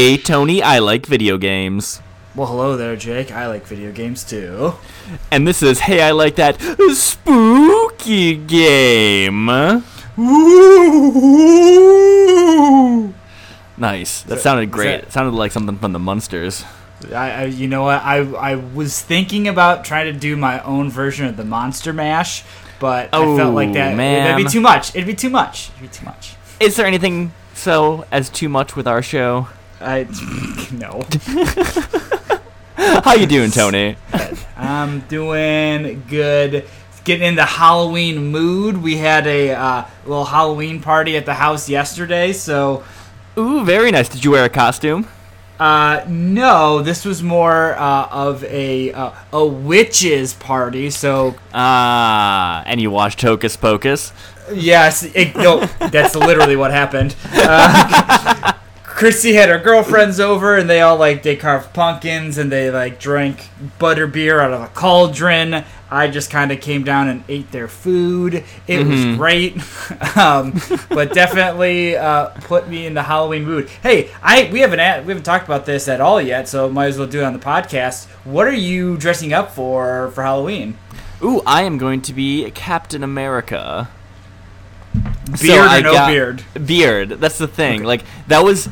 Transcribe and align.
Hey, 0.00 0.16
Tony, 0.16 0.62
I 0.62 0.78
like 0.78 1.04
video 1.04 1.36
games. 1.36 2.00
Well, 2.34 2.46
hello 2.46 2.74
there, 2.78 2.96
Jake. 2.96 3.30
I 3.32 3.48
like 3.48 3.66
video 3.66 3.92
games 3.92 4.24
too. 4.24 4.72
And 5.30 5.46
this 5.46 5.62
is 5.62 5.80
Hey, 5.80 6.00
I 6.00 6.12
like 6.12 6.36
that 6.36 6.58
spooky 6.94 8.34
game. 8.36 9.50
Ooh. 9.50 9.84
Nice. 13.76 14.22
That 14.22 14.36
that- 14.36 14.40
sounded 14.40 14.70
great. 14.70 14.86
that- 14.86 15.02
It 15.08 15.12
sounded 15.12 15.34
like 15.36 15.52
something 15.52 15.76
from 15.76 15.92
the 15.92 15.98
Munsters. 15.98 16.64
I, 17.14 17.30
I, 17.32 17.44
you 17.44 17.68
know 17.68 17.82
what? 17.82 18.00
I, 18.02 18.20
I 18.20 18.54
was 18.54 18.98
thinking 19.02 19.48
about 19.48 19.84
trying 19.84 20.10
to 20.10 20.18
do 20.18 20.34
my 20.34 20.62
own 20.62 20.90
version 20.90 21.26
of 21.26 21.36
the 21.36 21.44
Monster 21.44 21.92
Mash, 21.92 22.42
but 22.78 23.10
I 23.12 23.36
felt 23.36 23.54
like 23.54 23.68
Oh, 23.68 23.74
that 23.74 23.98
man. 23.98 24.24
that'd 24.24 24.46
be 24.46 24.50
too 24.50 24.62
much. 24.62 24.94
It'd 24.94 25.06
be 25.06 25.12
too 25.14 25.28
much. 25.28 25.68
It'd 25.76 25.82
be 25.90 25.94
too 25.94 26.06
much. 26.06 26.36
Is 26.58 26.76
there 26.76 26.86
anything 26.86 27.32
so 27.52 28.06
as 28.10 28.30
too 28.30 28.48
much 28.48 28.74
with 28.76 28.88
our 28.88 29.02
show? 29.02 29.48
I 29.80 30.06
no. 30.72 31.02
How 33.02 33.14
you 33.14 33.26
doing, 33.26 33.50
Tony? 33.50 33.96
I'm 34.56 35.00
doing 35.00 36.02
good. 36.08 36.66
Getting 37.04 37.28
in 37.28 37.34
the 37.34 37.44
Halloween 37.46 38.26
mood. 38.30 38.82
We 38.82 38.96
had 38.98 39.26
a 39.26 39.52
uh, 39.52 39.84
little 40.04 40.24
Halloween 40.26 40.80
party 40.80 41.16
at 41.16 41.24
the 41.26 41.34
house 41.34 41.68
yesterday, 41.68 42.32
so 42.32 42.84
Ooh, 43.38 43.64
very 43.64 43.90
nice. 43.90 44.08
Did 44.08 44.24
you 44.24 44.30
wear 44.32 44.44
a 44.44 44.48
costume? 44.50 45.06
uh, 45.58 46.02
no, 46.08 46.80
this 46.82 47.04
was 47.04 47.22
more 47.22 47.74
uh, 47.78 48.06
of 48.10 48.42
a 48.44 48.92
uh, 48.92 49.12
a 49.32 49.44
witches 49.46 50.34
party. 50.34 50.90
So 50.90 51.34
Ah, 51.54 52.62
and 52.66 52.80
you 52.80 52.90
watched 52.90 53.20
Hocus 53.22 53.56
Pocus? 53.56 54.12
yes, 54.52 55.04
it, 55.14 55.36
no, 55.36 55.64
that's 55.90 56.14
literally 56.16 56.56
what 56.56 56.70
happened. 56.70 57.14
Chrissy 59.00 59.32
had 59.32 59.48
her 59.48 59.56
girlfriends 59.56 60.20
over, 60.20 60.58
and 60.58 60.68
they 60.68 60.82
all 60.82 60.98
like 60.98 61.22
they 61.22 61.34
carved 61.34 61.72
pumpkins 61.72 62.36
and 62.36 62.52
they 62.52 62.70
like 62.70 63.00
drank 63.00 63.48
butter 63.78 64.06
beer 64.06 64.40
out 64.42 64.52
of 64.52 64.60
a 64.60 64.66
cauldron. 64.66 65.64
I 65.90 66.08
just 66.08 66.30
kind 66.30 66.52
of 66.52 66.60
came 66.60 66.84
down 66.84 67.08
and 67.08 67.24
ate 67.26 67.50
their 67.50 67.66
food. 67.66 68.44
It 68.66 68.86
was 68.86 69.16
great, 69.16 69.56
um, 70.18 70.60
but 70.90 71.14
definitely 71.14 71.96
uh, 71.96 72.26
put 72.42 72.68
me 72.68 72.84
in 72.84 72.92
the 72.92 73.02
Halloween 73.02 73.46
mood. 73.46 73.70
Hey, 73.82 74.10
I 74.22 74.50
we 74.52 74.60
haven't 74.60 74.80
at, 74.80 75.06
we 75.06 75.08
haven't 75.12 75.24
talked 75.24 75.46
about 75.46 75.64
this 75.64 75.88
at 75.88 76.02
all 76.02 76.20
yet, 76.20 76.46
so 76.46 76.68
might 76.68 76.88
as 76.88 76.98
well 76.98 77.08
do 77.08 77.20
it 77.20 77.24
on 77.24 77.32
the 77.32 77.38
podcast. 77.38 78.04
What 78.24 78.46
are 78.46 78.52
you 78.52 78.98
dressing 78.98 79.32
up 79.32 79.50
for 79.52 80.10
for 80.10 80.22
Halloween? 80.22 80.76
Ooh, 81.22 81.40
I 81.46 81.62
am 81.62 81.78
going 81.78 82.02
to 82.02 82.12
be 82.12 82.50
Captain 82.50 83.02
America. 83.02 83.88
So 85.36 85.46
Beard 85.46 85.60
I 85.68 85.78
or 85.78 85.82
no 85.82 85.92
got- 85.94 86.08
beard? 86.10 86.44
Beard. 86.66 87.08
That's 87.10 87.38
the 87.38 87.48
thing. 87.48 87.82
Like 87.84 88.02
that 88.26 88.44
was 88.44 88.68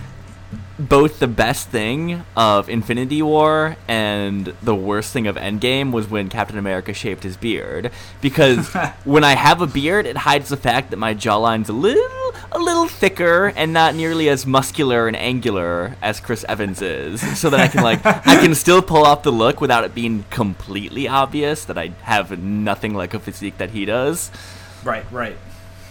both 0.79 1.19
the 1.19 1.27
best 1.27 1.69
thing 1.69 2.25
of 2.37 2.69
Infinity 2.69 3.21
War 3.21 3.77
and 3.89 4.47
the 4.63 4.75
worst 4.75 5.13
thing 5.13 5.27
of 5.27 5.37
Endgame 5.37 5.91
was 5.91 6.09
when 6.09 6.29
Captain 6.29 6.59
America 6.59 6.95
shaved 6.95 7.25
his 7.25 7.37
beard. 7.37 7.91
Because 8.21 8.73
when 9.05 9.25
I 9.25 9.35
have 9.35 9.61
a 9.61 9.67
beard, 9.67 10.07
it 10.07 10.19
hides 10.19 10.49
the 10.49 10.57
fact 10.57 10.91
that 10.91 10.97
my 10.97 11.15
jawline's 11.15 11.69
a 11.69 11.73
little 11.73 12.35
a 12.53 12.59
little 12.59 12.89
thicker 12.89 13.53
and 13.57 13.73
not 13.73 13.95
nearly 13.95 14.29
as 14.29 14.47
muscular 14.47 15.07
and 15.07 15.17
angular 15.17 15.97
as 16.01 16.21
Chris 16.21 16.45
Evans 16.49 16.81
is. 16.81 17.39
So 17.39 17.51
that 17.51 17.61
I 17.61 17.69
can 17.69 17.83
like 17.83 18.05
I 18.07 18.41
can 18.41 18.55
still 18.57 18.83
pull 18.83 19.05
off 19.05 19.23
the 19.23 19.33
look 19.33 19.61
without 19.61 19.85
it 19.85 19.95
being 19.95 20.25
completely 20.31 21.09
obvious 21.09 21.65
that 21.67 21.77
I 21.77 21.89
have 22.03 22.39
nothing 22.39 22.95
like 22.95 23.15
a 23.15 23.19
physique 23.19 23.59
that 23.59 23.71
he 23.71 23.85
does. 23.85 24.31
Right, 24.85 25.05
right. 25.11 25.37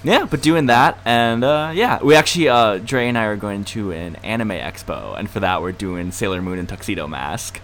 Yeah, 0.03 0.25
but 0.29 0.41
doing 0.41 0.67
that, 0.67 0.97
and 1.05 1.43
uh, 1.43 1.71
yeah, 1.73 2.01
we 2.03 2.15
actually, 2.15 2.49
uh, 2.49 2.77
Dre 2.77 3.07
and 3.07 3.17
I 3.17 3.25
are 3.25 3.35
going 3.35 3.65
to 3.65 3.91
an 3.91 4.15
anime 4.17 4.49
expo, 4.49 5.17
and 5.17 5.29
for 5.29 5.39
that, 5.39 5.61
we're 5.61 5.71
doing 5.71 6.11
Sailor 6.11 6.41
Moon 6.41 6.59
and 6.59 6.69
Tuxedo 6.69 7.07
Mask. 7.07 7.59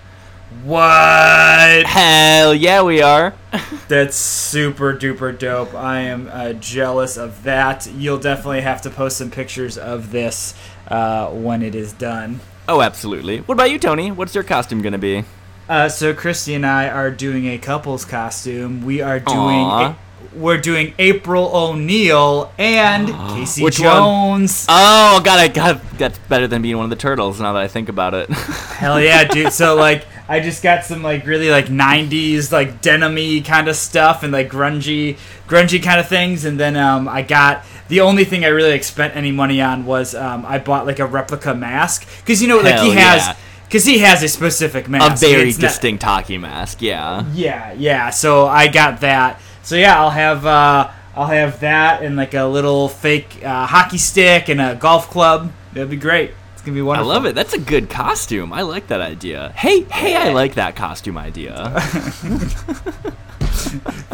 What? 0.64 1.86
Hell 1.86 2.54
yeah, 2.54 2.82
we 2.84 3.02
are. 3.02 3.34
That's 3.88 4.16
super 4.16 4.94
duper 4.96 5.38
dope. 5.38 5.74
I 5.74 6.02
am 6.02 6.30
uh, 6.32 6.54
jealous 6.54 7.18
of 7.18 7.44
that. 7.44 7.88
You'll 7.88 8.20
definitely 8.20 8.62
have 8.62 8.82
to 8.84 8.90
post 8.90 9.18
some 9.18 9.32
pictures 9.32 9.78
of 9.78 10.12
this 10.12 10.54
uh, 10.88 11.30
when 11.30 11.64
it 11.64 11.76
is 11.76 11.94
done. 11.94 12.40
oh, 12.70 12.82
absolutely. 12.82 13.40
What 13.40 13.56
about 13.56 13.72
you, 13.72 13.80
Tony? 13.80 14.12
What's 14.12 14.36
your 14.36 14.44
costume 14.44 14.82
gonna 14.82 14.98
be? 14.98 15.24
Uh, 15.68 15.90
so 15.90 16.14
Christy 16.14 16.54
and 16.54 16.66
I 16.66 16.88
are 16.88 17.10
doing 17.10 17.48
a 17.48 17.58
couple's 17.58 18.06
costume. 18.06 18.84
We 18.84 19.02
are 19.02 19.20
doing 19.20 19.38
Aw. 19.38 19.96
We're 20.36 20.60
doing 20.60 20.94
April 21.00 21.50
O'Neil 21.56 22.52
and 22.58 23.08
Casey 23.36 23.64
Which 23.64 23.80
one? 23.80 23.88
Jones. 23.88 24.66
Oh, 24.70 25.22
God, 25.24 25.40
I 25.40 25.48
got 25.48 25.82
that's 25.98 26.18
better 26.20 26.48
than 26.48 26.62
being 26.62 26.78
one 26.78 26.86
of 26.86 26.90
the 26.90 26.96
turtles. 26.96 27.40
Now 27.40 27.54
that 27.54 27.62
I 27.62 27.68
think 27.68 27.90
about 27.90 28.14
it. 28.14 28.30
Hell 28.30 29.02
yeah, 29.02 29.24
dude! 29.24 29.54
So 29.54 29.76
like, 29.76 30.06
I 30.28 30.40
just 30.40 30.64
got 30.64 30.84
some 30.86 31.04
like 31.04 31.26
really 31.26 31.50
like 31.50 31.66
'90s 31.66 32.52
like 32.52 32.82
denim-y 32.82 33.42
kind 33.46 33.68
of 33.68 33.76
stuff 33.76 34.24
and 34.24 34.34
like 34.34 34.50
grungy, 34.50 35.18
grungy 35.48 35.82
kind 35.82 36.00
of 36.00 36.08
things, 36.08 36.46
and 36.46 36.60
then 36.60 36.76
um, 36.76 37.08
I 37.08 37.22
got 37.22 37.64
the 37.90 38.02
only 38.02 38.26
thing 38.26 38.44
I 38.44 38.48
really 38.48 38.72
like, 38.72 38.84
spent 38.84 39.16
any 39.16 39.32
money 39.32 39.62
on 39.62 39.86
was 39.86 40.16
um, 40.16 40.46
I 40.46 40.58
bought 40.60 40.86
like 40.86 41.00
a 41.00 41.06
replica 41.06 41.54
mask 41.54 42.08
because 42.22 42.42
you 42.42 42.48
know 42.48 42.58
like 42.60 42.80
he 42.80 42.92
has 42.92 43.28
yeah. 43.28 43.36
because 43.66 43.86
he 43.86 44.00
has 44.00 44.24
a 44.24 44.28
specific 44.28 44.88
mask. 44.90 45.24
a 45.24 45.28
very 45.28 45.50
It's 45.50 45.60
not- 45.60 45.68
distinct 45.68 46.04
hockey 46.04 46.38
mask. 46.38 46.82
Yeah. 46.82 47.26
yeah, 47.34 47.74
yeah. 47.74 48.10
So 48.10 48.48
I 48.48 48.68
got 48.68 49.02
that. 49.02 49.40
So 49.63 49.75
yeah, 49.75 50.00
I'll 50.00 50.09
have 50.12 50.46
uh, 50.46 50.91
I'll 51.16 51.28
have 51.28 51.59
that 51.62 52.03
and 52.03 52.16
like 52.16 52.34
a 52.34 52.44
little 52.44 52.90
fake 52.90 53.44
uh, 53.44 53.66
hockey 53.66 53.97
stick 53.97 54.50
and 54.50 54.62
a 54.62 54.75
golf 54.75 55.09
club. 55.09 55.51
That'd 55.74 55.90
be 55.90 55.96
great. 55.97 56.31
It's 56.53 56.62
gonna 56.62 56.75
be 56.75 56.81
wonderful. 56.81 57.12
I 57.12 57.13
love 57.16 57.25
it. 57.25 57.34
That's 57.35 57.53
a 57.53 57.59
good 57.59 57.90
costume. 57.90 58.53
I 58.53 58.62
like 58.62 58.88
that 58.88 59.02
idea. 59.02 59.53
Hey, 59.56 59.81
hey, 59.84 60.16
I 60.16 60.34
like 60.34 60.56
that 60.56 60.75
costume 60.75 61.18
idea. 61.18 61.79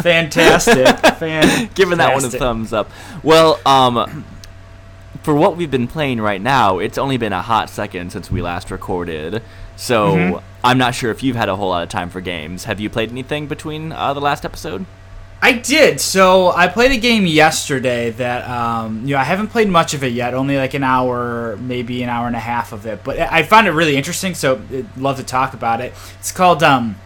Fantastic. 0.02 0.88
Fantastic. 0.88 1.74
giving 1.76 1.98
that 1.98 2.14
one 2.14 2.24
a 2.26 2.30
thumbs 2.30 2.74
up. 2.74 2.90
Well, 3.24 3.60
um, 3.66 4.26
for 5.24 5.36
what 5.36 5.58
we've 5.58 5.72
been 5.72 5.88
playing 5.88 6.22
right 6.22 6.42
now, 6.42 6.80
it's 6.80 6.98
only 6.98 7.18
been 7.18 7.34
a 7.34 7.42
hot 7.42 7.70
second 7.70 8.12
since 8.12 8.32
we 8.32 8.42
last 8.42 8.72
recorded. 8.72 9.42
So 9.76 10.16
Mhm. 10.16 10.44
I'm 10.64 10.78
not 10.78 10.96
sure 10.96 11.12
if 11.12 11.24
you've 11.24 11.36
had 11.36 11.50
a 11.50 11.56
whole 11.56 11.70
lot 11.70 11.84
of 11.84 11.90
time 11.90 12.10
for 12.10 12.22
games. 12.22 12.66
Have 12.66 12.80
you 12.80 12.90
played 12.90 13.12
anything 13.12 13.48
between 13.48 13.92
uh, 13.92 14.14
the 14.14 14.22
last 14.22 14.46
episode? 14.46 14.86
I 15.42 15.54
did. 15.54 16.02
So 16.02 16.52
I 16.52 16.68
played 16.68 16.92
a 16.92 16.98
game 16.98 17.26
yesterday 17.26 18.10
that 18.12 18.48
um, 18.50 19.06
you 19.06 19.14
know 19.14 19.20
I 19.20 19.24
haven't 19.24 19.48
played 19.48 19.70
much 19.70 19.94
of 19.94 20.04
it 20.04 20.12
yet. 20.12 20.34
Only 20.34 20.58
like 20.58 20.74
an 20.74 20.84
hour, 20.84 21.58
maybe 21.58 22.04
an 22.04 22.10
hour 22.10 22.28
and 22.28 22.36
a 22.36 22.40
half 22.40 22.74
of 22.74 22.86
it. 22.86 23.04
But 23.04 23.20
I 23.20 23.44
found 23.44 23.68
it 23.68 23.72
really 23.72 23.96
interesting. 23.96 24.36
So 24.36 24.62
I'd 24.72 24.98
love 24.98 25.18
to 25.18 25.24
talk 25.24 25.54
about 25.54 25.80
it. 25.82 25.94
It's 26.20 26.32
called 26.32 26.62
um, 26.62 26.98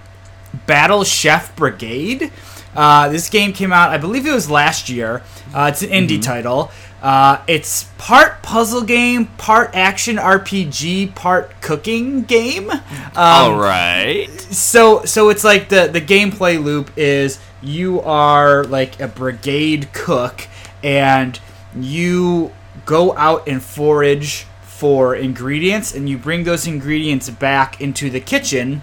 Battle 0.65 1.03
Chef 1.03 1.55
Brigade. 1.55 2.31
Uh, 2.75 3.09
this 3.09 3.29
game 3.29 3.53
came 3.53 3.71
out, 3.71 3.91
I 3.91 3.97
believe 3.97 4.25
it 4.25 4.33
was 4.33 4.49
last 4.49 4.89
year. 4.89 5.21
Uh, 5.53 5.69
it's 5.71 5.83
an 5.83 5.89
indie 5.89 6.19
title. 6.19 6.71
Uh, 7.03 7.43
it's 7.47 7.83
part 7.97 8.41
puzzle 8.41 8.81
game, 8.81 9.27
part 9.37 9.71
action 9.75 10.15
RPG, 10.15 11.13
part 11.13 11.61
cooking 11.61 12.23
game. 12.23 12.71
Um, 12.71 12.81
All 13.15 13.55
right. 13.55 14.27
so 14.31 15.03
so 15.05 15.29
it's 15.29 15.43
like 15.43 15.69
the 15.69 15.87
the 15.87 16.01
gameplay 16.01 16.61
loop 16.63 16.89
is 16.97 17.39
you 17.63 18.01
are 18.01 18.63
like 18.63 18.99
a 18.99 19.07
brigade 19.07 19.91
cook 19.93 20.47
and 20.83 21.39
you 21.75 22.51
go 22.85 23.15
out 23.15 23.47
and 23.47 23.63
forage 23.63 24.45
for 24.61 25.15
ingredients 25.15 25.95
and 25.95 26.09
you 26.09 26.17
bring 26.17 26.43
those 26.43 26.67
ingredients 26.67 27.29
back 27.29 27.79
into 27.79 28.09
the 28.09 28.19
kitchen 28.19 28.81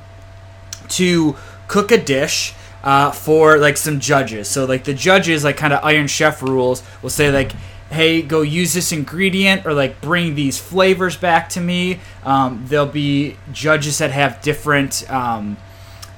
to 0.89 1.37
cook 1.69 1.93
a 1.93 1.99
dish 1.99 2.55
uh, 2.83 3.11
for 3.11 3.59
like 3.59 3.77
some 3.77 4.01
judges. 4.01 4.49
So 4.49 4.65
like 4.65 4.85
the 4.85 4.95
judges, 4.95 5.45
like 5.45 5.57
kind 5.57 5.73
of 5.73 5.85
Iron 5.85 6.07
Chef 6.07 6.43
rules, 6.43 6.83
will 7.03 7.11
say 7.11 7.31
like, 7.31 7.53
"Hey, 7.91 8.23
go 8.23 8.41
use 8.41 8.73
this 8.73 8.93
ingredient," 8.93 9.67
or 9.67 9.75
like 9.75 10.01
bring 10.01 10.35
these 10.35 10.59
flavors 10.59 11.17
back 11.17 11.49
to 11.51 11.61
me. 11.61 12.01
Um, 12.25 12.65
there'll 12.67 12.87
be 12.87 13.37
judges 13.53 13.99
that 13.99 14.11
have 14.11 14.41
different. 14.41 15.09
Um, 15.11 15.59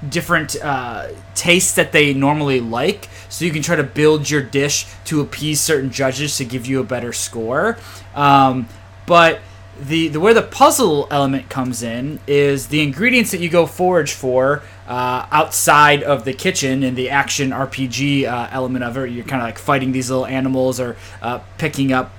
different 0.08 0.56
uh, 0.62 1.08
tastes 1.34 1.75
that 1.75 1.93
they 1.93 2.12
normally 2.12 2.60
like 2.60 3.08
so 3.28 3.44
you 3.44 3.50
can 3.50 3.62
try 3.62 3.76
to 3.76 3.84
build 3.84 4.28
your 4.28 4.43
dish 4.43 4.87
to 5.04 5.20
appease 5.20 5.60
certain 5.60 5.90
judges 5.90 6.37
to 6.37 6.44
give 6.44 6.66
you 6.66 6.81
a 6.81 6.84
better 6.84 7.12
score 7.12 7.78
um, 8.14 8.69
but 9.06 9.40
the, 9.81 10.08
the 10.08 10.20
where 10.20 10.34
the 10.34 10.43
puzzle 10.43 11.08
element 11.10 11.49
comes 11.49 11.82
in 11.82 12.20
is 12.26 12.69
the 12.69 12.82
ingredients 12.82 13.31
that 13.31 13.40
you 13.40 13.49
go 13.49 13.66
forage 13.66 14.12
for 14.12 14.62
uh, 14.87 15.26
outside 15.31 16.02
of 16.02 16.25
the 16.25 16.32
kitchen 16.32 16.82
and 16.82 16.96
the 16.96 17.10
action 17.10 17.50
RPG 17.50 18.25
uh, 18.25 18.48
element 18.52 18.84
of 18.84 18.96
it. 18.98 19.10
You're 19.10 19.25
kind 19.25 19.40
of 19.40 19.48
like 19.48 19.58
fighting 19.58 19.93
these 19.93 20.10
little 20.10 20.26
animals 20.26 20.78
or 20.78 20.96
uh, 21.20 21.40
picking 21.58 21.93
up 21.93 22.12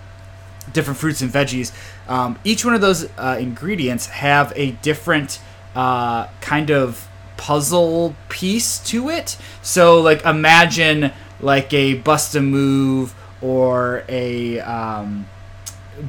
different 0.71 0.99
fruits 0.99 1.21
and 1.21 1.31
veggies. 1.31 1.71
Um, 2.07 2.39
each 2.43 2.65
one 2.65 2.73
of 2.73 2.81
those 2.81 3.07
uh, 3.17 3.37
ingredients 3.39 4.07
have 4.07 4.51
a 4.55 4.71
different 4.71 5.39
uh, 5.75 6.27
kind 6.41 6.71
of 6.71 7.07
puzzle 7.37 8.15
piece 8.29 8.79
to 8.79 9.09
it. 9.09 9.37
So, 9.61 10.01
like, 10.01 10.25
imagine 10.25 11.11
like 11.39 11.73
a 11.73 11.95
bust 11.95 12.35
a 12.35 12.41
move 12.41 13.13
or 13.41 14.03
a 14.07 14.59
um, 14.61 15.27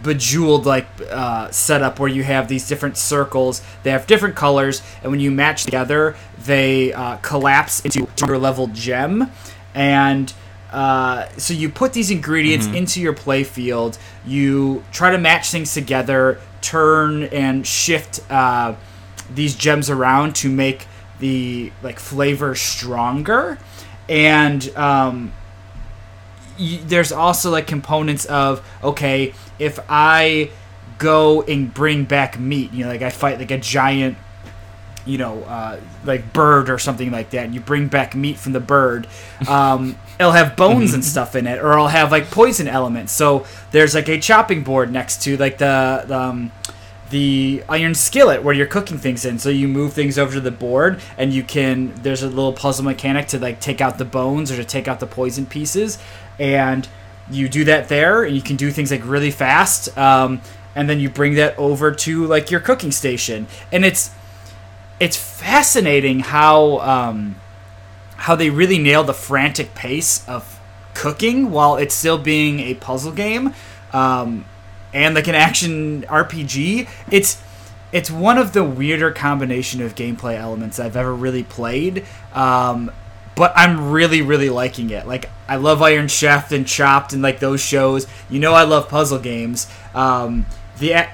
bejeweled 0.02 0.66
like 0.66 0.86
uh, 1.10 1.50
setup 1.50 1.98
where 1.98 2.08
you 2.08 2.22
have 2.22 2.48
these 2.48 2.68
different 2.68 2.96
circles. 2.96 3.62
They 3.82 3.90
have 3.90 4.06
different 4.06 4.36
colors, 4.36 4.82
and 5.02 5.10
when 5.10 5.20
you 5.20 5.30
match 5.30 5.64
together, 5.64 6.16
they 6.44 6.92
uh, 6.92 7.16
collapse 7.18 7.80
into 7.84 8.06
a 8.22 8.38
level 8.38 8.68
gem. 8.68 9.30
And 9.74 10.32
uh, 10.72 11.28
so 11.36 11.54
you 11.54 11.68
put 11.68 11.92
these 11.92 12.10
ingredients 12.10 12.66
into 12.66 13.00
your 13.00 13.12
play 13.12 13.44
field. 13.44 13.98
You 14.26 14.84
try 14.92 15.10
to 15.10 15.18
match 15.18 15.50
things 15.50 15.74
together, 15.74 16.40
turn 16.60 17.24
and 17.24 17.66
shift 17.66 18.20
uh, 18.30 18.74
these 19.32 19.54
gems 19.54 19.90
around 19.90 20.34
to 20.36 20.48
make 20.48 20.86
the 21.18 21.72
like 21.82 21.98
flavor 21.98 22.54
stronger. 22.54 23.58
And 24.08 24.68
um, 24.76 25.32
y- 26.58 26.80
there's 26.84 27.12
also 27.12 27.50
like 27.50 27.66
components 27.66 28.24
of 28.26 28.66
okay, 28.82 29.34
if 29.58 29.78
I 29.88 30.50
go 30.98 31.42
and 31.42 31.72
bring 31.72 32.04
back 32.04 32.38
meat, 32.38 32.72
you 32.72 32.84
know, 32.84 32.90
like 32.90 33.02
I 33.02 33.10
fight 33.10 33.38
like 33.38 33.50
a 33.50 33.58
giant 33.58 34.16
you 35.06 35.18
know, 35.18 35.42
uh, 35.42 35.78
like 36.04 36.32
bird 36.32 36.70
or 36.70 36.78
something 36.78 37.10
like 37.10 37.30
that, 37.30 37.44
and 37.44 37.54
you 37.54 37.60
bring 37.60 37.88
back 37.88 38.14
meat 38.14 38.38
from 38.38 38.52
the 38.52 38.60
bird, 38.60 39.06
um, 39.48 39.98
it'll 40.18 40.32
have 40.32 40.56
bones 40.56 40.94
and 40.94 41.04
stuff 41.04 41.36
in 41.36 41.46
it, 41.46 41.58
or 41.62 41.72
it'll 41.72 41.88
have 41.88 42.10
like 42.10 42.30
poison 42.30 42.66
elements. 42.66 43.12
So 43.12 43.44
there's 43.70 43.94
like 43.94 44.08
a 44.08 44.18
chopping 44.18 44.64
board 44.64 44.90
next 44.90 45.22
to 45.24 45.36
like 45.36 45.58
the, 45.58 46.04
the 46.06 46.18
um, 46.18 46.52
the 47.14 47.62
iron 47.68 47.94
skillet 47.94 48.42
where 48.42 48.52
you're 48.52 48.66
cooking 48.66 48.98
things 48.98 49.24
in. 49.24 49.38
So 49.38 49.48
you 49.48 49.68
move 49.68 49.92
things 49.92 50.18
over 50.18 50.32
to 50.34 50.40
the 50.40 50.50
board, 50.50 51.00
and 51.16 51.32
you 51.32 51.44
can. 51.44 51.94
There's 52.02 52.24
a 52.24 52.28
little 52.28 52.52
puzzle 52.52 52.84
mechanic 52.84 53.28
to 53.28 53.38
like 53.38 53.60
take 53.60 53.80
out 53.80 53.98
the 53.98 54.04
bones 54.04 54.50
or 54.50 54.56
to 54.56 54.64
take 54.64 54.88
out 54.88 54.98
the 54.98 55.06
poison 55.06 55.46
pieces, 55.46 55.96
and 56.40 56.88
you 57.30 57.48
do 57.48 57.62
that 57.66 57.88
there, 57.88 58.24
and 58.24 58.34
you 58.34 58.42
can 58.42 58.56
do 58.56 58.72
things 58.72 58.90
like 58.90 59.06
really 59.06 59.30
fast. 59.30 59.96
Um, 59.96 60.40
and 60.74 60.90
then 60.90 60.98
you 60.98 61.08
bring 61.08 61.36
that 61.36 61.56
over 61.56 61.92
to 61.92 62.26
like 62.26 62.50
your 62.50 62.58
cooking 62.58 62.90
station, 62.90 63.46
and 63.70 63.84
it's 63.84 64.10
it's 64.98 65.16
fascinating 65.16 66.18
how 66.18 66.78
um, 66.80 67.36
how 68.16 68.34
they 68.34 68.50
really 68.50 68.78
nail 68.78 69.04
the 69.04 69.14
frantic 69.14 69.76
pace 69.76 70.28
of 70.28 70.58
cooking 70.94 71.52
while 71.52 71.76
it's 71.76 71.94
still 71.94 72.18
being 72.18 72.58
a 72.58 72.74
puzzle 72.74 73.12
game 73.12 73.54
um, 73.92 74.44
and 74.94 75.14
like 75.14 75.28
an 75.28 75.34
action 75.34 76.02
RPG. 76.02 76.88
It's 77.10 77.42
it's 77.92 78.10
one 78.10 78.38
of 78.38 78.52
the 78.52 78.64
weirder 78.64 79.10
combination 79.12 79.82
of 79.82 79.94
gameplay 79.94 80.36
elements 80.36 80.80
I've 80.80 80.96
ever 80.96 81.14
really 81.14 81.44
played. 81.44 82.04
Um, 82.32 82.90
but 83.36 83.52
I'm 83.56 83.90
really, 83.90 84.22
really 84.22 84.50
liking 84.50 84.90
it. 84.90 85.06
Like 85.06 85.30
I 85.48 85.56
love 85.56 85.82
Iron 85.82 86.08
Chef 86.08 86.52
and 86.52 86.66
Chopped 86.66 87.12
and 87.12 87.22
like 87.22 87.40
those 87.40 87.60
shows. 87.60 88.06
You 88.30 88.40
know, 88.40 88.52
I 88.54 88.62
love 88.64 88.88
puzzle 88.88 89.18
games. 89.18 89.68
Um, 89.94 90.46
the 90.78 91.08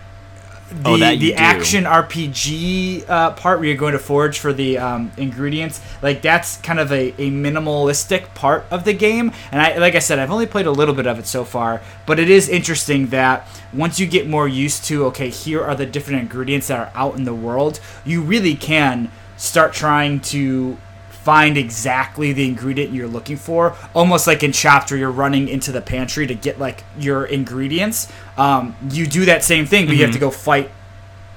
the, 0.70 0.88
Oh, 0.88 0.96
that 0.98 1.18
the 1.18 1.30
do. 1.30 1.34
action 1.34 1.84
RPG 1.84 3.08
uh, 3.08 3.32
part 3.32 3.58
where 3.58 3.68
you're 3.68 3.76
going 3.76 3.92
to 3.92 3.98
forge 3.98 4.38
for 4.38 4.52
the 4.52 4.78
um, 4.78 5.12
ingredients, 5.16 5.80
like 6.02 6.22
that's 6.22 6.56
kind 6.58 6.78
of 6.78 6.90
a, 6.92 7.08
a 7.18 7.30
minimalistic 7.30 8.34
part 8.34 8.64
of 8.70 8.84
the 8.84 8.92
game. 8.92 9.32
And 9.52 9.60
I, 9.60 9.76
like 9.78 9.94
I 9.94 9.98
said, 9.98 10.18
I've 10.18 10.30
only 10.30 10.46
played 10.46 10.66
a 10.66 10.70
little 10.70 10.94
bit 10.94 11.06
of 11.06 11.18
it 11.18 11.26
so 11.26 11.44
far, 11.44 11.80
but 12.06 12.18
it 12.18 12.30
is 12.30 12.48
interesting 12.48 13.08
that 13.08 13.46
once 13.72 13.98
you 14.00 14.06
get 14.06 14.28
more 14.28 14.48
used 14.48 14.84
to, 14.86 15.04
okay, 15.06 15.28
here 15.28 15.62
are 15.62 15.74
the 15.74 15.86
different 15.86 16.20
ingredients 16.20 16.68
that 16.68 16.78
are 16.78 16.92
out 16.94 17.16
in 17.16 17.24
the 17.24 17.34
world, 17.34 17.80
you 18.04 18.22
really 18.22 18.54
can 18.54 19.10
start 19.36 19.72
trying 19.72 20.20
to 20.20 20.76
find 21.22 21.58
exactly 21.58 22.32
the 22.32 22.46
ingredient 22.46 22.92
you're 22.92 23.08
looking 23.08 23.36
for. 23.36 23.76
Almost 23.94 24.26
like 24.26 24.42
in 24.42 24.52
chopped 24.52 24.90
where 24.90 24.98
you're 24.98 25.10
running 25.10 25.48
into 25.48 25.70
the 25.70 25.82
pantry 25.82 26.26
to 26.26 26.34
get 26.34 26.58
like 26.58 26.82
your 26.98 27.26
ingredients. 27.26 28.10
Um, 28.38 28.74
you 28.90 29.06
do 29.06 29.26
that 29.26 29.44
same 29.44 29.66
thing 29.66 29.86
but 29.86 29.96
you 29.96 30.04
have 30.04 30.14
to 30.14 30.18
go 30.18 30.30
fight 30.30 30.70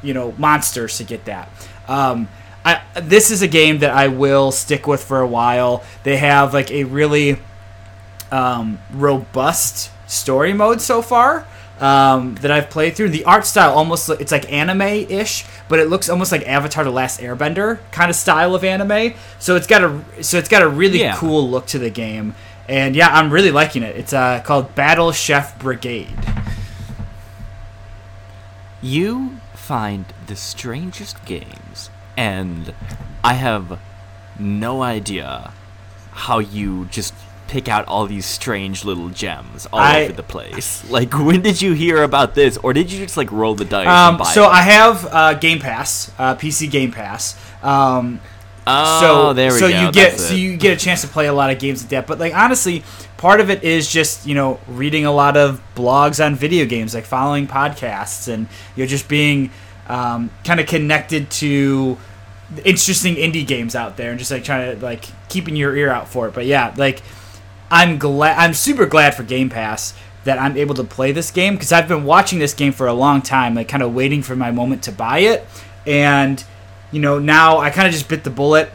you 0.01 0.13
know 0.13 0.33
monsters 0.37 0.97
to 0.97 1.03
get 1.03 1.25
that. 1.25 1.49
Um, 1.87 2.29
I, 2.65 2.81
this 3.01 3.29
is 3.29 3.41
a 3.41 3.47
game 3.47 3.79
that 3.79 3.91
i 3.91 4.07
will 4.07 4.51
stick 4.51 4.87
with 4.87 5.03
for 5.03 5.19
a 5.19 5.27
while. 5.27 5.83
They 6.03 6.17
have 6.17 6.53
like 6.53 6.71
a 6.71 6.85
really 6.85 7.39
um, 8.31 8.79
robust 8.91 9.91
story 10.07 10.53
mode 10.53 10.79
so 10.79 11.01
far 11.01 11.45
um, 11.83 12.35
that 12.35 12.49
I've 12.49 12.69
played 12.69 12.95
through. 12.95 13.09
The 13.09 13.25
art 13.25 13.45
style 13.45 13.73
almost 13.73 14.09
it's 14.09 14.31
like 14.31 14.51
anime-ish, 14.51 15.45
but 15.67 15.79
it 15.79 15.89
looks 15.89 16.07
almost 16.09 16.31
like 16.31 16.47
Avatar: 16.47 16.83
The 16.83 16.91
Last 16.91 17.19
Airbender 17.19 17.79
kind 17.91 18.09
of 18.09 18.15
style 18.15 18.55
of 18.55 18.63
anime. 18.63 19.13
So 19.39 19.55
it's 19.57 19.67
got 19.67 19.83
a 19.83 20.23
so 20.23 20.37
it's 20.37 20.49
got 20.49 20.61
a 20.61 20.67
really 20.69 20.99
Yeah. 21.01 21.15
cool 21.17 21.49
look 21.49 21.65
to 21.67 21.79
the 21.79 21.89
game, 21.89 22.35
and 22.69 22.95
yeah, 22.95 23.09
I'm 23.09 23.29
really 23.31 23.51
liking 23.51 23.83
it. 23.83 23.95
It's 23.97 24.13
uh, 24.13 24.41
called 24.45 24.73
Battle 24.75 25.11
Chef 25.11 25.59
Brigade. 25.59 26.15
You 28.81 29.37
find 29.53 30.05
the 30.27 30.35
strangest 30.35 31.23
games, 31.25 31.89
and 32.17 32.73
I 33.23 33.33
have 33.33 33.79
no 34.39 34.81
idea 34.83 35.53
how 36.11 36.39
you 36.39 36.85
just 36.85 37.13
pick 37.53 37.69
out 37.69 37.87
all 37.87 38.07
these 38.07 38.25
strange 38.25 38.83
little 38.83 39.09
gems 39.09 39.67
all 39.71 39.79
I- 39.79 40.05
over 40.05 40.13
the 40.13 40.23
place. 40.23 40.83
Like, 40.89 41.13
when 41.13 41.41
did 41.41 41.61
you 41.61 41.73
hear 41.73 42.01
about 42.01 42.33
this, 42.33 42.57
or 42.57 42.73
did 42.73 42.91
you 42.91 42.97
just 43.05 43.15
like 43.15 43.31
roll 43.31 43.53
the 43.53 43.63
dice 43.65 43.87
Um, 43.87 44.23
so 44.25 44.43
it? 44.43 44.47
I 44.47 44.61
have 44.63 45.05
uh, 45.11 45.33
Game 45.35 45.59
Pass, 45.59 46.11
uh, 46.17 46.35
PC 46.35 46.69
Game 46.69 46.91
Pass. 46.91 47.35
Um, 47.63 48.19
oh, 48.65 48.99
so 49.01 49.33
there 49.33 49.51
we 49.53 49.59
so 49.59 49.69
go. 49.69 49.81
you 49.81 49.91
get 49.91 50.11
that's 50.11 50.27
so 50.29 50.33
it. 50.33 50.39
you 50.39 50.57
get 50.57 50.73
a 50.75 50.83
chance 50.83 51.01
to 51.01 51.07
play 51.07 51.27
a 51.27 51.33
lot 51.33 51.51
of 51.51 51.59
games 51.59 51.83
like 51.83 51.89
that. 51.91 52.07
But 52.07 52.17
like 52.19 52.33
honestly, 52.33 52.83
part 53.17 53.39
of 53.39 53.49
it 53.51 53.63
is 53.63 53.89
just 53.91 54.25
you 54.25 54.33
know 54.35 54.59
reading 54.67 55.05
a 55.05 55.11
lot 55.11 55.37
of 55.37 55.61
blogs 55.75 56.23
on 56.23 56.35
video 56.35 56.65
games, 56.65 56.93
like 56.95 57.05
following 57.05 57.47
podcasts, 57.47 58.27
and 58.27 58.47
you 58.75 58.83
know 58.83 58.87
just 58.87 59.07
being 59.07 59.51
um, 59.87 60.31
kind 60.43 60.59
of 60.59 60.65
connected 60.65 61.29
to 61.31 61.97
interesting 62.65 63.15
indie 63.15 63.45
games 63.45 63.75
out 63.75 63.95
there, 63.97 64.09
and 64.09 64.19
just 64.19 64.31
like 64.31 64.43
trying 64.43 64.75
to 64.77 64.83
like 64.83 65.05
keeping 65.29 65.55
your 65.55 65.75
ear 65.75 65.89
out 65.91 66.07
for 66.07 66.27
it. 66.27 66.33
But 66.33 66.45
yeah, 66.45 66.73
like 66.77 67.01
I'm 67.73 67.97
glad 67.97 68.37
I'm 68.37 68.53
super 68.53 68.85
glad 68.85 69.15
for 69.15 69.23
Game 69.23 69.49
Pass 69.49 69.95
that 70.25 70.37
I'm 70.37 70.55
able 70.57 70.75
to 70.75 70.83
play 70.83 71.11
this 71.11 71.31
game 71.31 71.55
because 71.55 71.71
I've 71.71 71.87
been 71.87 72.03
watching 72.03 72.37
this 72.37 72.53
game 72.53 72.71
for 72.71 72.85
a 72.85 72.93
long 72.93 73.23
time, 73.23 73.55
like 73.55 73.67
kind 73.67 73.81
of 73.81 73.95
waiting 73.95 74.21
for 74.21 74.35
my 74.35 74.51
moment 74.51 74.83
to 74.83 74.91
buy 74.91 75.19
it, 75.19 75.47
and 75.87 76.43
you 76.91 77.01
know 77.01 77.17
now 77.17 77.57
I 77.57 77.71
kind 77.71 77.87
of 77.87 77.93
just 77.93 78.07
bit 78.07 78.23
the 78.23 78.29
bullet 78.29 78.71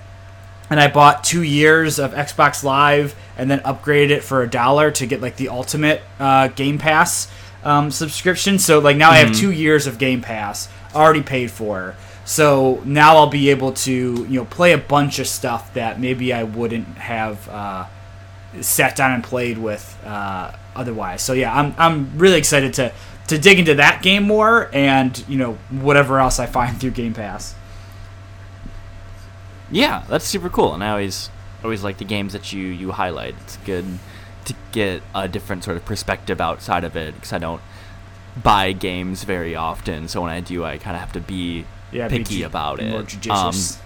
and 0.68 0.80
I 0.80 0.88
bought 0.88 1.23
two 1.23 1.44
years 1.44 2.00
of 2.00 2.12
Xbox 2.12 2.64
Live 2.64 3.14
and 3.37 3.49
then 3.49 3.61
upgraded 3.61 4.11
it 4.11 4.25
for 4.25 4.42
a 4.42 4.50
dollar 4.50 4.90
to 4.90 5.06
get 5.06 5.20
like 5.20 5.37
the 5.37 5.49
ultimate 5.49 6.02
uh, 6.18 6.49
Game 6.49 6.78
Pass 6.78 7.30
um, 7.62 7.92
subscription. 7.92 8.58
So 8.58 8.80
like 8.80 8.96
now 8.96 9.11
I 9.11 9.18
have 9.18 9.32
two 9.32 9.52
years 9.52 9.87
of 9.87 9.99
Game 9.99 10.23
Pass 10.23 10.68
already 10.92 11.23
paid 11.23 11.52
for. 11.52 11.94
So 12.25 12.82
now 12.84 13.16
I'll 13.16 13.28
be 13.28 13.50
able 13.50 13.75
to 13.75 13.92
you 13.92 14.40
know 14.40 14.44
play 14.44 14.73
a 14.73 14.78
bunch 14.78 15.20
of 15.20 15.28
stuff 15.28 15.73
that 15.75 16.00
maybe 16.00 16.32
I 16.32 16.42
wouldn't 16.42 16.99
have 16.99 17.49
uh, 17.49 17.87
sat 18.62 18.96
down 18.96 19.12
and 19.12 19.22
played 19.24 19.58
with 19.58 19.98
uh, 20.04 20.52
otherwise. 20.76 21.22
So 21.22 21.32
yeah, 21.32 21.54
I'm 21.54 21.74
I'm 21.78 22.18
really 22.18 22.38
excited 22.38 22.74
to 22.74 22.92
to 23.28 23.38
dig 23.38 23.58
into 23.58 23.74
that 23.74 24.02
game 24.02 24.22
more 24.22 24.70
and 24.72 25.22
you 25.28 25.36
know 25.38 25.58
whatever 25.70 26.18
else 26.18 26.38
I 26.38 26.46
find 26.46 26.80
through 26.80 26.92
Game 26.92 27.14
Pass. 27.14 27.54
Yeah, 29.70 30.04
that's 30.08 30.24
super 30.24 30.48
cool, 30.48 30.74
and 30.74 30.82
I 30.82 30.90
always 30.90 31.30
always 31.62 31.82
like 31.84 31.98
the 31.98 32.04
games 32.04 32.32
that 32.32 32.52
you 32.52 32.64
you 32.66 32.92
highlight. 32.92 33.34
It's 33.42 33.56
good 33.58 33.84
to 34.46 34.54
get 34.72 35.02
a 35.14 35.28
different 35.28 35.64
sort 35.64 35.76
of 35.76 35.84
perspective 35.84 36.40
outside 36.40 36.84
of 36.84 36.96
it 36.96 37.14
because 37.14 37.32
I 37.34 37.38
don't 37.38 37.60
buy 38.42 38.72
games 38.72 39.24
very 39.24 39.54
often. 39.54 40.08
So 40.08 40.22
when 40.22 40.30
I 40.30 40.40
do, 40.40 40.64
I 40.64 40.78
kind 40.78 40.96
of 40.96 41.00
have 41.00 41.12
to 41.12 41.20
be 41.20 41.66
Yeah, 41.92 42.08
be 42.08 42.18
picky 42.18 42.38
ju- 42.38 42.46
about 42.46 42.80
it. 42.80 42.90
More 42.90 43.00
Um, 43.00 43.06
judicious. 43.06 43.78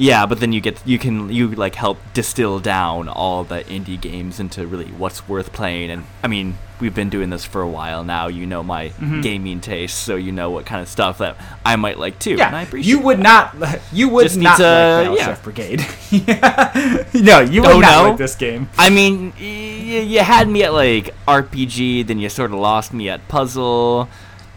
Yeah, 0.00 0.24
but 0.26 0.40
then 0.40 0.52
you 0.52 0.60
get 0.62 0.80
you 0.86 0.98
can 0.98 1.28
you 1.30 1.48
like 1.48 1.74
help 1.74 1.98
distill 2.14 2.58
down 2.58 3.08
all 3.08 3.44
the 3.44 3.62
indie 3.64 4.00
games 4.00 4.40
into 4.40 4.66
really 4.66 4.86
what's 4.86 5.28
worth 5.28 5.52
playing. 5.52 5.90
And 5.90 6.04
I 6.24 6.28
mean, 6.28 6.56
we've 6.80 6.94
been 6.94 7.10
doing 7.10 7.28
this 7.28 7.44
for 7.44 7.60
a 7.60 7.68
while 7.68 8.02
now. 8.02 8.28
You 8.28 8.46
know 8.46 8.62
my 8.62 8.88
Mm-hmm. 8.88 9.20
gaming 9.20 9.60
taste, 9.60 9.98
so 10.00 10.16
you 10.16 10.32
know 10.32 10.50
what 10.50 10.64
kind 10.64 10.80
of 10.80 10.88
stuff 10.88 11.18
that 11.18 11.36
I 11.64 11.76
might 11.76 11.98
like 11.98 12.18
too. 12.18 12.32
and 12.32 12.42
I 12.42 12.62
Yeah, 12.62 12.66
appreciate 12.66 12.90
you 12.90 12.98
would 13.00 13.18
that. 13.22 13.54
not. 13.58 13.78
You 13.92 14.08
would 14.08 14.22
Just 14.24 14.38
not 14.38 14.56
to- 14.56 14.62
like 14.62 15.04
Battle 15.04 15.16
yeah. 15.18 15.26
Chef 15.26 15.42
Brigade. 15.42 15.80
no, 17.14 17.40
you 17.40 17.60
would 17.62 17.70
Oh, 17.70 17.80
not 17.80 18.02
no? 18.04 18.08
like 18.10 18.16
this 18.18 18.34
game. 18.34 18.68
I 18.78 18.90
mean, 18.90 19.32
y- 19.38 20.06
you 20.06 20.20
had 20.20 20.48
me 20.48 20.62
at 20.64 20.72
like 20.72 21.14
RPG, 21.26 22.06
then 22.06 22.18
you 22.18 22.28
sort 22.28 22.52
of 22.52 22.58
lost 22.58 22.92
me 22.92 23.08
at 23.08 23.26
puzzle. 23.28 24.08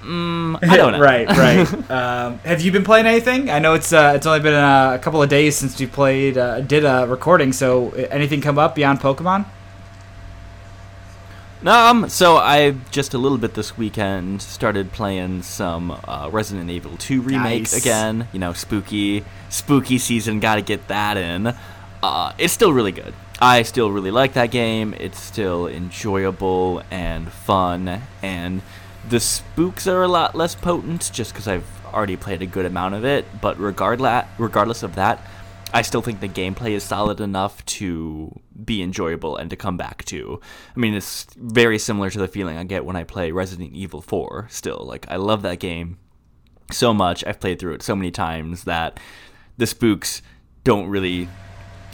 Mm, 0.03 0.59
I 0.61 0.77
don't 0.77 0.93
know. 0.93 0.99
right, 0.99 1.27
right. 1.37 1.91
um, 1.91 2.37
have 2.39 2.61
you 2.61 2.71
been 2.71 2.83
playing 2.83 3.05
anything? 3.05 3.49
I 3.49 3.59
know 3.59 3.73
it's 3.73 3.93
uh, 3.93 4.13
it's 4.15 4.25
only 4.25 4.41
been 4.41 4.53
uh, 4.53 4.91
a 4.95 4.99
couple 4.99 5.23
of 5.23 5.29
days 5.29 5.55
since 5.55 5.79
we 5.79 5.87
played 5.87 6.37
uh, 6.37 6.59
did 6.61 6.83
a 6.83 7.05
recording. 7.07 7.53
So 7.53 7.89
uh, 7.91 8.07
anything 8.11 8.41
come 8.41 8.59
up 8.59 8.75
beyond 8.75 8.99
Pokemon? 8.99 9.45
No, 11.61 11.71
um, 11.71 12.09
so 12.09 12.35
I 12.35 12.71
just 12.91 13.13
a 13.13 13.17
little 13.17 13.37
bit 13.37 13.53
this 13.53 13.77
weekend 13.77 14.41
started 14.41 14.91
playing 14.91 15.43
some 15.43 15.91
uh, 15.91 16.29
Resident 16.29 16.69
Evil 16.69 16.97
2 16.97 17.21
remake 17.21 17.61
Nice. 17.61 17.73
again. 17.77 18.27
You 18.33 18.39
know, 18.39 18.51
spooky, 18.51 19.23
spooky 19.47 19.97
season. 19.97 20.41
Got 20.41 20.55
to 20.55 20.61
get 20.61 20.89
that 20.89 21.15
in. 21.15 21.53
Uh, 22.03 22.33
it's 22.37 22.51
still 22.51 22.73
really 22.73 22.91
good. 22.91 23.13
I 23.39 23.63
still 23.63 23.91
really 23.91 24.11
like 24.11 24.33
that 24.33 24.51
game. 24.51 24.93
It's 24.99 25.17
still 25.19 25.67
enjoyable 25.67 26.83
and 26.91 27.31
fun, 27.31 28.01
and 28.21 28.61
the 29.09 29.19
spooks 29.19 29.87
are 29.87 30.03
a 30.03 30.07
lot 30.07 30.35
less 30.35 30.55
potent 30.55 31.09
just 31.13 31.33
because 31.33 31.47
I've 31.47 31.65
already 31.93 32.15
played 32.15 32.41
a 32.41 32.45
good 32.45 32.65
amount 32.65 32.95
of 32.95 33.03
it. 33.05 33.25
But 33.41 33.59
regardless, 33.59 34.25
regardless 34.37 34.83
of 34.83 34.95
that, 34.95 35.19
I 35.73 35.81
still 35.81 36.01
think 36.01 36.19
the 36.19 36.29
gameplay 36.29 36.71
is 36.71 36.83
solid 36.83 37.19
enough 37.19 37.65
to 37.65 38.39
be 38.63 38.81
enjoyable 38.81 39.37
and 39.37 39.49
to 39.49 39.55
come 39.55 39.75
back 39.75 40.05
to. 40.05 40.39
I 40.75 40.79
mean, 40.79 40.93
it's 40.93 41.25
very 41.35 41.79
similar 41.79 42.09
to 42.11 42.19
the 42.19 42.27
feeling 42.27 42.57
I 42.57 42.63
get 42.63 42.85
when 42.85 42.95
I 42.95 43.03
play 43.03 43.31
Resident 43.31 43.73
Evil 43.73 44.01
4. 44.01 44.47
Still, 44.49 44.83
like 44.87 45.05
I 45.09 45.15
love 45.15 45.41
that 45.41 45.59
game 45.59 45.97
so 46.71 46.93
much. 46.93 47.23
I've 47.25 47.39
played 47.39 47.59
through 47.59 47.73
it 47.73 47.81
so 47.83 47.95
many 47.95 48.11
times 48.11 48.63
that 48.65 48.99
the 49.57 49.65
spooks 49.67 50.21
don't 50.63 50.87
really 50.87 51.27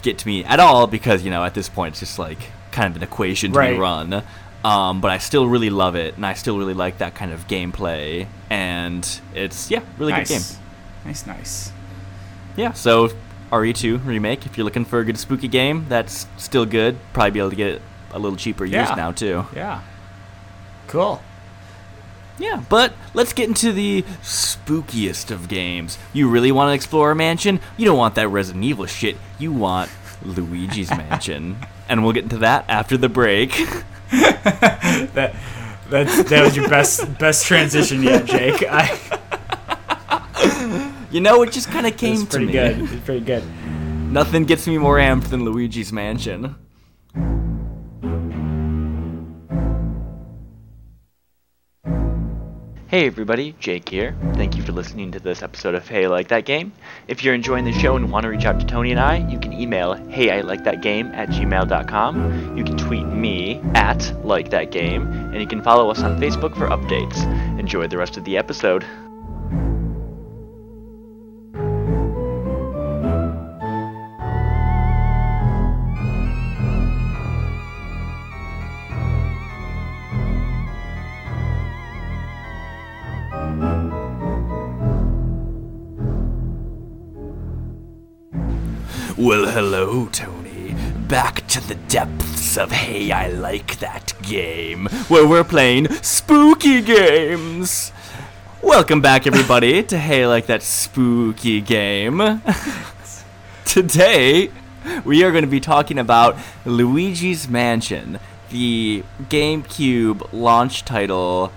get 0.02 0.16
to 0.18 0.26
me 0.26 0.44
at 0.44 0.60
all 0.60 0.86
because 0.86 1.22
you 1.24 1.30
know 1.30 1.44
at 1.44 1.52
this 1.54 1.68
point 1.68 1.92
it's 1.92 2.00
just 2.00 2.18
like 2.18 2.38
kind 2.72 2.88
of 2.90 2.96
an 2.96 3.02
equation 3.02 3.52
to 3.52 3.58
Right. 3.58 3.72
be 3.74 3.78
run. 3.78 4.22
Um, 4.64 5.00
but 5.00 5.10
I 5.10 5.18
still 5.18 5.48
really 5.48 5.70
love 5.70 5.94
it, 5.96 6.16
and 6.16 6.26
I 6.26 6.34
still 6.34 6.58
really 6.58 6.74
like 6.74 6.98
that 6.98 7.14
kind 7.14 7.32
of 7.32 7.46
gameplay, 7.46 8.26
and 8.50 9.20
it's 9.34 9.70
yeah, 9.70 9.80
really 9.98 10.12
nice. 10.12 10.28
good 10.28 10.34
game. 10.34 10.62
Nice, 11.06 11.26
nice. 11.26 11.72
Yeah, 12.56 12.72
so 12.72 13.08
RE2 13.50 14.04
remake. 14.04 14.44
If 14.44 14.58
you're 14.58 14.64
looking 14.64 14.84
for 14.84 14.98
a 14.98 15.04
good 15.04 15.18
spooky 15.18 15.48
game, 15.48 15.86
that's 15.88 16.26
still 16.36 16.66
good. 16.66 16.98
Probably 17.14 17.30
be 17.30 17.38
able 17.38 17.50
to 17.50 17.56
get 17.56 17.68
it 17.68 17.82
a 18.12 18.18
little 18.18 18.36
cheaper 18.36 18.64
used 18.64 18.96
now 18.96 19.12
too. 19.12 19.46
Yeah. 19.54 19.80
Cool. 20.88 21.22
Yeah, 22.38 22.64
but 22.68 22.94
let's 23.12 23.32
get 23.34 23.48
into 23.48 23.70
the 23.72 24.02
spookiest 24.22 25.30
of 25.30 25.48
games. 25.48 25.98
You 26.12 26.28
really 26.28 26.50
want 26.50 26.70
to 26.70 26.74
explore 26.74 27.10
a 27.10 27.14
mansion? 27.14 27.60
You 27.76 27.84
don't 27.84 27.98
want 27.98 28.14
that 28.14 28.28
Resident 28.28 28.64
Evil 28.64 28.86
shit. 28.86 29.16
You 29.38 29.52
want 29.52 29.90
Luigi's 30.24 30.90
Mansion. 30.96 31.58
And 31.88 32.02
we'll 32.02 32.12
get 32.12 32.24
into 32.24 32.38
that 32.38 32.64
after 32.68 32.96
the 32.96 33.08
break. 33.08 33.52
That 35.14 35.34
that's 35.88 36.22
that 36.30 36.44
was 36.44 36.56
your 36.56 36.68
best 36.68 37.18
best 37.18 37.46
transition 37.46 38.02
yet, 38.02 38.24
Jake. 38.26 38.62
I, 38.68 38.98
You 41.10 41.20
know, 41.20 41.42
it 41.42 41.50
just 41.50 41.68
kind 41.70 41.86
of 41.88 41.96
came 41.96 42.20
to 42.20 42.26
pretty 42.26 42.46
me. 42.46 42.52
good. 42.52 42.78
It's 42.82 43.04
pretty 43.04 43.24
good. 43.24 43.42
Nothing 44.12 44.44
gets 44.44 44.66
me 44.68 44.78
more 44.78 44.96
amped 44.96 45.24
than 45.30 45.44
Luigi's 45.44 45.92
Mansion. 45.92 46.54
Hey 52.90 53.06
everybody, 53.06 53.54
Jake 53.60 53.88
here. 53.88 54.16
Thank 54.34 54.56
you 54.56 54.64
for 54.64 54.72
listening 54.72 55.12
to 55.12 55.20
this 55.20 55.44
episode 55.44 55.76
of 55.76 55.86
Hey 55.86 56.06
I 56.06 56.08
Like 56.08 56.26
That 56.26 56.44
Game. 56.44 56.72
If 57.06 57.22
you're 57.22 57.34
enjoying 57.34 57.64
the 57.64 57.72
show 57.72 57.94
and 57.94 58.10
want 58.10 58.24
to 58.24 58.28
reach 58.28 58.44
out 58.44 58.58
to 58.58 58.66
Tony 58.66 58.90
and 58.90 58.98
I, 58.98 59.18
you 59.28 59.38
can 59.38 59.52
email 59.52 59.94
hey 59.94 60.36
I 60.36 60.40
like 60.40 60.64
that 60.64 60.82
game 60.82 61.06
at 61.14 61.28
gmail.com. 61.28 62.58
You 62.58 62.64
can 62.64 62.76
tweet 62.76 63.06
me 63.06 63.60
at 63.76 64.12
like 64.26 64.50
that 64.50 64.72
game, 64.72 65.06
and 65.06 65.40
you 65.40 65.46
can 65.46 65.62
follow 65.62 65.88
us 65.88 66.02
on 66.02 66.20
Facebook 66.20 66.56
for 66.56 66.66
updates. 66.66 67.24
Enjoy 67.60 67.86
the 67.86 67.96
rest 67.96 68.16
of 68.16 68.24
the 68.24 68.36
episode. 68.36 68.84
Back 91.10 91.44
to 91.48 91.60
the 91.66 91.74
depths 91.74 92.56
of 92.56 92.70
Hey, 92.70 93.10
I 93.10 93.26
Like 93.26 93.80
That 93.80 94.14
Game, 94.22 94.86
where 95.08 95.26
we're 95.26 95.42
playing 95.42 95.88
spooky 96.02 96.80
games. 96.80 97.90
Welcome 98.62 99.00
back, 99.00 99.26
everybody, 99.26 99.82
to 99.82 99.98
Hey, 99.98 100.22
I 100.22 100.26
Like 100.28 100.46
That 100.46 100.62
Spooky 100.62 101.60
Game. 101.62 102.40
Today, 103.64 104.52
we 105.04 105.24
are 105.24 105.32
going 105.32 105.42
to 105.42 105.50
be 105.50 105.58
talking 105.58 105.98
about 105.98 106.36
Luigi's 106.64 107.48
Mansion, 107.48 108.20
the 108.50 109.02
GameCube 109.24 110.32
launch 110.32 110.84
title 110.84 111.50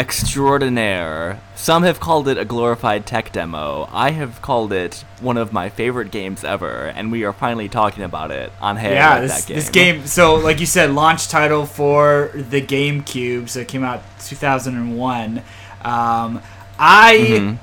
extraordinaire. 0.00 1.40
Some 1.54 1.82
have 1.82 2.00
called 2.00 2.26
it 2.26 2.38
a 2.38 2.44
glorified 2.44 3.06
tech 3.06 3.32
demo. 3.32 3.88
I 3.92 4.10
have 4.12 4.40
called 4.40 4.72
it 4.72 5.04
one 5.20 5.36
of 5.36 5.52
my 5.52 5.68
favorite 5.68 6.10
games 6.10 6.42
ever, 6.42 6.86
and 6.86 7.12
we 7.12 7.24
are 7.24 7.32
finally 7.32 7.68
talking 7.68 8.02
about 8.02 8.30
it 8.30 8.50
on 8.60 8.76
Hey 8.76 8.94
yeah, 8.94 9.18
Like 9.18 9.22
this, 9.22 9.40
That 9.42 9.46
Game. 9.48 9.56
this 9.56 9.68
game. 9.68 10.06
So, 10.06 10.34
like 10.36 10.58
you 10.60 10.66
said, 10.66 10.92
launch 10.92 11.28
title 11.28 11.66
for 11.66 12.30
the 12.34 12.62
GameCube. 12.62 13.48
So 13.50 13.60
it 13.60 13.68
came 13.68 13.84
out 13.84 14.02
2001. 14.20 15.42
Um, 15.84 16.42
I. 16.78 17.58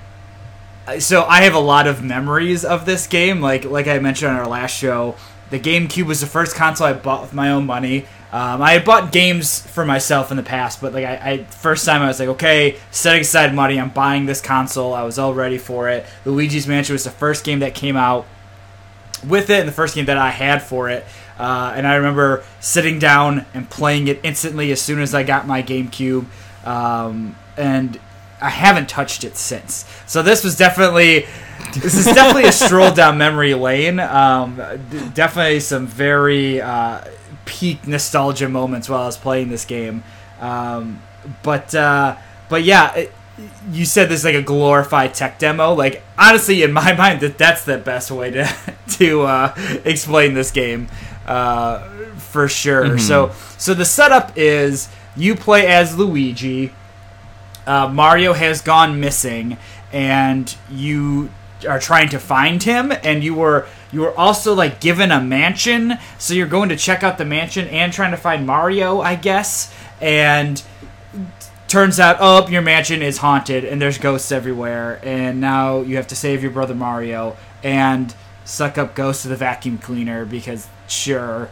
Mhm. 0.88 1.02
so 1.02 1.26
I 1.26 1.42
have 1.42 1.56
a 1.56 1.60
lot 1.60 1.88
of 1.88 2.04
memories 2.04 2.64
of 2.64 2.86
this 2.86 3.08
game. 3.08 3.42
Like 3.42 3.66
like 3.66 3.88
I 3.88 4.00
mentioned 4.00 4.32
on 4.32 4.38
our 4.38 4.48
last 4.48 4.78
show, 4.78 5.16
the 5.50 5.60
GameCube 5.60 6.06
was 6.06 6.22
the 6.22 6.28
first 6.28 6.56
console 6.56 6.88
I 6.88 6.94
bought 6.94 7.22
with 7.22 7.34
my 7.34 7.50
own 7.50 7.66
money. 7.66 8.06
Um, 8.32 8.62
I 8.62 8.74
had 8.74 8.84
bought 8.84 9.12
games 9.14 9.62
for 9.62 9.86
myself 9.86 10.32
in 10.32 10.38
the 10.38 10.44
past, 10.44 10.82
but 10.82 10.94
like 10.94 11.06
I, 11.06 11.32
I 11.32 11.44
first 11.46 11.86
time 11.86 12.02
I 12.02 12.08
was 12.08 12.20
like, 12.20 12.30
okay, 12.30 12.78
setting 12.92 13.22
aside 13.22 13.56
money, 13.56 13.80
I'm 13.80 13.90
buying 13.90 14.26
this 14.26 14.42
console. 14.42 14.94
I 14.94 15.04
was 15.04 15.18
all 15.18 15.34
ready 15.34 15.58
for 15.58 15.88
it. 15.90 16.06
Luigi's 16.26 16.68
Mansion 16.68 16.94
was 16.94 17.06
the 17.06 17.10
first 17.10 17.46
game 17.46 17.60
that 17.60 17.74
came 17.74 17.96
out 17.96 18.26
with 19.26 19.50
it, 19.50 19.60
and 19.60 19.68
the 19.68 19.74
first 19.74 19.96
game 19.96 20.06
that 20.06 20.18
I 20.18 20.30
had 20.30 20.62
for 20.62 20.90
it. 20.90 21.06
Uh, 21.40 21.74
and 21.76 21.88
I 21.88 21.96
remember 21.96 22.44
sitting 22.60 23.00
down 23.00 23.46
and 23.54 23.70
playing 23.70 24.08
it 24.08 24.20
instantly 24.24 24.72
as 24.72 24.82
soon 24.82 25.00
as 25.00 25.14
I 25.14 25.24
got 25.24 25.48
my 25.48 25.64
GameCube. 25.64 26.26
Um, 26.66 27.36
and 27.56 28.00
I 28.42 28.50
haven't 28.50 28.90
touched 28.90 29.24
it 29.24 29.38
since. 29.38 29.86
So 30.06 30.22
this 30.22 30.44
was 30.44 30.58
definitely 30.58 31.26
this 31.74 31.96
is 31.96 32.06
definitely 32.06 32.46
a 32.46 32.52
stroll 32.52 32.92
down 32.92 33.18
memory 33.18 33.54
lane. 33.54 34.00
Um, 34.00 34.62
d- 34.92 35.10
definitely 35.14 35.60
some 35.60 35.88
very 35.88 36.62
uh, 36.62 37.02
peak 37.48 37.88
nostalgia 37.88 38.48
moments 38.48 38.88
while 38.88 39.02
I 39.02 39.06
was 39.08 39.18
playing 39.18 39.50
this 39.50 39.66
game. 39.66 40.04
Um, 40.40 41.02
but 41.42 41.74
uh, 41.74 42.18
but 42.50 42.64
yeah. 42.64 42.94
It, 42.96 43.14
you 43.72 43.86
said 43.86 44.10
this 44.10 44.22
is 44.22 44.26
like 44.26 44.36
a 44.36 44.42
glorified 44.42 45.14
tech 45.14 45.40
demo. 45.40 45.74
Like 45.74 46.04
honestly, 46.18 46.64
in 46.64 46.74
my 46.74 46.94
mind, 46.98 47.22
that 47.22 47.38
that's 47.38 47.66
the 47.66 47.78
best 47.78 48.12
way 48.12 48.32
to 48.32 48.56
to 48.94 49.22
uh, 49.24 49.80
explain 49.86 50.34
this 50.34 50.52
game 50.52 50.88
uh, 51.26 51.88
for 52.16 52.48
sure. 52.48 52.98
So 52.98 53.32
so 53.58 53.74
the 53.74 53.86
setup 53.86 54.34
is 54.36 54.90
you 55.16 55.36
play 55.36 55.68
as 55.68 55.98
Luigi. 55.98 56.74
Uh, 57.66 57.90
Mario 57.90 58.34
has 58.34 58.62
gone 58.62 59.00
missing, 59.00 59.58
and 59.92 60.56
you 60.70 61.30
are 61.68 61.80
trying 61.80 62.10
to 62.10 62.20
find 62.20 62.64
him. 62.64 62.94
And 63.04 63.24
you 63.24 63.36
were 63.36 63.68
you 63.92 64.02
were 64.02 64.18
also 64.18 64.54
like 64.54 64.80
given 64.82 65.12
a 65.12 65.22
mansion, 65.22 65.94
so 66.18 66.34
you're 66.34 66.48
going 66.48 66.70
to 66.70 66.76
check 66.76 67.04
out 67.04 67.18
the 67.18 67.26
mansion 67.26 67.68
and 67.70 67.92
trying 67.94 68.12
to 68.12 68.18
find 68.18 68.46
Mario, 68.46 69.00
I 69.02 69.16
guess. 69.16 69.74
And 70.02 70.62
turns 71.68 72.00
out, 72.00 72.18
oh, 72.20 72.48
your 72.48 72.62
mansion 72.62 73.02
is 73.02 73.18
haunted 73.18 73.66
and 73.66 73.82
there's 73.82 73.98
ghosts 73.98 74.32
everywhere, 74.32 75.00
and 75.04 75.42
now 75.42 75.82
you 75.82 75.96
have 75.98 76.08
to 76.08 76.16
save 76.16 76.42
your 76.42 76.52
brother 76.52 76.76
Mario 76.76 77.36
and 77.64 78.14
suck 78.46 78.78
up 78.78 78.96
ghosts 78.96 79.24
to 79.24 79.28
the 79.30 79.36
vacuum 79.36 79.78
cleaner 79.78 80.26
because 80.26 80.68
sure, 80.88 81.50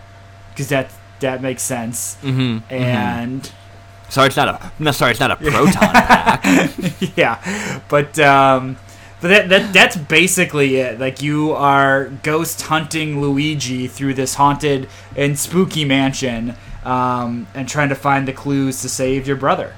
because 0.51 0.69
that 0.69 0.89
that 1.21 1.41
makes 1.41 1.63
sense. 1.63 2.17
Mhm, 2.23 2.61
And 2.69 3.51
Sorry, 4.07 4.27
it's 4.27 4.37
not 4.37 4.47
a. 4.47 4.71
No, 4.77 4.91
sorry, 4.91 5.11
it's 5.11 5.19
not 5.19 5.31
a 5.31 5.35
proton 5.35 5.73
pack. 5.73 7.17
yeah, 7.17 7.81
but 7.89 8.17
um, 8.19 8.77
but 9.25 9.29
that, 9.29 9.49
that 9.49 9.73
that's 9.73 9.97
basically 9.97 10.75
it. 10.75 10.99
Like 10.99 11.19
you 11.19 11.51
are 11.53 12.09
ghost 12.21 12.61
hunting 12.61 13.21
Luigi 13.21 13.87
through 13.87 14.13
this 14.13 14.35
haunted 14.35 14.87
and 15.15 15.39
spooky 15.39 15.83
mansion, 15.83 16.53
um, 16.83 17.47
and 17.55 17.67
trying 17.67 17.89
to 17.89 17.95
find 17.95 18.27
the 18.27 18.33
clues 18.33 18.83
to 18.83 18.87
save 18.89 19.25
your 19.25 19.35
brother. 19.35 19.73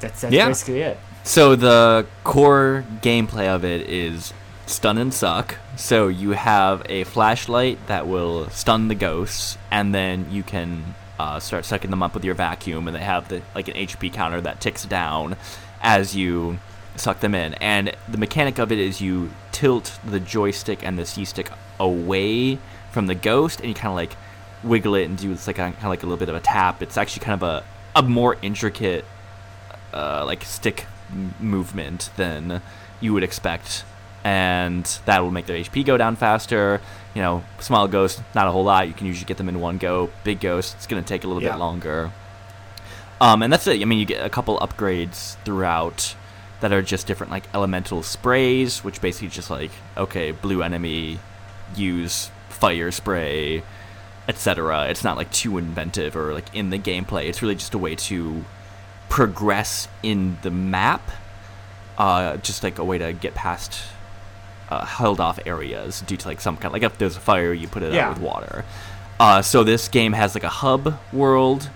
That's 0.00 0.20
that's 0.20 0.34
Yeah. 0.34 0.48
basically 0.48 0.80
it. 0.82 0.98
So 1.22 1.56
the 1.56 2.04
core 2.24 2.84
gameplay 3.00 3.46
of 3.48 3.64
it 3.64 3.88
is 3.88 4.34
stun 4.66 4.98
and 4.98 5.14
suck. 5.14 5.56
So 5.76 6.08
you 6.08 6.32
have 6.32 6.82
a 6.90 7.04
flashlight 7.04 7.86
that 7.86 8.06
will 8.06 8.50
stun 8.50 8.88
the 8.88 8.94
ghosts, 8.94 9.56
and 9.70 9.94
then 9.94 10.26
you 10.30 10.42
can 10.42 10.94
uh, 11.18 11.40
start 11.40 11.64
sucking 11.64 11.90
them 11.90 12.02
up 12.02 12.12
with 12.12 12.22
your 12.22 12.34
vacuum, 12.34 12.86
and 12.86 12.94
they 12.94 13.00
have 13.00 13.28
the 13.28 13.40
like 13.54 13.68
an 13.68 13.76
HP 13.76 14.12
counter 14.12 14.42
that 14.42 14.60
ticks 14.60 14.84
down 14.84 15.36
as 15.80 16.14
you 16.14 16.58
suck 16.96 17.20
them 17.20 17.34
in. 17.34 17.54
And 17.54 17.94
the 18.08 18.18
mechanic 18.18 18.58
of 18.58 18.70
it 18.72 18.78
is 18.78 19.00
you 19.00 19.30
tilt 19.52 19.98
the 20.04 20.20
joystick 20.20 20.84
and 20.84 20.98
the 20.98 21.06
C 21.06 21.24
stick 21.24 21.50
away 21.80 22.58
from 22.92 23.06
the 23.06 23.14
ghost, 23.14 23.60
and 23.60 23.68
you 23.68 23.74
kind 23.74 23.88
of 23.90 23.96
like 23.96 24.16
wiggle 24.62 24.94
it 24.94 25.04
and 25.04 25.18
do 25.18 25.30
it's 25.32 25.46
like 25.46 25.56
kind 25.56 25.74
of 25.76 25.84
like 25.84 26.02
a 26.02 26.06
little 26.06 26.16
bit 26.18 26.28
of 26.28 26.34
a 26.36 26.40
tap. 26.40 26.82
It's 26.82 26.96
actually 26.96 27.24
kind 27.24 27.42
of 27.42 27.42
a 27.42 27.64
a 27.96 28.02
more 28.02 28.36
intricate 28.42 29.04
uh, 29.92 30.24
like 30.26 30.42
stick 30.44 30.86
m- 31.10 31.34
movement 31.38 32.10
than 32.16 32.60
you 33.00 33.12
would 33.12 33.22
expect 33.22 33.84
and 34.24 34.84
that 35.04 35.22
will 35.22 35.30
make 35.30 35.44
their 35.46 35.56
HP 35.58 35.84
go 35.84 35.96
down 35.98 36.16
faster. 36.16 36.80
You 37.14 37.20
know, 37.22 37.44
small 37.60 37.86
ghost, 37.86 38.22
not 38.34 38.48
a 38.48 38.50
whole 38.50 38.64
lot. 38.64 38.88
You 38.88 38.94
can 38.94 39.06
usually 39.06 39.26
get 39.26 39.36
them 39.36 39.48
in 39.50 39.60
one 39.60 39.76
go. 39.78 40.10
Big 40.24 40.40
ghost, 40.40 40.74
it's 40.76 40.86
going 40.86 41.00
to 41.02 41.06
take 41.06 41.24
a 41.24 41.26
little 41.28 41.42
Yeah. 41.42 41.50
bit 41.52 41.58
longer. 41.58 42.10
Um, 43.20 43.42
and 43.42 43.52
that's 43.52 43.66
it. 43.66 43.80
I 43.80 43.84
mean, 43.84 43.98
you 43.98 44.06
get 44.06 44.24
a 44.24 44.30
couple 44.30 44.58
upgrades 44.58 45.36
throughout 45.44 46.16
that 46.60 46.72
are 46.72 46.82
just 46.82 47.06
different, 47.06 47.30
like 47.32 47.44
elemental 47.54 48.02
sprays, 48.02 48.82
which 48.84 49.00
basically 49.00 49.28
just 49.28 49.50
like, 49.50 49.70
okay, 49.96 50.30
blue 50.30 50.62
enemy, 50.62 51.18
use 51.76 52.30
fire 52.48 52.90
spray, 52.90 53.62
etc. 54.28 54.88
It's 54.88 55.04
not 55.04 55.16
like 55.16 55.30
too 55.30 55.58
inventive 55.58 56.16
or 56.16 56.32
like 56.32 56.54
in 56.54 56.70
the 56.70 56.78
gameplay. 56.78 57.26
It's 57.28 57.42
really 57.42 57.56
just 57.56 57.74
a 57.74 57.78
way 57.78 57.94
to 57.96 58.44
progress 59.08 59.88
in 60.02 60.38
the 60.42 60.50
map, 60.50 61.10
uh, 61.98 62.36
just 62.38 62.62
like 62.62 62.78
a 62.78 62.84
way 62.84 62.98
to 62.98 63.12
get 63.12 63.34
past 63.34 63.80
uh, 64.70 64.84
held 64.84 65.20
off 65.20 65.38
areas 65.44 66.00
due 66.02 66.16
to 66.16 66.26
like 66.26 66.40
some 66.40 66.56
kind 66.56 66.72
like 66.72 66.82
if 66.82 66.96
there's 66.98 67.16
a 67.16 67.20
fire, 67.20 67.52
you 67.52 67.68
put 67.68 67.82
it 67.82 67.92
Yeah. 67.92 68.08
out 68.08 68.14
with 68.14 68.22
water. 68.22 68.64
Uh, 69.20 69.42
so 69.42 69.62
this 69.62 69.88
game 69.88 70.12
has 70.14 70.34
like 70.34 70.42
a 70.44 70.48
hub 70.48 70.98
world, 71.12 71.68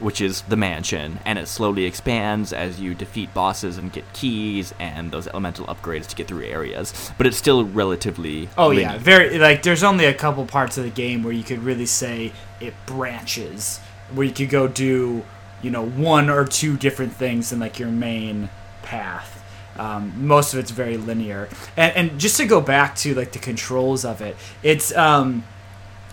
which 0.00 0.20
is 0.20 0.42
the 0.42 0.56
mansion, 0.56 1.20
and 1.24 1.38
it 1.38 1.46
slowly 1.48 1.84
expands 1.84 2.52
as 2.52 2.80
you 2.80 2.94
defeat 2.94 3.32
bosses 3.34 3.78
and 3.78 3.92
get 3.92 4.10
keys 4.12 4.74
and 4.78 5.10
those 5.10 5.26
elemental 5.28 5.66
upgrades 5.66 6.06
to 6.08 6.16
get 6.16 6.28
through 6.28 6.44
areas. 6.44 7.12
But 7.18 7.26
it's 7.26 7.36
still 7.36 7.64
relatively 7.64 8.48
Oh 8.56 8.70
yeah, 8.70 8.98
very 8.98 9.38
like 9.38 9.62
there's 9.62 9.82
only 9.82 10.04
a 10.06 10.14
couple 10.14 10.44
parts 10.46 10.78
of 10.78 10.84
the 10.84 10.90
game 10.90 11.22
where 11.22 11.32
you 11.32 11.42
could 11.42 11.62
really 11.62 11.86
say 11.86 12.32
it 12.60 12.74
branches, 12.86 13.78
where 14.12 14.26
you 14.26 14.32
could 14.32 14.50
go 14.50 14.68
do 14.68 15.24
you 15.62 15.70
know 15.70 15.84
one 15.84 16.30
or 16.30 16.44
two 16.44 16.76
different 16.76 17.12
things 17.12 17.52
in 17.52 17.58
like 17.58 17.78
your 17.78 17.90
main 17.90 18.48
path. 18.82 19.36
Um, 19.78 20.26
most 20.26 20.52
of 20.52 20.58
it's 20.58 20.70
very 20.70 20.96
linear, 20.96 21.48
and 21.76 21.96
and 21.96 22.20
just 22.20 22.36
to 22.38 22.46
go 22.46 22.60
back 22.60 22.96
to 22.96 23.14
like 23.14 23.32
the 23.32 23.38
controls 23.38 24.04
of 24.04 24.20
it, 24.20 24.36
it's 24.62 24.94
um, 24.96 25.44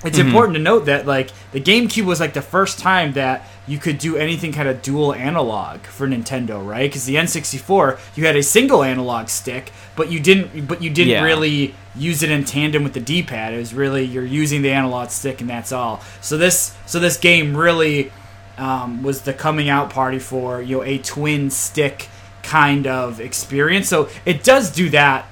it's 0.05 0.19
important 0.19 0.55
to 0.55 0.61
note 0.61 0.85
that 0.85 1.05
like 1.07 1.31
the 1.51 1.59
GameCube 1.59 2.05
was 2.05 2.19
like 2.19 2.33
the 2.33 2.41
first 2.41 2.77
time 2.79 3.13
that 3.13 3.47
you 3.67 3.79
could 3.79 3.97
do 3.97 4.15
anything 4.15 4.53
kind 4.53 4.69
of 4.69 4.81
dual 4.81 5.13
analog 5.13 5.81
for 5.81 6.07
Nintendo, 6.07 6.65
right? 6.65 6.89
Because 6.89 7.05
the 7.05 7.15
N64 7.15 7.99
you 8.15 8.25
had 8.25 8.35
a 8.35 8.43
single 8.43 8.83
analog 8.83 9.27
stick, 9.27 9.71
but 9.95 10.11
you 10.11 10.19
didn't, 10.19 10.67
but 10.67 10.81
you 10.83 10.89
didn't 10.91 11.09
Yeah. 11.13 11.23
really 11.23 11.73
use 11.95 12.21
it 12.21 12.29
in 12.29 12.45
tandem 12.45 12.83
with 12.83 12.93
the 12.93 12.99
D-pad. 12.99 13.53
It 13.53 13.57
was 13.57 13.73
really 13.73 14.03
you're 14.05 14.23
using 14.23 14.61
the 14.61 14.71
analog 14.71 15.09
stick 15.09 15.41
and 15.41 15.49
that's 15.49 15.71
all. 15.71 16.01
So 16.21 16.37
this, 16.37 16.75
so 16.85 16.99
this 16.99 17.17
game 17.17 17.57
really 17.57 18.11
um, 18.59 19.03
was 19.03 19.21
the 19.21 19.33
coming 19.33 19.67
out 19.69 19.89
party 19.89 20.19
for 20.19 20.61
you 20.61 20.77
know 20.77 20.83
a 20.83 20.97
twin 20.99 21.49
stick 21.49 22.07
kind 22.43 22.87
of 22.87 23.19
experience. 23.19 23.87
So 23.89 24.09
it 24.25 24.43
does 24.43 24.71
do 24.71 24.89
that 24.91 25.25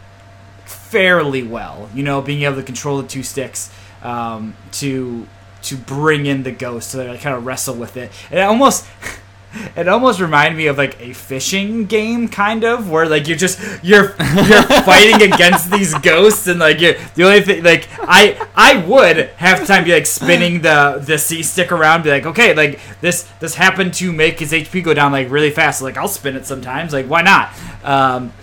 fairly 0.66 1.44
well. 1.44 1.90
You 1.94 2.04
know, 2.04 2.22
being 2.22 2.44
able 2.44 2.58
to 2.58 2.64
control 2.64 3.02
the 3.02 3.08
two 3.08 3.24
sticks 3.24 3.72
um, 4.06 4.56
to 4.74 5.28
to 5.64 5.76
bring 5.76 6.28
in 6.28 6.44
the 6.44 6.52
ghost 6.52 6.92
so 6.92 7.00
that 7.00 7.10
I 7.10 7.18
kind 7.18 7.36
of 7.36 7.46
wrestle 7.46 7.76
with 7.76 7.98
it. 7.98 8.12
It 8.32 8.40
almost 8.40 8.86
it 9.76 9.88
almost 9.88 10.20
reminded 10.20 10.56
me 10.58 10.68
of 10.68 10.78
like 10.78 11.02
a 11.02 11.14
fishing 11.14 11.86
game 11.86 12.28
kind 12.28 12.64
of 12.64 12.90
where 12.90 13.08
like 13.08 13.28
you're 13.28 13.38
just 13.38 13.60
you're 13.84 14.16
you're 14.36 14.64
fighting 14.84 15.34
against 15.34 15.72
these 15.72 15.94
ghosts 15.96 16.46
and 16.46 16.60
like 16.60 16.80
you're 16.80 16.94
the 17.16 17.24
only 17.24 17.42
thing 17.42 17.64
like 17.64 17.88
I 18.02 18.48
I 18.56 18.78
would 18.86 19.30
half 19.38 19.66
time 19.66 19.86
be 19.86 19.94
like 19.94 20.06
spinning 20.06 20.62
the 20.62 21.02
the 21.04 21.18
C 21.18 21.42
stick 21.42 21.72
around 21.72 22.04
be 22.04 22.12
like 22.12 22.28
okay 22.28 22.54
like 22.54 22.80
this 23.02 23.24
this 23.40 23.56
happened 23.56 23.96
to 23.96 24.14
make 24.14 24.40
his 24.40 24.52
HP 24.52 24.84
go 24.84 24.94
down 24.94 25.12
like 25.12 25.32
really 25.32 25.52
fast 25.52 25.82
like 25.82 25.98
I'll 25.98 26.08
spin 26.08 26.36
it 26.36 26.46
sometimes 26.46 26.94
like 26.94 27.08
why 27.08 27.24
not 27.24 27.50
um, 27.84 28.34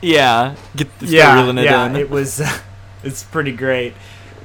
Yeah, 0.00 0.56
get 0.74 0.88
yeah, 1.00 1.48
it 1.48 1.64
yeah, 1.64 1.96
it 1.96 2.10
was. 2.10 2.42
it's 3.04 3.22
pretty 3.22 3.52
great 3.52 3.92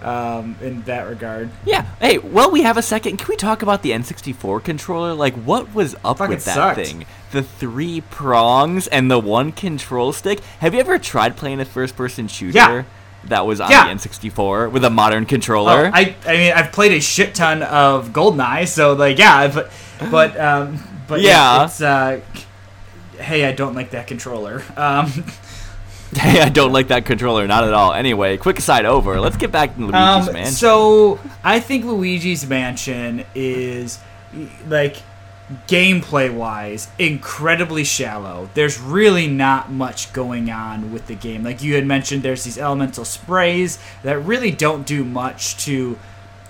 um, 0.04 0.56
in 0.62 0.82
that 0.84 1.08
regard. 1.08 1.50
Yeah. 1.66 1.86
Hey, 2.00 2.18
well, 2.18 2.52
we 2.52 2.62
have 2.64 2.78
a 2.78 2.82
second. 2.82 3.18
Can 3.18 3.28
we 3.28 3.36
talk 3.36 3.62
about 3.62 3.82
the 3.82 3.92
N64 3.92 4.64
controller? 4.64 5.14
Like, 5.14 5.34
what 5.36 5.74
was 5.74 5.96
up 6.06 6.20
Fucking 6.20 6.36
with 6.36 6.46
that 6.46 6.56
sucked. 6.56 6.80
thing? 6.88 7.06
The 7.32 7.44
three 7.44 8.02
prongs 8.02 8.88
and 8.88 9.10
the 9.12 9.20
one 9.20 9.52
control 9.52 10.14
stick. 10.14 10.40
Have 10.60 10.74
you 10.74 10.80
ever 10.80 10.98
tried 10.98 11.36
playing 11.38 11.60
a 11.60 11.66
first-person 11.66 12.28
shooter 12.28 12.58
Yeah. 12.58 12.84
that 13.26 13.46
was 13.46 13.60
on 13.62 13.70
Yeah. 13.72 13.86
the 13.86 13.92
N64 13.92 14.70
with 14.72 14.84
a 14.86 14.90
modern 14.90 15.24
Oh, 15.24 15.28
controller? 15.28 15.92
I, 15.94 16.16
I 16.26 16.32
mean, 16.38 16.54
I've 16.54 16.72
played 16.72 16.94
a 16.94 17.02
shit 17.02 17.36
ton 17.36 17.62
of 17.64 18.10
GoldenEye, 18.10 18.68
so 18.68 18.94
like, 18.94 19.18
yeah, 19.20 19.48
but, 19.48 19.72
but, 20.10 20.40
um, 20.40 20.80
but 21.08 21.22
Yeah. 21.22 21.66
it's. 21.66 21.82
Uh, 21.82 22.22
hey, 23.20 23.46
I 23.46 23.52
don't 23.52 23.76
like 23.76 23.92
that 23.92 24.08
controller. 24.08 24.64
Um, 24.78 25.26
hey, 26.16 26.42
I 26.42 26.50
don't 26.50 26.72
like 26.72 26.88
that 26.88 27.06
controller, 27.06 27.46
not 27.48 27.64
at 27.64 27.74
all. 27.74 27.94
Anyway, 27.94 28.38
quick 28.38 28.58
aside 28.58 28.86
over. 28.86 29.20
Let's 29.20 29.38
get 29.38 29.52
back 29.52 29.76
to 29.76 29.82
Luigi's 29.82 30.28
um, 30.28 30.34
Mansion. 30.34 30.54
so 30.54 31.20
I 31.44 31.60
think 31.60 31.86
Luigi's 31.86 32.48
Mansion 32.48 33.26
is 33.36 34.00
like 34.68 34.98
gameplay 35.68 36.32
wise 36.32 36.88
incredibly 37.00 37.84
shallow 37.84 38.48
there's 38.54 38.80
really 38.80 39.26
not 39.26 39.72
much 39.72 40.14
going 40.14 40.52
on 40.52 40.94
with 40.94 41.08
the 41.08 41.16
game 41.16 41.44
like 41.44 41.64
you 41.64 41.74
had 41.74 41.84
mentioned 41.88 42.22
there's 42.22 42.44
these 42.44 42.60
elemental 42.60 43.04
sprays 43.04 43.80
that 44.04 44.20
really 44.20 44.52
don't 44.52 44.86
do 44.86 45.04
much 45.04 45.58
to 45.58 45.98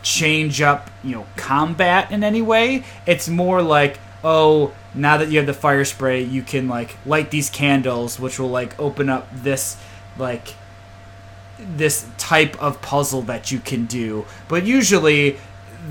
change 0.02 0.60
up 0.62 0.89
you 1.02 1.15
know 1.15 1.26
combat 1.38 2.12
in 2.12 2.26
any 2.26 2.41
way 2.41 2.84
it's 3.06 3.30
more 3.30 3.62
like 3.62 3.98
oh 4.23 4.73
now 4.93 5.17
that 5.17 5.29
you 5.29 5.38
have 5.38 5.47
the 5.47 5.53
fire 5.53 5.86
spray 5.86 6.21
you 6.21 6.41
can 6.41 6.67
like 6.67 6.97
light 7.05 7.32
these 7.32 7.49
candles 7.49 8.19
which 8.19 8.39
will 8.39 8.49
like 8.49 8.77
open 8.79 9.10
up 9.10 9.27
this 9.34 9.77
like 10.17 10.55
this 11.60 12.08
type 12.17 12.62
of 12.62 12.82
puzzle 12.82 13.21
that 13.23 13.51
you 13.51 13.60
can 13.60 13.86
do. 13.86 14.25
But 14.47 14.65
usually, 14.65 15.38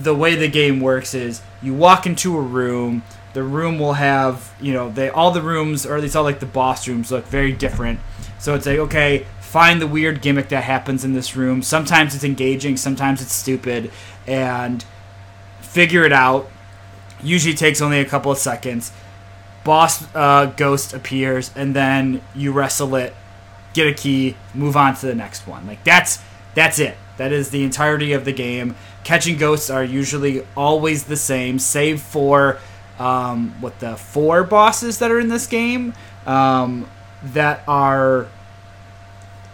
the 0.01 0.15
way 0.15 0.35
the 0.35 0.49
game 0.49 0.81
works 0.81 1.15
is 1.15 1.43
you 1.63 1.75
walk 1.75 2.07
into 2.07 2.37
a 2.37 2.41
room. 2.41 3.03
The 3.35 3.43
room 3.43 3.79
will 3.79 3.95
have, 3.95 4.55
you 4.61 4.73
know, 4.73 4.91
they 4.91 5.11
all 5.11 5.31
the 5.31 5.43
rooms, 5.43 5.85
or 5.87 5.97
at 5.97 6.03
least 6.03 6.17
all 6.17 6.25
like 6.25 6.41
the 6.41 6.47
boss 6.47 6.89
rooms, 6.89 7.13
look 7.13 7.27
very 7.27 7.53
different. 7.53 8.01
So 8.39 8.55
it's 8.55 8.67
like, 8.67 8.79
okay, 8.79 9.27
find 9.41 9.81
the 9.81 9.87
weird 9.87 10.23
gimmick 10.23 10.49
that 10.49 10.65
happens 10.65 11.05
in 11.05 11.13
this 11.13 11.37
room. 11.37 11.63
Sometimes 11.63 12.15
it's 12.15 12.25
engaging, 12.25 12.77
sometimes 12.77 13.21
it's 13.21 13.33
stupid, 13.33 13.91
and 14.27 14.85
figure 15.61 16.05
it 16.05 16.13
out. 16.13 16.51
Usually 17.23 17.55
takes 17.55 17.81
only 17.81 18.01
a 18.01 18.05
couple 18.05 18.31
of 18.33 18.39
seconds. 18.39 18.93
Boss 19.65 20.07
uh, 20.15 20.47
ghost 20.57 20.93
appears, 20.95 21.51
and 21.57 21.75
then 21.75 22.21
you 22.35 22.53
wrestle 22.53 22.95
it 22.97 23.15
get 23.75 23.87
a 23.87 23.93
key, 23.95 24.35
move 24.55 24.77
on 24.77 24.95
to 24.97 25.07
the 25.07 25.15
next 25.15 25.47
one. 25.47 25.67
Like 25.67 25.85
that's 25.85 26.19
that's 26.55 26.79
it. 26.79 26.97
That 27.19 27.33
is 27.33 27.51
the 27.51 27.63
entirety 27.65 28.13
of 28.13 28.25
the 28.25 28.33
game. 28.33 28.75
Catching 29.05 29.37
ghosts 29.37 29.71
are 29.71 29.85
usually 29.85 30.45
always 30.57 31.05
the 31.05 31.17
same, 31.17 31.59
save 31.59 32.01
for 32.01 32.59
um, 32.99 33.55
what 33.61 33.79
the 33.81 33.97
four 33.97 34.43
bosses 34.45 34.99
that 34.99 35.11
are 35.11 35.21
in 35.21 35.29
this 35.29 35.47
game 35.47 35.95
um, 36.27 36.89
that 37.23 37.63
are 37.69 38.27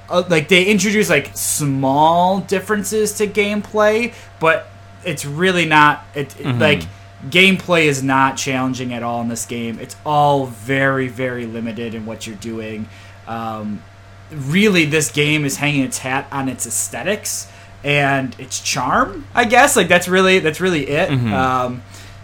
uh, 0.09 0.23
like 0.29 0.49
they 0.49 0.65
introduce 0.65 1.09
like 1.11 1.31
small 1.37 2.41
differences 2.41 3.13
to 3.19 3.27
gameplay, 3.27 4.15
but 4.41 4.69
it's 5.05 5.25
really 5.25 5.65
not 5.67 6.05
it, 6.15 6.39
it- 6.41 6.47
like 6.59 6.83
gameplay 7.31 7.85
is 7.85 8.03
not 8.03 8.37
challenging 8.37 8.93
at 8.93 9.03
all 9.03 9.21
in 9.21 9.29
this 9.29 9.47
game. 9.47 9.79
It's 9.79 9.97
all 10.05 10.47
very 10.47 11.09
very 11.09 11.47
limited 11.47 11.95
in 11.95 12.07
what 12.07 12.27
you're 12.27 12.37
doing. 12.37 12.89
Um, 13.27 13.83
really, 14.31 14.85
this 14.85 15.11
game 15.11 15.45
is 15.45 15.57
hanging 15.57 15.83
its 15.85 15.99
hat 15.99 16.27
on 16.31 16.49
its 16.49 16.67
aesthetics 16.67 17.51
and 17.83 18.39
its 18.39 18.61
charm. 18.61 19.27
I 19.35 19.45
guess 19.45 19.77
like 19.77 19.89
that's 19.89 20.09
really 20.09 20.39
that's 20.39 20.61
really 20.61 20.89
it. 20.89 21.11
Um, 21.11 21.83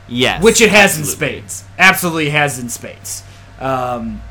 yes. 0.08 0.42
which 0.42 0.60
it 0.60 0.70
has 0.70 0.98
in 0.98 1.04
spades. 1.04 1.64
Absolutely 1.78 2.30
has 2.30 2.58
in 2.58 2.68
spades. 2.68 3.22
Um, 3.58 4.22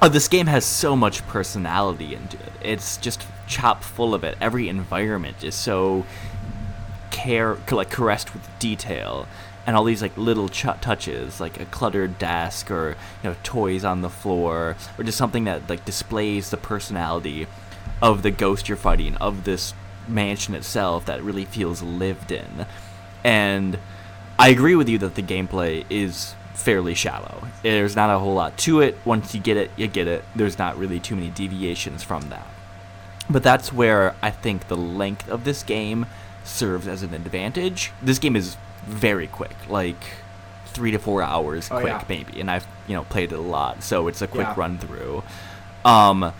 Oh, 0.00 0.08
this 0.08 0.28
game 0.28 0.46
has 0.46 0.64
so 0.64 0.94
much 0.94 1.26
personality 1.26 2.14
into 2.14 2.36
it. 2.36 2.52
It's 2.62 2.98
just 2.98 3.26
chock 3.48 3.82
full 3.82 4.14
of 4.14 4.22
it. 4.22 4.38
Every 4.40 4.68
environment 4.68 5.42
is 5.42 5.56
so 5.56 6.06
care 7.10 7.56
like 7.72 7.90
caressed 7.90 8.32
with 8.32 8.48
detail, 8.60 9.26
and 9.68 9.76
all 9.76 9.84
these 9.84 10.00
like 10.00 10.16
little 10.16 10.48
ch- 10.48 10.80
touches, 10.80 11.42
like 11.42 11.60
a 11.60 11.66
cluttered 11.66 12.18
desk 12.18 12.70
or 12.70 12.96
you 13.22 13.28
know 13.28 13.36
toys 13.42 13.84
on 13.84 14.00
the 14.00 14.08
floor, 14.08 14.76
or 14.96 15.04
just 15.04 15.18
something 15.18 15.44
that 15.44 15.68
like 15.68 15.84
displays 15.84 16.48
the 16.48 16.56
personality 16.56 17.46
of 18.00 18.22
the 18.22 18.30
ghost 18.30 18.66
you're 18.66 18.78
fighting, 18.78 19.14
of 19.16 19.44
this 19.44 19.74
mansion 20.08 20.54
itself 20.54 21.04
that 21.04 21.22
really 21.22 21.44
feels 21.44 21.82
lived 21.82 22.32
in. 22.32 22.64
And 23.22 23.78
I 24.38 24.48
agree 24.48 24.74
with 24.74 24.88
you 24.88 24.96
that 24.98 25.16
the 25.16 25.22
gameplay 25.22 25.84
is 25.90 26.34
fairly 26.54 26.94
shallow. 26.94 27.48
There's 27.62 27.94
not 27.94 28.08
a 28.08 28.18
whole 28.18 28.32
lot 28.32 28.56
to 28.58 28.80
it. 28.80 28.96
Once 29.04 29.34
you 29.34 29.40
get 29.40 29.58
it, 29.58 29.70
you 29.76 29.86
get 29.86 30.08
it. 30.08 30.24
There's 30.34 30.56
not 30.56 30.78
really 30.78 30.98
too 30.98 31.14
many 31.14 31.28
deviations 31.28 32.02
from 32.02 32.30
that. 32.30 32.46
But 33.28 33.42
that's 33.42 33.70
where 33.70 34.16
I 34.22 34.30
think 34.30 34.68
the 34.68 34.78
length 34.78 35.28
of 35.28 35.44
this 35.44 35.62
game 35.62 36.06
serves 36.42 36.88
as 36.88 37.02
an 37.02 37.12
advantage. 37.12 37.92
This 38.00 38.18
game 38.18 38.34
is 38.34 38.56
very 38.88 39.26
quick, 39.26 39.56
like 39.68 40.02
three 40.66 40.90
to 40.90 40.98
four 40.98 41.22
hours 41.22 41.68
Oh, 41.70 41.80
quick 41.80 41.92
yeah. 41.92 42.04
maybe, 42.08 42.40
and 42.40 42.50
I've 42.50 42.66
you 42.86 42.94
know 42.94 43.04
played 43.04 43.32
it 43.32 43.36
a 43.38 43.40
lot, 43.40 43.82
so 43.82 44.08
it's 44.08 44.22
a 44.22 44.26
quick 44.26 44.46
Yeah. 44.46 44.54
run 44.56 44.78
through. 44.78 45.22
Um, 45.84 46.32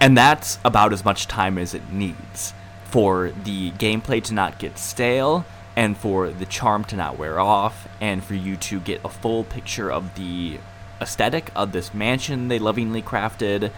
and 0.00 0.16
that's 0.16 0.58
about 0.64 0.92
as 0.92 1.04
much 1.04 1.26
time 1.26 1.58
as 1.58 1.74
it 1.74 1.90
needs 1.92 2.54
for 2.84 3.30
the 3.44 3.70
gameplay 3.72 4.22
to 4.24 4.34
not 4.34 4.58
get 4.58 4.78
stale 4.78 5.44
and 5.74 5.96
for 5.96 6.30
the 6.30 6.46
charm 6.46 6.84
to 6.84 6.96
not 6.96 7.18
wear 7.18 7.38
off 7.40 7.88
and 8.00 8.22
for 8.24 8.34
you 8.34 8.56
to 8.56 8.80
get 8.80 9.00
a 9.04 9.08
full 9.08 9.44
picture 9.44 9.90
of 9.90 10.14
the 10.14 10.58
aesthetic 11.00 11.50
of 11.54 11.72
this 11.72 11.92
mansion 11.92 12.48
they 12.48 12.58
lovingly 12.58 13.02
crafted 13.02 13.70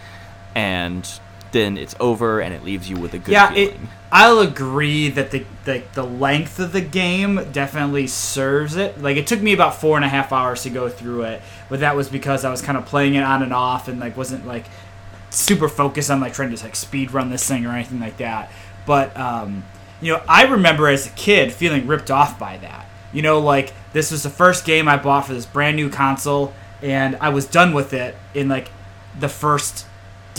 and 0.55 1.19
then 1.51 1.77
it's 1.77 1.95
over 1.99 2.41
and 2.41 2.53
it 2.53 2.63
leaves 2.63 2.89
you 2.89 2.97
with 2.97 3.13
a 3.13 3.19
good 3.19 3.31
yeah, 3.31 3.51
it, 3.53 3.71
feeling. 3.71 3.89
I'll 4.11 4.39
agree 4.39 5.09
that 5.09 5.31
the, 5.31 5.45
the 5.65 5.83
the 5.93 6.03
length 6.03 6.59
of 6.59 6.71
the 6.71 6.81
game 6.81 7.47
definitely 7.51 8.07
serves 8.07 8.75
it. 8.75 9.01
Like 9.01 9.17
it 9.17 9.27
took 9.27 9.41
me 9.41 9.53
about 9.53 9.75
four 9.75 9.95
and 9.95 10.05
a 10.05 10.09
half 10.09 10.31
hours 10.31 10.63
to 10.63 10.69
go 10.69 10.89
through 10.89 11.23
it, 11.23 11.41
but 11.69 11.81
that 11.81 11.95
was 11.95 12.09
because 12.09 12.43
I 12.43 12.49
was 12.49 12.61
kind 12.61 12.77
of 12.77 12.85
playing 12.85 13.15
it 13.15 13.23
on 13.23 13.43
and 13.43 13.53
off 13.53 13.87
and 13.87 13.99
like 13.99 14.17
wasn't 14.17 14.47
like 14.47 14.65
super 15.29 15.69
focused 15.69 16.09
on 16.09 16.19
like 16.19 16.33
trying 16.33 16.55
to 16.55 16.63
like 16.63 16.75
speed 16.75 17.11
run 17.11 17.29
this 17.29 17.47
thing 17.47 17.65
or 17.65 17.71
anything 17.71 17.99
like 17.99 18.17
that. 18.17 18.51
But 18.85 19.15
um, 19.15 19.63
you 20.01 20.13
know, 20.13 20.23
I 20.27 20.43
remember 20.43 20.87
as 20.87 21.07
a 21.07 21.11
kid 21.11 21.51
feeling 21.53 21.87
ripped 21.87 22.09
off 22.09 22.39
by 22.39 22.57
that. 22.57 22.87
You 23.13 23.21
know, 23.21 23.39
like 23.39 23.73
this 23.93 24.11
was 24.11 24.23
the 24.23 24.29
first 24.29 24.65
game 24.65 24.87
I 24.87 24.97
bought 24.97 25.27
for 25.27 25.33
this 25.33 25.45
brand 25.45 25.75
new 25.75 25.89
console, 25.89 26.53
and 26.81 27.15
I 27.17 27.29
was 27.29 27.45
done 27.45 27.73
with 27.73 27.93
it 27.93 28.15
in 28.33 28.49
like 28.49 28.71
the 29.19 29.29
first 29.29 29.85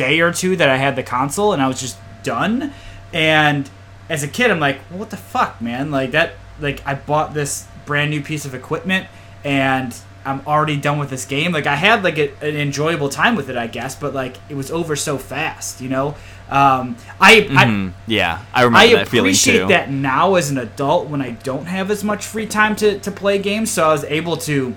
day 0.05 0.21
or 0.21 0.33
two 0.33 0.57
that 0.57 0.69
I 0.69 0.77
had 0.77 0.95
the 0.97 1.03
console, 1.03 1.53
and 1.53 1.61
I 1.63 1.69
was 1.69 1.81
just 1.81 1.97
done. 2.23 2.73
And 3.13 3.69
as 4.09 4.23
a 4.23 4.29
kid, 4.29 4.51
I'm 4.51 4.61
like, 4.61 4.79
what 4.99 5.11
the 5.11 5.17
fuck, 5.17 5.61
man? 5.61 5.91
Like 5.91 6.11
that, 6.13 6.33
like 6.61 6.79
I 6.87 6.95
bought 6.95 7.35
this 7.35 7.67
brand 7.87 8.11
new 8.11 8.23
piece 8.23 8.45
of 8.45 8.55
equipment, 8.55 9.07
and 9.45 9.95
I'm 10.25 10.41
already 10.47 10.77
done 10.77 10.99
with 10.99 11.11
this 11.11 11.25
game. 11.25 11.53
Like 11.53 11.67
I 11.67 11.77
had 11.77 12.03
like 12.05 12.19
a, 12.19 12.29
an 12.43 12.57
enjoyable 12.57 13.09
time 13.09 13.35
with 13.37 13.49
it, 13.51 13.57
I 13.57 13.67
guess, 13.67 13.95
but 13.95 14.15
like 14.15 14.37
it 14.49 14.55
was 14.55 14.71
over 14.71 14.97
so 14.97 15.19
fast, 15.19 15.81
you 15.81 15.89
know. 15.89 16.15
Um, 16.51 16.97
I, 17.21 17.43
Mhm. 17.49 17.93
yeah, 18.09 18.41
I 18.53 18.61
I 18.63 18.65
remember 18.65 18.97
I 18.97 18.99
that 18.99 19.09
feeling 19.09 19.29
appreciate 19.31 19.59
too. 19.61 19.67
that 19.69 19.91
now 19.91 20.35
as 20.35 20.51
an 20.51 20.59
adult 20.59 21.09
when 21.09 21.23
I 21.23 21.31
don't 21.45 21.67
have 21.67 21.91
as 21.93 22.03
much 22.03 22.25
free 22.27 22.47
time 22.47 22.75
to 22.77 22.99
to 22.99 23.11
play 23.11 23.39
games, 23.39 23.71
so 23.71 23.89
I 23.89 23.93
was 23.93 24.05
able 24.05 24.37
to 24.49 24.75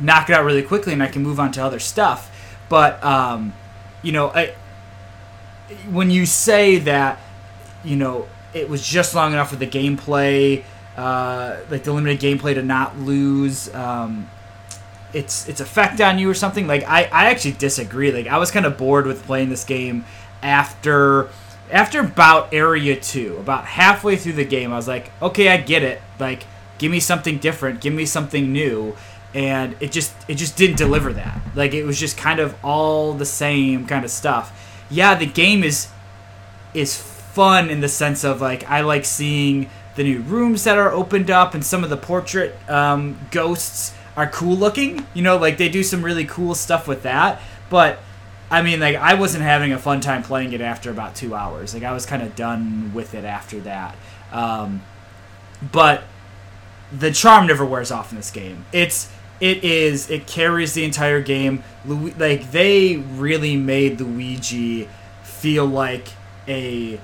knock 0.00 0.30
it 0.30 0.34
out 0.36 0.44
really 0.44 0.62
quickly, 0.62 0.92
and 0.92 1.02
I 1.02 1.08
can 1.08 1.22
move 1.22 1.38
on 1.40 1.50
to 1.52 1.60
other 1.64 1.80
stuff. 1.80 2.30
But 2.68 3.02
um, 3.04 3.52
you 4.02 4.12
know, 4.12 4.28
I 4.28 4.54
when 5.90 6.10
you 6.10 6.26
say 6.26 6.78
that, 6.78 7.18
you 7.84 7.96
know, 7.96 8.28
it 8.52 8.68
was 8.68 8.86
just 8.86 9.14
long 9.14 9.32
enough 9.32 9.50
for 9.50 9.56
the 9.56 9.66
gameplay, 9.66 10.64
uh, 10.96 11.56
like 11.70 11.84
the 11.84 11.92
limited 11.92 12.20
gameplay 12.20 12.54
to 12.54 12.62
not 12.62 12.98
lose. 12.98 13.72
Um, 13.74 14.28
its 15.14 15.48
its 15.48 15.60
effect 15.60 16.00
on 16.00 16.18
you 16.18 16.28
or 16.28 16.34
something 16.34 16.66
like 16.66 16.82
I, 16.84 17.04
I 17.04 17.26
actually 17.26 17.52
disagree 17.52 18.10
like 18.10 18.26
i 18.26 18.38
was 18.38 18.50
kind 18.50 18.64
of 18.64 18.78
bored 18.78 19.06
with 19.06 19.24
playing 19.24 19.50
this 19.50 19.64
game 19.64 20.04
after 20.42 21.28
after 21.70 22.00
about 22.00 22.52
area 22.54 22.98
2 22.98 23.36
about 23.36 23.66
halfway 23.66 24.16
through 24.16 24.34
the 24.34 24.44
game 24.44 24.72
i 24.72 24.76
was 24.76 24.88
like 24.88 25.10
okay 25.20 25.48
i 25.48 25.58
get 25.58 25.82
it 25.82 26.00
like 26.18 26.44
give 26.78 26.90
me 26.90 26.98
something 27.00 27.38
different 27.38 27.80
give 27.80 27.92
me 27.92 28.06
something 28.06 28.52
new 28.52 28.96
and 29.34 29.76
it 29.80 29.92
just 29.92 30.12
it 30.28 30.34
just 30.34 30.56
didn't 30.56 30.76
deliver 30.76 31.12
that 31.12 31.40
like 31.54 31.72
it 31.72 31.84
was 31.84 31.98
just 31.98 32.16
kind 32.16 32.38
of 32.38 32.54
all 32.64 33.14
the 33.14 33.24
same 33.24 33.86
kind 33.86 34.04
of 34.04 34.10
stuff 34.10 34.84
yeah 34.90 35.14
the 35.14 35.26
game 35.26 35.64
is 35.64 35.88
is 36.74 36.96
fun 37.32 37.70
in 37.70 37.80
the 37.80 37.88
sense 37.88 38.24
of 38.24 38.40
like 38.40 38.68
I 38.68 38.82
like 38.82 39.04
seeing 39.04 39.70
the 39.94 40.04
new 40.04 40.20
rooms 40.20 40.64
that 40.64 40.78
are 40.78 40.90
opened 40.90 41.30
up 41.30 41.54
and 41.54 41.64
some 41.64 41.82
of 41.82 41.90
the 41.90 41.96
portrait 41.96 42.54
um, 42.68 43.18
ghosts 43.30 43.94
are 44.16 44.28
cool 44.28 44.56
looking. 44.56 45.06
You 45.14 45.22
know, 45.22 45.36
like 45.38 45.56
they 45.56 45.68
do 45.68 45.82
some 45.82 46.04
really 46.04 46.24
cool 46.24 46.54
stuff 46.54 46.86
with 46.86 47.02
that. 47.02 47.40
But 47.70 47.98
I 48.50 48.62
mean, 48.62 48.80
like 48.80 48.96
I 48.96 49.14
wasn't 49.14 49.44
having 49.44 49.72
a 49.72 49.78
fun 49.78 50.00
time 50.00 50.22
playing 50.22 50.52
it 50.52 50.60
after 50.60 50.90
about 50.90 51.14
two 51.14 51.34
hours. 51.34 51.72
Like 51.74 51.82
I 51.82 51.92
was 51.92 52.04
kind 52.04 52.22
of 52.22 52.36
done 52.36 52.92
with 52.94 53.14
it 53.14 53.24
after 53.24 53.60
that. 53.60 53.96
Um, 54.30 54.82
but 55.70 56.04
the 56.90 57.12
charm 57.12 57.46
never 57.46 57.64
wears 57.64 57.90
off 57.90 58.12
in 58.12 58.16
this 58.16 58.30
game. 58.30 58.66
It's 58.72 59.10
it 59.42 59.64
is 59.64 60.08
it 60.08 60.28
carries 60.28 60.72
the 60.72 60.84
entire 60.84 61.20
game. 61.20 61.64
Like 61.84 62.52
they 62.52 62.96
really 62.96 63.56
made 63.56 64.00
Luigi 64.00 64.88
feel 65.24 65.66
like 65.66 66.08
a 66.46 67.00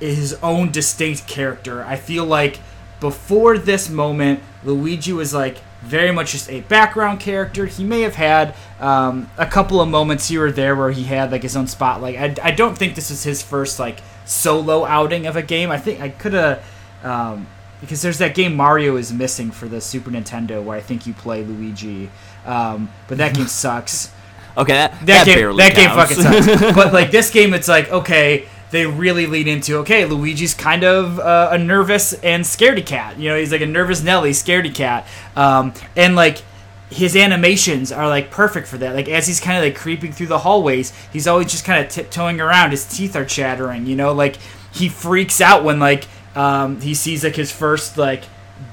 his 0.00 0.36
own 0.42 0.72
distinct 0.72 1.28
character. 1.28 1.84
I 1.84 1.94
feel 1.94 2.24
like 2.24 2.58
before 2.98 3.56
this 3.56 3.88
moment, 3.88 4.40
Luigi 4.64 5.12
was 5.12 5.32
like 5.32 5.58
very 5.80 6.10
much 6.10 6.32
just 6.32 6.50
a 6.50 6.62
background 6.62 7.20
character. 7.20 7.66
He 7.66 7.84
may 7.84 8.00
have 8.00 8.16
had 8.16 8.56
um, 8.80 9.30
a 9.38 9.46
couple 9.46 9.80
of 9.80 9.88
moments 9.88 10.26
here 10.26 10.46
or 10.46 10.52
there 10.52 10.74
where 10.74 10.90
he 10.90 11.04
had 11.04 11.30
like 11.30 11.42
his 11.44 11.56
own 11.56 11.68
spotlight. 11.68 12.16
I, 12.16 12.48
I 12.48 12.50
don't 12.50 12.76
think 12.76 12.96
this 12.96 13.12
is 13.12 13.22
his 13.22 13.42
first 13.42 13.78
like 13.78 14.00
solo 14.24 14.84
outing 14.84 15.24
of 15.26 15.36
a 15.36 15.42
game. 15.42 15.70
I 15.70 15.78
think 15.78 16.00
I 16.00 16.08
could 16.08 16.32
have. 16.32 16.64
Um, 17.04 17.46
because 17.80 18.02
there's 18.02 18.18
that 18.18 18.34
game 18.34 18.56
Mario 18.56 18.96
is 18.96 19.12
missing 19.12 19.50
for 19.50 19.66
the 19.66 19.80
Super 19.80 20.10
Nintendo 20.10 20.62
where 20.62 20.76
I 20.76 20.80
think 20.80 21.06
you 21.06 21.14
play 21.14 21.44
Luigi, 21.44 22.10
um, 22.44 22.90
but 23.08 23.18
that 23.18 23.34
game 23.34 23.46
sucks. 23.48 24.12
okay, 24.56 24.72
that, 24.72 25.06
That, 25.06 25.26
that 25.26 25.26
game, 25.26 25.56
that 25.56 25.74
game 25.74 25.90
fucking 25.90 26.16
sucks. 26.16 26.74
but 26.76 26.92
like 26.92 27.10
this 27.10 27.30
game, 27.30 27.54
it's 27.54 27.68
like 27.68 27.90
okay, 27.90 28.46
they 28.70 28.86
really 28.86 29.26
lead 29.26 29.48
into 29.48 29.78
okay, 29.78 30.04
Luigi's 30.04 30.54
kind 30.54 30.84
of 30.84 31.18
uh, 31.18 31.48
a 31.52 31.58
nervous 31.58 32.12
and 32.12 32.44
scaredy 32.44 32.84
cat. 32.84 33.18
You 33.18 33.30
know, 33.30 33.36
he's 33.36 33.52
like 33.52 33.62
a 33.62 33.66
nervous 33.66 34.02
Nelly, 34.02 34.30
scaredy 34.30 34.74
cat, 34.74 35.06
um, 35.36 35.72
and 35.96 36.16
like 36.16 36.42
his 36.90 37.14
animations 37.14 37.92
are 37.92 38.08
like 38.08 38.30
perfect 38.30 38.66
for 38.66 38.76
that. 38.78 38.94
Like 38.94 39.08
as 39.08 39.26
he's 39.26 39.40
kind 39.40 39.56
of 39.56 39.64
like 39.64 39.76
creeping 39.76 40.12
through 40.12 40.26
the 40.26 40.38
hallways, 40.38 40.92
he's 41.12 41.26
always 41.26 41.50
just 41.50 41.64
kind 41.64 41.84
of 41.84 41.90
tiptoeing 41.90 42.40
around. 42.40 42.72
His 42.72 42.84
teeth 42.84 43.16
are 43.16 43.24
chattering. 43.24 43.86
You 43.86 43.96
know, 43.96 44.12
like 44.12 44.36
he 44.72 44.88
freaks 44.88 45.40
out 45.40 45.64
when 45.64 45.78
like 45.78 46.06
um, 46.34 46.80
he 46.80 46.94
sees 46.94 47.24
like 47.24 47.36
his 47.36 47.50
first 47.52 47.96
like 47.98 48.24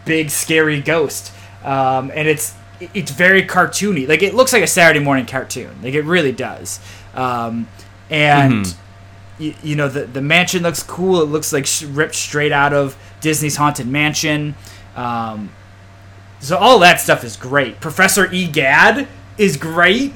big 0.06 0.30
scary 0.30 0.82
ghost, 0.82 1.32
um, 1.63 2.12
and 2.13 2.28
it's 2.28 2.54
it's 2.80 3.12
very 3.12 3.43
cartoony. 3.43 4.08
Like 4.08 4.22
it 4.22 4.34
looks 4.36 4.54
like 4.54 4.63
a 4.63 4.67
Saturday 4.67 5.00
morning 5.04 5.26
cartoon. 5.26 5.76
Like 5.82 5.93
it 5.93 6.04
really 6.04 6.32
does. 6.32 6.80
Um, 7.15 7.67
and 8.10 8.65
Mhm. 8.65 8.76
you, 9.39 9.54
you 9.63 9.76
know 9.76 9.88
the 9.89 10.06
the 10.06 10.22
mansion 10.22 10.63
looks 10.63 10.84
cool. 10.84 11.22
It 11.22 11.26
looks 11.26 11.52
like 11.52 11.65
sh- 11.65 11.84
ripped 11.84 12.15
straight 12.15 12.52
out 12.52 12.74
of 12.74 12.96
Disney's 13.22 13.56
Haunted 13.56 13.88
Mansion. 13.88 14.56
Um, 14.96 15.50
so 16.39 16.56
all 16.58 16.78
that 16.80 17.00
stuff 17.02 17.24
is 17.24 17.36
great. 17.36 17.80
Professor 17.82 18.26
Egad 18.32 19.08
is 19.39 19.58
great. 19.58 20.13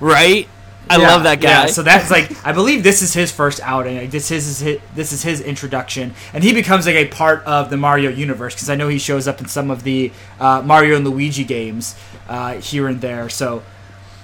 right? 0.00 0.46
I 0.88 0.98
Yeah, 0.98 1.08
love 1.08 1.24
that 1.24 1.40
guy. 1.40 1.48
Yeah, 1.48 1.66
so 1.66 1.82
that's 1.82 2.10
like 2.10 2.30
I 2.44 2.52
believe 2.52 2.82
this 2.82 3.02
is 3.02 3.12
his 3.12 3.32
first 3.32 3.60
outing. 3.62 3.96
Like 3.96 4.10
this 4.10 4.30
is 4.30 4.60
his 4.60 4.80
this 4.94 5.12
is 5.12 5.22
his 5.22 5.40
introduction, 5.40 6.14
and 6.32 6.44
he 6.44 6.52
becomes 6.52 6.86
like 6.86 6.94
a 6.94 7.06
part 7.06 7.44
of 7.44 7.70
the 7.70 7.76
Mario 7.76 8.10
universe 8.10 8.54
because 8.54 8.70
I 8.70 8.76
know 8.76 8.88
he 8.88 8.98
shows 8.98 9.26
up 9.26 9.40
in 9.40 9.48
some 9.48 9.70
of 9.70 9.82
the 9.82 10.12
uh, 10.38 10.62
Mario 10.64 10.96
and 10.96 11.04
Luigi 11.04 11.44
games 11.44 11.96
uh, 12.28 12.54
here 12.54 12.86
and 12.86 13.00
there. 13.00 13.28
So 13.28 13.62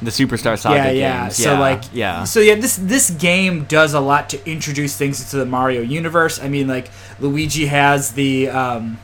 the 0.02 0.10
Superstar 0.10 0.58
Saga 0.58 0.76
yeah, 0.76 0.90
yeah. 0.90 1.22
games. 1.22 1.36
So 1.36 1.52
yeah, 1.52 1.58
like, 1.60 1.82
yeah. 1.92 2.24
So 2.24 2.40
yeah, 2.40 2.54
this 2.56 2.76
this 2.76 3.10
game 3.10 3.64
does 3.64 3.94
a 3.94 4.00
lot 4.00 4.28
to 4.30 4.50
introduce 4.50 4.96
things 4.96 5.20
into 5.20 5.36
the 5.36 5.46
Mario 5.46 5.80
universe. 5.80 6.40
I 6.40 6.48
mean, 6.48 6.68
like 6.68 6.90
Luigi 7.20 7.66
has 7.66 8.12
the 8.12 8.48
um, 8.50 8.98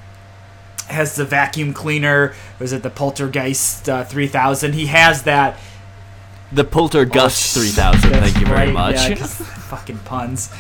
has 0.89 1.17
the 1.17 1.25
vacuum 1.25 1.73
cleaner. 1.73 2.35
Was 2.59 2.73
it 2.73 2.83
the 2.83 2.91
Poltergeist 2.91 3.89
uh, 3.89 4.05
three 4.05 4.27
thousand? 4.29 4.75
He 4.75 4.87
has 4.87 5.23
that. 5.25 5.59
The 6.53 6.65
Poltergust 6.65 7.57
Oh, 7.57 7.61
3000. 7.61 8.11
Thank 8.11 8.41
you 8.41 8.47
very 8.47 8.67
right, 8.67 8.73
much. 8.73 8.95
yeah, 8.97 9.15
fucking 9.69 9.99
puns. 10.01 10.51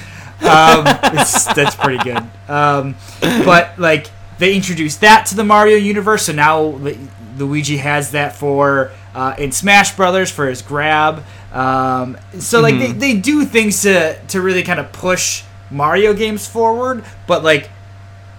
Um, 0.40 0.84
it's, 0.86 1.44
that's 1.54 1.74
pretty 1.74 2.02
good. 2.04 2.22
Um, 2.48 2.94
but 3.20 3.78
like 3.78 4.10
they 4.38 4.54
introduced 4.54 5.00
that 5.00 5.26
to 5.26 5.34
the 5.34 5.44
Mario 5.44 5.76
universe, 5.76 6.26
so 6.26 6.32
now 6.32 6.60
Lu- 6.60 7.08
Luigi 7.38 7.78
has 7.78 8.12
that 8.12 8.36
for 8.36 8.90
uh, 9.14 9.34
in 9.38 9.50
Smash 9.50 9.96
Brothers 9.96 10.30
for 10.30 10.46
his 10.46 10.62
grab. 10.62 11.24
Um, 11.52 12.18
so 12.38 12.60
like 12.60 12.74
Mhm. 12.74 12.78
they, 12.80 12.92
they 13.14 13.14
do 13.20 13.44
things 13.46 13.82
to 13.82 14.20
to 14.28 14.40
really 14.40 14.62
kind 14.62 14.78
of 14.78 14.92
push 14.92 15.42
Mario 15.70 16.12
games 16.12 16.46
forward, 16.46 17.02
but 17.26 17.42
like 17.42 17.70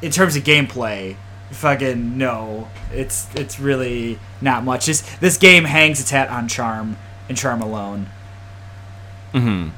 in 0.01 0.11
terms 0.11 0.35
of 0.37 0.43
gameplay, 0.43 1.15
fucking 1.51 2.17
no, 2.17 2.69
it's 2.93 3.27
it's 3.35 3.59
really 3.59 4.19
not 4.39 4.63
much. 4.63 4.85
This 4.85 5.01
this 5.19 5.35
game 5.37 5.65
hangs 5.65 5.99
its 5.99 6.11
hat 6.11 6.29
on 6.29 6.47
charm 6.47 6.95
and 7.29 7.37
charm 7.37 7.61
alone. 7.61 8.07
hmm 9.31 9.69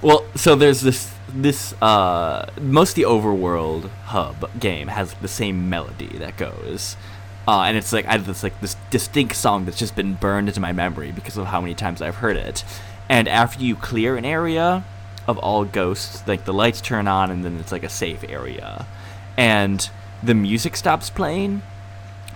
Well, 0.00 0.24
so 0.36 0.54
there's 0.54 0.80
this 0.80 1.12
this 1.28 1.74
uh 1.82 2.50
most 2.58 2.96
the 2.96 3.02
overworld 3.02 3.90
hub 4.06 4.48
game 4.58 4.88
has 4.88 5.12
the 5.14 5.28
same 5.28 5.68
melody 5.68 6.16
that 6.18 6.36
goes. 6.36 6.96
Uh, 7.46 7.62
and 7.62 7.76
it's 7.78 7.92
like 7.92 8.06
I 8.06 8.12
have 8.12 8.26
this 8.26 8.42
like 8.42 8.60
this 8.60 8.76
distinct 8.90 9.34
song 9.36 9.64
that's 9.64 9.78
just 9.78 9.96
been 9.96 10.14
burned 10.14 10.48
into 10.48 10.60
my 10.60 10.72
memory 10.72 11.12
because 11.12 11.36
of 11.36 11.46
how 11.46 11.60
many 11.60 11.74
times 11.74 12.02
I've 12.02 12.16
heard 12.16 12.36
it. 12.36 12.64
And 13.08 13.26
after 13.26 13.64
you 13.64 13.74
clear 13.74 14.16
an 14.16 14.24
area 14.24 14.84
of 15.26 15.38
all 15.38 15.64
ghosts, 15.64 16.26
like 16.26 16.44
the 16.44 16.52
lights 16.52 16.80
turn 16.80 17.08
on 17.08 17.30
and 17.30 17.44
then 17.44 17.58
it's 17.58 17.72
like 17.72 17.84
a 17.84 17.88
safe 17.88 18.22
area. 18.28 18.86
And 19.36 19.88
the 20.22 20.34
music 20.34 20.76
stops 20.76 21.10
playing 21.10 21.62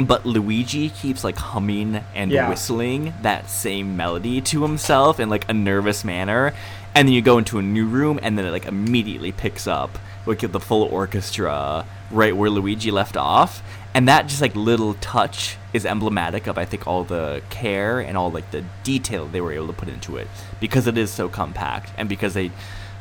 but 0.00 0.24
Luigi 0.26 0.88
keeps 0.88 1.22
like 1.22 1.36
humming 1.36 2.02
and 2.14 2.30
Yeah. 2.30 2.48
whistling 2.48 3.14
that 3.22 3.48
same 3.50 3.96
melody 3.96 4.40
to 4.40 4.62
himself 4.62 5.20
in 5.20 5.28
like 5.28 5.48
a 5.48 5.52
nervous 5.52 6.04
manner, 6.04 6.52
and 6.94 7.06
then 7.08 7.14
you 7.14 7.22
go 7.22 7.38
into 7.38 7.58
a 7.58 7.62
new 7.62 7.86
room, 7.86 8.18
and 8.22 8.36
then 8.38 8.44
it 8.46 8.50
like 8.50 8.66
immediately 8.66 9.32
picks 9.32 9.66
up 9.66 9.98
like 10.26 10.38
the 10.40 10.60
full 10.60 10.82
orchestra 10.84 11.84
right 12.10 12.36
where 12.36 12.48
Luigi 12.50 12.90
left 12.90 13.16
off, 13.16 13.62
and 13.94 14.06
that 14.08 14.28
just 14.28 14.40
like 14.40 14.54
little 14.56 14.94
touch 14.94 15.56
is 15.72 15.84
emblematic 15.86 16.46
of 16.46 16.56
I 16.58 16.64
think 16.64 16.86
all 16.86 17.04
the 17.04 17.42
care 17.50 17.98
and 18.00 18.16
all 18.16 18.30
like 18.30 18.50
the 18.50 18.64
detail 18.84 19.26
they 19.26 19.40
were 19.40 19.52
able 19.52 19.66
to 19.68 19.72
put 19.72 19.88
into 19.88 20.16
it 20.16 20.28
because 20.60 20.86
it 20.86 20.96
is 20.98 21.10
so 21.10 21.28
compact 21.28 21.90
and 21.96 22.08
because 22.08 22.34
they, 22.34 22.50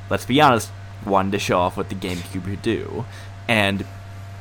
let's 0.09 0.25
be 0.25 0.39
honest, 0.41 0.71
wanted 1.05 1.31
to 1.33 1.39
show 1.39 1.59
off 1.59 1.77
what 1.77 1.89
the 1.89 1.95
GameCube 1.95 2.43
could 2.45 2.61
do, 2.61 3.05
and 3.47 3.85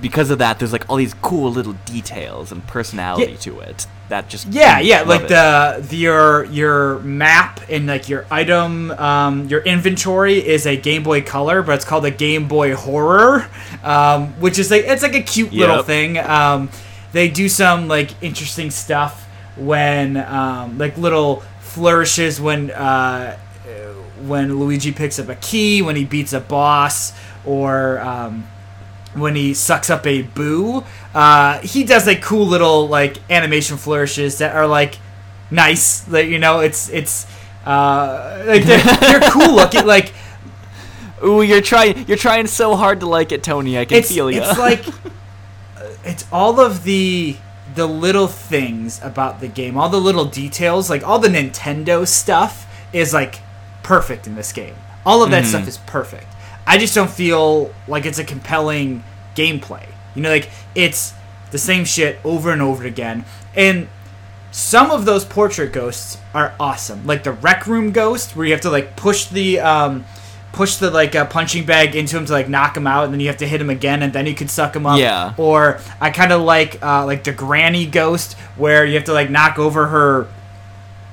because 0.01 0.31
of 0.31 0.39
that, 0.39 0.59
there's 0.59 0.73
like 0.73 0.89
all 0.89 0.97
these 0.97 1.15
cool 1.15 1.51
little 1.51 1.75
details 1.85 2.51
and 2.53 2.67
personality 2.67 3.33
Yeah. 3.33 3.39
to 3.39 3.61
it 3.61 3.87
that 4.09 4.29
just 4.29 4.47
Yeah, 4.49 4.81
yeah, 4.81 5.03
like 5.03 5.23
it. 5.23 5.29
the, 5.29 5.85
the 5.89 5.97
your 5.97 6.45
your 6.47 6.99
map 7.01 7.61
and 7.69 7.87
like 7.87 8.09
your 8.09 8.27
item, 8.31 8.91
um, 8.93 9.47
your 9.49 9.61
inventory 9.61 10.39
is 10.45 10.67
a 10.67 10.77
Game 10.77 11.03
Boy 11.03 11.21
Color, 11.23 11.63
but 11.63 11.77
it's 11.77 11.85
called 11.85 12.05
a 12.05 12.11
Game 12.11 12.49
Boy 12.49 12.75
Horror, 12.75 13.47
um, 13.85 14.29
which 14.41 14.59
is 14.59 14.71
like 14.71 14.85
it's 14.87 15.03
like 15.03 15.15
a 15.15 15.23
cute 15.23 15.53
little 15.53 15.83
thing. 15.83 16.19
Um, 16.19 16.71
they 17.13 17.29
do 17.29 17.49
some 17.49 17.87
like 17.89 18.11
interesting 18.23 18.71
stuff 18.71 19.27
when 19.57 20.17
um, 20.17 20.79
like 20.79 20.97
little 20.99 21.43
flourishes 21.61 22.41
when 22.41 22.71
uh, 22.73 23.37
when 24.27 24.59
Luigi 24.59 24.93
picks 24.93 25.19
up 25.19 25.29
a 25.29 25.35
key, 25.37 25.83
when 25.83 25.97
he 25.97 26.05
beats 26.05 26.33
a 26.33 26.41
boss, 26.41 27.13
or 27.45 27.99
um, 28.01 28.47
when 29.15 29.35
he 29.35 29.55
sucks 29.55 29.91
up 29.91 30.07
a 30.07 30.23
boo. 30.23 30.85
Uh, 31.15 31.61
he 31.61 31.85
does 31.85 32.07
like 32.07 32.23
cool 32.23 32.47
little 32.47 32.89
like 32.89 33.17
animation 33.31 33.77
flourishes 33.77 34.39
that 34.39 34.55
are 34.55 34.67
like 34.67 34.99
nice. 35.51 36.09
Like 36.09 36.29
you 36.29 36.39
know, 36.39 36.61
it's 36.61 36.89
it's 36.89 37.27
uh, 37.65 38.45
like 38.47 38.65
they're, 38.65 38.83
they're 39.01 39.21
cool 39.31 39.55
looking. 39.55 39.87
Like 39.87 40.13
Ooh, 41.25 41.43
you're 41.43 41.61
trying 41.61 42.07
you're 42.07 42.17
trying 42.17 42.47
so 42.47 42.77
hard 42.77 43.01
to 43.01 43.07
like 43.07 43.33
it, 43.33 43.43
Tony. 43.43 43.79
I 43.79 43.85
can 43.85 43.99
it's 43.99 44.13
feel 44.13 44.31
you. 44.31 44.41
it's 44.43 44.59
like 44.59 44.85
it's 46.05 46.25
all 46.33 46.61
of 46.61 46.85
the 46.85 47.37
the 47.75 47.87
little 47.87 48.27
things 48.27 49.01
about 49.03 49.41
the 49.41 49.49
game, 49.49 49.77
all 49.77 49.89
the 49.89 50.01
little 50.01 50.25
details, 50.25 50.91
like 50.91 51.07
all 51.07 51.19
the 51.19 51.29
Nintendo 51.29 52.07
stuff 52.07 52.67
is 52.93 53.13
like 53.13 53.41
perfect 53.83 54.27
in 54.27 54.35
this 54.35 54.53
game. 54.53 54.75
All 55.05 55.23
of 55.23 55.31
that 55.31 55.47
stuff 55.47 55.67
is 55.69 55.79
perfect. 55.79 56.27
I 56.71 56.79
just 56.79 56.95
don't 56.95 57.11
feel 57.11 57.75
like 57.89 58.07
it's 58.07 58.21
a 58.21 58.25
compelling 58.25 59.03
gameplay. 59.35 59.85
You 60.15 60.23
know, 60.23 60.31
like 60.31 60.49
it's 60.77 61.13
the 61.51 61.59
same 61.59 61.85
shit 61.85 62.21
over 62.25 62.53
and 62.53 62.63
over 62.63 62.85
again. 62.85 63.25
And 63.57 63.89
some 64.53 64.93
of 64.93 65.05
those 65.05 65.25
portrait 65.25 65.73
ghosts 65.73 66.19
are 66.33 66.55
awesome. 66.61 67.05
Like 67.09 67.25
the 67.25 67.33
rec 67.33 67.67
room 67.67 67.91
ghost, 67.91 68.37
where 68.37 68.47
you 68.47 68.53
have 68.53 68.61
to 68.61 68.71
like 68.71 68.95
push 68.95 69.25
the 69.25 69.59
um, 69.59 70.05
push 70.53 70.77
the 70.77 70.93
like 70.93 71.17
uh, 71.17 71.27
punching 71.27 71.67
bag 71.67 71.97
into 71.97 72.17
him 72.17 72.25
to 72.27 72.33
like 72.33 72.49
knock 72.49 72.77
him 72.77 72.87
out, 72.87 73.03
and 73.07 73.13
then 73.13 73.19
you 73.19 73.27
have 73.27 73.39
to 73.39 73.49
hit 73.49 73.61
him 73.61 73.69
again, 73.69 74.05
and 74.05 74.13
then 74.13 74.27
you 74.27 74.35
can 74.37 74.47
suck 74.47 74.77
him 74.77 74.87
up. 74.87 75.01
Yeah. 75.01 75.35
Or 75.39 75.81
I 76.01 76.11
kind 76.11 76.31
of 76.31 76.43
like 76.43 76.81
uh, 76.81 77.05
like 77.05 77.25
the 77.25 77.33
granny 77.33 77.85
ghost, 77.85 78.35
where 78.55 78.87
you 78.87 78.95
have 78.95 79.07
to 79.07 79.13
like 79.13 79.29
knock 79.29 79.59
over 79.59 79.89
her 79.89 80.29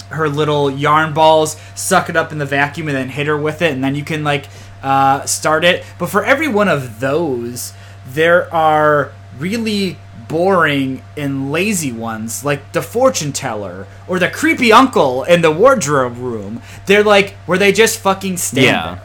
her 0.09 0.29
little 0.29 0.69
yarn 0.69 1.15
balls, 1.15 1.59
suck 1.73 2.09
it 2.09 2.15
up 2.15 2.31
in 2.31 2.37
the 2.37 2.45
vacuum, 2.45 2.87
and 2.89 2.95
then 2.95 3.09
hit 3.09 3.25
her 3.25 3.35
with 3.35 3.63
it, 3.63 3.73
and 3.73 3.83
then 3.83 3.95
you 3.95 4.03
can 4.03 4.23
like 4.23 4.45
uh, 4.83 5.25
start 5.25 5.63
it. 5.63 5.83
But 5.99 6.09
for 6.09 6.23
every 6.23 6.47
one 6.47 6.67
of 6.67 6.99
those, 6.99 7.73
there 8.07 8.53
are 8.53 9.11
really 9.37 9.97
boring 10.27 11.01
and 11.15 11.51
lazy 11.51 11.91
ones, 11.91 12.43
like 12.43 12.73
the 12.73 12.81
fortune 12.81 13.31
teller 13.31 13.87
or 14.07 14.19
the 14.19 14.29
creepy 14.29 14.71
uncle 14.73 15.23
in 15.23 15.41
the 15.41 15.51
wardrobe 15.51 16.17
room. 16.17 16.61
They're 16.85 17.03
like 17.03 17.31
where 17.45 17.57
they 17.57 17.71
just 17.71 17.99
fucking 17.99 18.37
stand 18.37 18.65
Yeah. 18.65 18.95
there, 18.95 19.01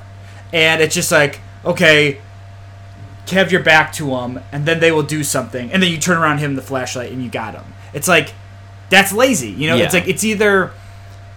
and 0.52 0.82
it's 0.82 0.94
just 0.94 1.12
like 1.12 1.40
okay. 1.64 2.18
Have 3.30 3.52
your 3.52 3.62
back 3.62 3.92
to 3.94 4.06
them, 4.10 4.40
and 4.50 4.66
then 4.66 4.80
they 4.80 4.90
will 4.92 5.04
do 5.04 5.22
something, 5.24 5.70
and 5.72 5.80
then 5.82 5.90
you 5.90 5.96
turn 5.96 6.18
around, 6.18 6.38
him 6.38 6.54
the 6.56 6.60
flashlight, 6.60 7.12
and 7.12 7.22
you 7.22 7.30
got 7.30 7.54
him. 7.54 7.64
It's 7.94 8.08
like 8.08 8.34
that's 8.90 9.12
lazy, 9.12 9.50
you 9.50 9.68
know. 9.68 9.76
It's 9.84 9.94
like 9.94 10.08
it's 10.08 10.24
either 10.24 10.72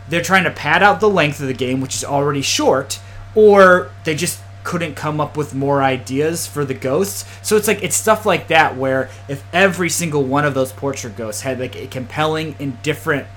they're 0.09 0.23
trying 0.23 0.43
to 0.45 0.51
pad 0.51 0.81
out 0.83 0.99
the 0.99 1.09
length 1.09 1.39
of 1.39 1.47
the 1.47 1.53
game, 1.53 1.79
which 1.81 1.95
is 1.95 2.03
already 2.03 2.41
short, 2.41 2.99
or 3.35 3.91
they 4.03 4.15
just 4.15 4.41
couldn't 4.63 4.95
come 4.95 5.21
up 5.21 5.37
with 5.37 5.53
more 5.53 5.83
ideas 5.83 6.47
for 6.47 6.65
the 6.65 6.73
ghosts. 6.73 7.23
So 7.47 7.55
it's 7.55 7.67
like 7.67 7.83
it's 7.83 7.95
stuff 7.95 8.25
like 8.25 8.47
that 8.47 8.75
where 8.75 9.09
if 9.27 9.43
every 9.53 9.89
single 9.89 10.23
one 10.23 10.43
of 10.43 10.53
those 10.53 10.73
portrait 10.73 11.15
ghosts 11.15 11.41
had 11.41 11.59
like 11.59 11.75
a 11.75 11.87
compelling 11.87 12.55
and 12.59 12.81
different 12.81 13.27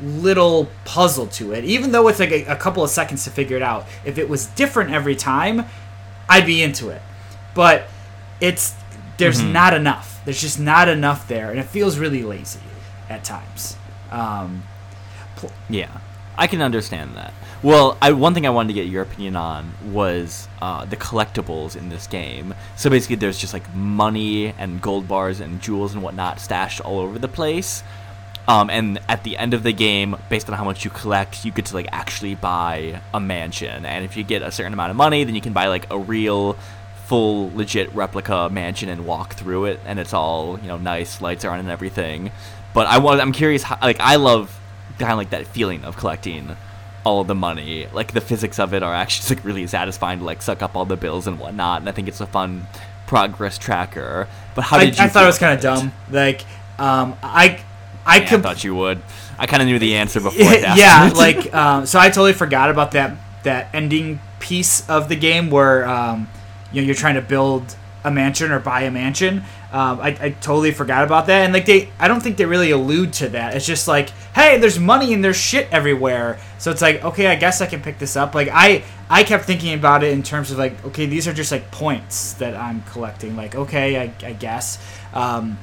little 0.00 0.68
puzzle 0.84 1.26
to 1.28 1.52
it, 1.52 1.64
even 1.64 1.92
though 1.92 2.06
it's 2.08 2.20
like 2.20 2.30
a, 2.30 2.44
a 2.44 2.56
couple 2.56 2.84
of 2.84 2.90
seconds 2.90 3.24
to 3.24 3.30
figure 3.30 3.56
it 3.56 3.62
out, 3.62 3.86
if 4.04 4.18
it 4.18 4.28
was 4.28 4.46
different 4.48 4.90
every 4.90 5.16
time, 5.16 5.64
I'd 6.28 6.44
be 6.44 6.62
into 6.62 6.90
it. 6.90 7.00
But 7.54 7.88
it's 8.40 8.74
there's 9.16 9.42
not 9.42 9.72
enough. 9.72 10.20
There's 10.26 10.40
just 10.40 10.60
not 10.60 10.88
enough 10.88 11.26
there, 11.26 11.50
and 11.50 11.58
it 11.58 11.64
feels 11.64 11.98
really 11.98 12.22
lazy 12.22 12.60
at 13.08 13.24
times. 13.24 13.76
Um, 14.10 14.64
Yeah, 15.70 16.00
I 16.36 16.46
can 16.46 16.60
understand 16.60 17.16
that. 17.16 17.32
Well, 17.62 17.96
I, 18.02 18.12
one 18.12 18.34
thing 18.34 18.46
I 18.46 18.50
wanted 18.50 18.68
to 18.68 18.74
get 18.74 18.86
your 18.86 19.02
opinion 19.02 19.34
on 19.34 19.72
was 19.92 20.46
uh, 20.60 20.84
the 20.84 20.96
collectibles 20.96 21.74
in 21.74 21.88
this 21.88 22.06
game. 22.06 22.54
So 22.76 22.90
basically, 22.90 23.16
there's 23.16 23.38
just 23.38 23.54
like 23.54 23.74
money 23.74 24.48
and 24.58 24.80
gold 24.80 25.08
bars 25.08 25.40
and 25.40 25.60
jewels 25.60 25.94
and 25.94 26.02
whatnot 26.02 26.38
stashed 26.38 26.80
all 26.80 27.00
over 27.00 27.18
the 27.18 27.28
place. 27.28 27.82
Um, 28.46 28.70
and 28.70 29.00
at 29.08 29.24
the 29.24 29.36
end 29.38 29.54
of 29.54 29.62
the 29.62 29.72
game, 29.72 30.16
based 30.28 30.48
on 30.48 30.56
how 30.56 30.64
much 30.64 30.84
you 30.84 30.90
collect, 30.90 31.44
you 31.44 31.50
get 31.50 31.66
to 31.66 31.74
like 31.74 31.88
actually 31.90 32.34
buy 32.34 33.00
a 33.12 33.18
mansion. 33.18 33.84
And 33.84 34.04
if 34.04 34.16
you 34.16 34.22
get 34.22 34.42
a 34.42 34.52
certain 34.52 34.72
amount 34.72 34.90
of 34.90 34.96
money, 34.96 35.24
then 35.24 35.34
you 35.34 35.40
can 35.40 35.52
buy 35.52 35.66
like 35.66 35.90
a 35.90 35.98
real, 35.98 36.56
full, 37.06 37.50
legit 37.56 37.92
replica 37.94 38.48
mansion 38.50 38.88
and 38.88 39.06
walk 39.06 39.34
through 39.34 39.64
it. 39.64 39.80
And 39.84 39.98
it's 39.98 40.12
all 40.12 40.60
you 40.60 40.68
know, 40.68 40.78
nice, 40.78 41.20
lights 41.20 41.44
are 41.44 41.50
on 41.50 41.58
and 41.58 41.70
everything. 41.70 42.30
But 42.74 42.86
I 42.86 42.98
want, 42.98 43.20
I'm 43.20 43.32
curious, 43.32 43.62
how, 43.64 43.78
like 43.82 43.98
I 43.98 44.16
love 44.16 44.60
kind 44.98 45.12
of 45.12 45.18
like 45.18 45.30
that 45.30 45.46
feeling 45.46 45.84
of 45.84 45.96
collecting 45.96 46.56
all 47.06 47.22
the 47.22 47.36
money. 47.36 47.86
Like 47.92 48.12
the 48.12 48.20
physics 48.20 48.58
of 48.58 48.74
it 48.74 48.82
are 48.82 48.92
actually 48.92 49.36
like 49.36 49.44
really 49.44 49.66
satisfying 49.68 50.18
to 50.18 50.24
like 50.24 50.42
suck 50.42 50.60
up 50.60 50.74
all 50.74 50.84
the 50.84 50.96
bills 50.96 51.28
and 51.28 51.38
whatnot. 51.38 51.80
And 51.80 51.88
I 51.88 51.92
think 51.92 52.08
it's 52.08 52.20
a 52.20 52.26
fun 52.26 52.66
progress 53.06 53.58
tracker. 53.58 54.26
But 54.56 54.62
how 54.62 54.78
I, 54.78 54.86
did 54.86 54.98
you? 54.98 55.04
I 55.04 55.08
thought 55.08 55.22
it 55.22 55.28
was 55.28 55.38
kind 55.38 55.54
of 55.54 55.60
dumb. 55.60 55.92
Like, 56.10 56.42
um, 56.80 57.16
I, 57.22 57.60
I 58.04 58.18
Yeah, 58.18 58.34
I 58.34 58.40
thought 58.40 58.64
you 58.64 58.74
would. 58.74 59.00
I 59.38 59.46
kind 59.46 59.62
of 59.62 59.68
knew 59.68 59.78
the 59.78 59.94
answer 59.94 60.20
before. 60.28 60.46
I 60.46 60.74
yeah, 60.76 61.12
like, 61.16 61.54
um, 61.54 61.86
so 61.86 62.00
I 62.00 62.08
totally 62.08 62.32
forgot 62.32 62.70
about 62.70 62.90
that 62.92 63.16
that 63.44 63.72
ending 63.72 64.18
piece 64.40 64.88
of 64.90 65.08
the 65.08 65.14
game 65.14 65.48
where 65.48 65.88
um, 65.88 66.28
you 66.72 66.82
know 66.82 66.86
you're 66.86 66.96
trying 66.96 67.14
to 67.14 67.22
build 67.22 67.76
a 68.02 68.10
mansion 68.10 68.50
or 68.50 68.58
buy 68.58 68.82
a 68.82 68.90
mansion. 68.90 69.44
Um, 69.76 70.00
I, 70.00 70.16
I 70.18 70.30
totally 70.30 70.70
forgot 70.70 71.04
about 71.04 71.26
that, 71.26 71.44
and 71.44 71.52
like 71.52 71.66
they, 71.66 71.90
I 71.98 72.08
don't 72.08 72.22
think 72.22 72.38
they 72.38 72.46
really 72.46 72.70
allude 72.70 73.12
to 73.14 73.28
that. 73.28 73.54
It's 73.54 73.66
just 73.66 73.86
like, 73.86 74.08
hey, 74.34 74.56
there's 74.56 74.78
money 74.78 75.12
and 75.12 75.22
there's 75.22 75.36
shit 75.36 75.68
everywhere. 75.70 76.38
So 76.56 76.70
it's 76.70 76.80
like, 76.80 77.04
okay, 77.04 77.26
I 77.26 77.34
guess 77.34 77.60
I 77.60 77.66
can 77.66 77.82
pick 77.82 77.98
this 77.98 78.16
up. 78.16 78.34
Like 78.34 78.48
I, 78.50 78.84
I 79.10 79.22
kept 79.22 79.44
thinking 79.44 79.74
about 79.74 80.02
it 80.02 80.14
in 80.14 80.22
terms 80.22 80.50
of 80.50 80.56
like, 80.56 80.82
okay, 80.86 81.04
these 81.04 81.28
are 81.28 81.34
just 81.34 81.52
like 81.52 81.70
points 81.70 82.32
that 82.34 82.56
I'm 82.56 82.84
collecting. 82.84 83.36
Like, 83.36 83.54
okay, 83.54 84.00
I, 84.00 84.14
I 84.26 84.32
guess. 84.32 84.78
Um, 85.12 85.58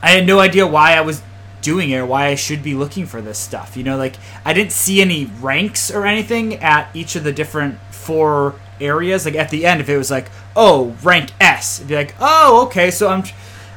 I 0.00 0.10
had 0.10 0.24
no 0.24 0.38
idea 0.38 0.64
why 0.64 0.92
I 0.92 1.00
was 1.00 1.20
doing 1.62 1.90
it 1.90 1.96
or 1.96 2.06
why 2.06 2.26
I 2.26 2.36
should 2.36 2.62
be 2.62 2.74
looking 2.74 3.06
for 3.06 3.20
this 3.20 3.40
stuff. 3.40 3.76
You 3.76 3.82
know, 3.82 3.96
like 3.96 4.14
I 4.44 4.52
didn't 4.52 4.70
see 4.70 5.00
any 5.00 5.24
ranks 5.40 5.90
or 5.90 6.06
anything 6.06 6.62
at 6.62 6.94
each 6.94 7.16
of 7.16 7.24
the 7.24 7.32
different 7.32 7.80
four 7.90 8.54
areas. 8.80 9.24
Like 9.24 9.34
at 9.34 9.50
the 9.50 9.66
end, 9.66 9.80
if 9.80 9.88
it 9.88 9.96
was 9.96 10.12
like, 10.12 10.28
oh, 10.56 10.96
rank 11.02 11.30
S, 11.40 11.78
it'd 11.78 11.88
be 11.88 11.94
like, 11.94 12.14
oh, 12.20 12.64
okay, 12.66 12.90
so 12.90 13.08
I'm, 13.08 13.24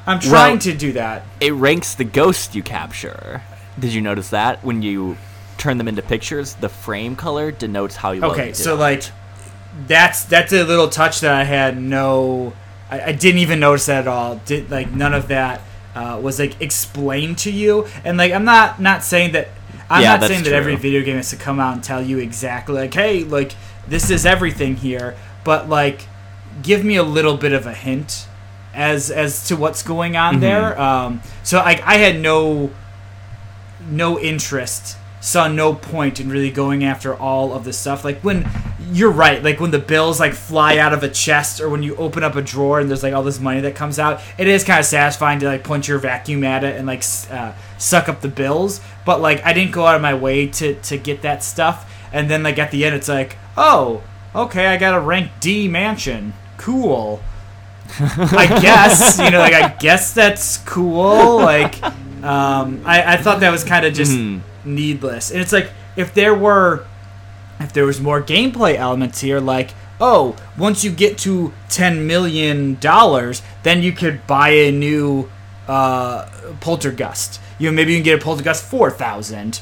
I'm 0.05 0.19
trying 0.19 0.53
Well- 0.53 0.59
to 0.59 0.73
do 0.73 0.91
that. 0.93 1.23
it 1.39 1.53
ranks 1.53 1.95
the 1.95 2.03
ghost 2.03 2.55
you 2.55 2.63
capture. 2.63 3.41
Did 3.79 3.93
you 3.93 4.01
notice 4.01 4.29
that 4.29 4.63
when 4.63 4.81
you 4.81 5.17
turn 5.57 5.77
them 5.77 5.87
into 5.87 6.01
pictures, 6.01 6.55
the 6.55 6.69
frame 6.69 7.15
color 7.15 7.51
denotes 7.51 7.95
how 7.97 8.11
you. 8.11 8.21
well 8.21 8.29
you 8.31 8.35
Okay, 8.35 8.45
did 8.47 8.55
so 8.57 8.75
like, 8.75 9.03
that's 9.87 10.23
that's 10.25 10.53
a 10.53 10.63
little 10.63 10.87
touch 10.89 11.19
that 11.21 11.33
I 11.33 11.43
had 11.43 11.77
no, 11.81 12.53
I, 12.89 13.01
I 13.01 13.11
didn't 13.11 13.39
even 13.39 13.59
notice 13.59 13.87
that 13.87 14.01
at 14.01 14.07
all. 14.07 14.37
Did 14.45 14.71
like 14.71 14.91
none 14.91 15.13
of 15.13 15.27
that 15.29 15.61
uh, 15.95 16.19
was 16.21 16.39
like 16.39 16.61
explained 16.61 17.37
to 17.39 17.51
you, 17.51 17.85
and 18.05 18.17
like 18.17 18.31
I'm 18.31 18.45
not 18.45 18.79
not 18.81 19.03
saying 19.03 19.33
that. 19.33 19.49
I'm 19.89 20.01
Yeah, 20.01 20.17
not 20.17 20.27
saying 20.29 20.43
that 20.45 20.53
every 20.53 20.75
video 20.77 21.03
game 21.03 21.17
has 21.17 21.29
to 21.29 21.35
come 21.35 21.59
out 21.59 21.73
and 21.73 21.83
tell 21.83 22.01
you 22.01 22.17
exactly 22.19 22.75
like, 22.75 22.93
hey, 22.93 23.23
like 23.23 23.53
this 23.87 24.09
is 24.09 24.25
everything 24.25 24.75
here, 24.77 25.15
but 25.43 25.67
like, 25.69 26.07
give 26.61 26.83
me 26.83 26.95
a 26.95 27.03
little 27.03 27.37
bit 27.37 27.53
of 27.53 27.65
a 27.65 27.73
hint 27.73 28.27
as 28.73 29.09
as 29.11 29.47
to 29.47 29.55
what's 29.55 29.81
going 29.83 30.15
on 30.17 30.37
Mhm. 30.37 30.41
there. 30.41 30.79
Um, 30.81 31.21
so 31.43 31.57
like 31.59 31.81
I 31.85 31.95
had 31.95 32.19
no 32.19 32.71
no 33.89 34.19
interest 34.19 34.97
saw 35.21 35.47
no 35.47 35.73
point 35.73 36.19
in 36.19 36.29
really 36.29 36.51
going 36.51 36.83
after 36.83 37.15
all 37.15 37.51
of 37.51 37.63
the 37.63 37.73
stuff 37.73 38.05
like 38.05 38.19
when 38.21 38.47
you're 38.91 39.09
right. 39.09 39.43
Like 39.43 39.59
when 39.59 39.71
the 39.71 39.79
bills 39.79 40.19
like 40.19 40.33
fly 40.35 40.77
out 40.77 40.93
of 40.93 41.01
a 41.01 41.09
chest, 41.09 41.59
or 41.59 41.67
when 41.67 41.81
you 41.81 41.95
open 41.95 42.23
up 42.23 42.35
a 42.35 42.41
drawer 42.43 42.79
and 42.79 42.87
there's 42.87 43.01
like 43.01 43.15
all 43.15 43.23
this 43.23 43.39
money 43.39 43.59
that 43.61 43.73
comes 43.73 43.97
out, 43.97 44.21
it 44.37 44.47
is 44.47 44.63
kind 44.63 44.79
of 44.79 44.85
satisfying 44.85 45.39
to 45.39 45.47
like 45.47 45.63
punch 45.63 45.87
your 45.87 45.97
vacuum 45.97 46.43
at 46.43 46.63
it 46.63 46.75
and 46.77 46.85
like 46.85 47.03
uh, 47.31 47.53
suck 47.79 48.07
up 48.07 48.21
the 48.21 48.27
bills. 48.27 48.81
But 49.03 49.19
like 49.21 49.43
I 49.43 49.53
didn't 49.53 49.71
go 49.71 49.87
out 49.87 49.95
of 49.95 50.03
my 50.03 50.13
way 50.13 50.45
to 50.45 50.75
to 50.75 50.97
get 50.97 51.23
that 51.23 51.43
stuff. 51.43 51.91
And 52.13 52.29
then 52.29 52.43
like 52.43 52.59
at 52.59 52.69
the 52.69 52.85
end, 52.85 52.93
it's 52.95 53.09
like, 53.09 53.35
oh, 53.57 54.03
okay, 54.35 54.67
I 54.67 54.77
got 54.77 54.93
a 54.93 54.99
rank 54.99 55.31
D 55.39 55.67
mansion. 55.67 56.33
Cool. 56.57 57.21
I 57.99 58.47
guess 58.61 59.19
you 59.19 59.29
know, 59.29 59.39
like 59.39 59.53
I 59.53 59.69
guess 59.79 60.13
that's 60.13 60.57
cool. 60.59 61.37
Like, 61.37 61.81
um, 62.23 62.81
I 62.85 63.13
I 63.13 63.17
thought 63.17 63.39
that 63.41 63.51
was 63.51 63.63
kind 63.63 63.85
of 63.85 63.93
just 63.93 64.11
Mhm. 64.13 64.41
needless. 64.63 65.31
And 65.31 65.39
it's 65.41 65.53
like 65.53 65.69
if 65.95 66.13
there 66.13 66.33
were 66.33 66.85
if 67.59 67.71
there 67.73 67.85
was 67.85 68.01
more 68.01 68.21
gameplay 68.21 68.75
elements 68.75 69.21
here, 69.21 69.39
like 69.39 69.71
oh, 70.01 70.35
once 70.57 70.83
you 70.83 70.91
get 70.91 71.17
to 71.19 71.53
ten 71.69 72.05
million 72.07 72.77
dollars, 72.81 73.41
then 73.63 73.81
you 73.83 73.91
could 73.93 74.25
buy 74.27 74.49
a 74.49 74.71
new 74.71 75.29
uh, 75.67 76.25
poltergust. 76.59 77.39
You 77.59 77.69
know, 77.69 77.75
maybe 77.75 77.93
you 77.93 77.99
can 77.99 78.03
get 78.03 78.21
a 78.21 78.25
poltergust 78.25 78.63
four 78.63 78.89
thousand. 78.91 79.61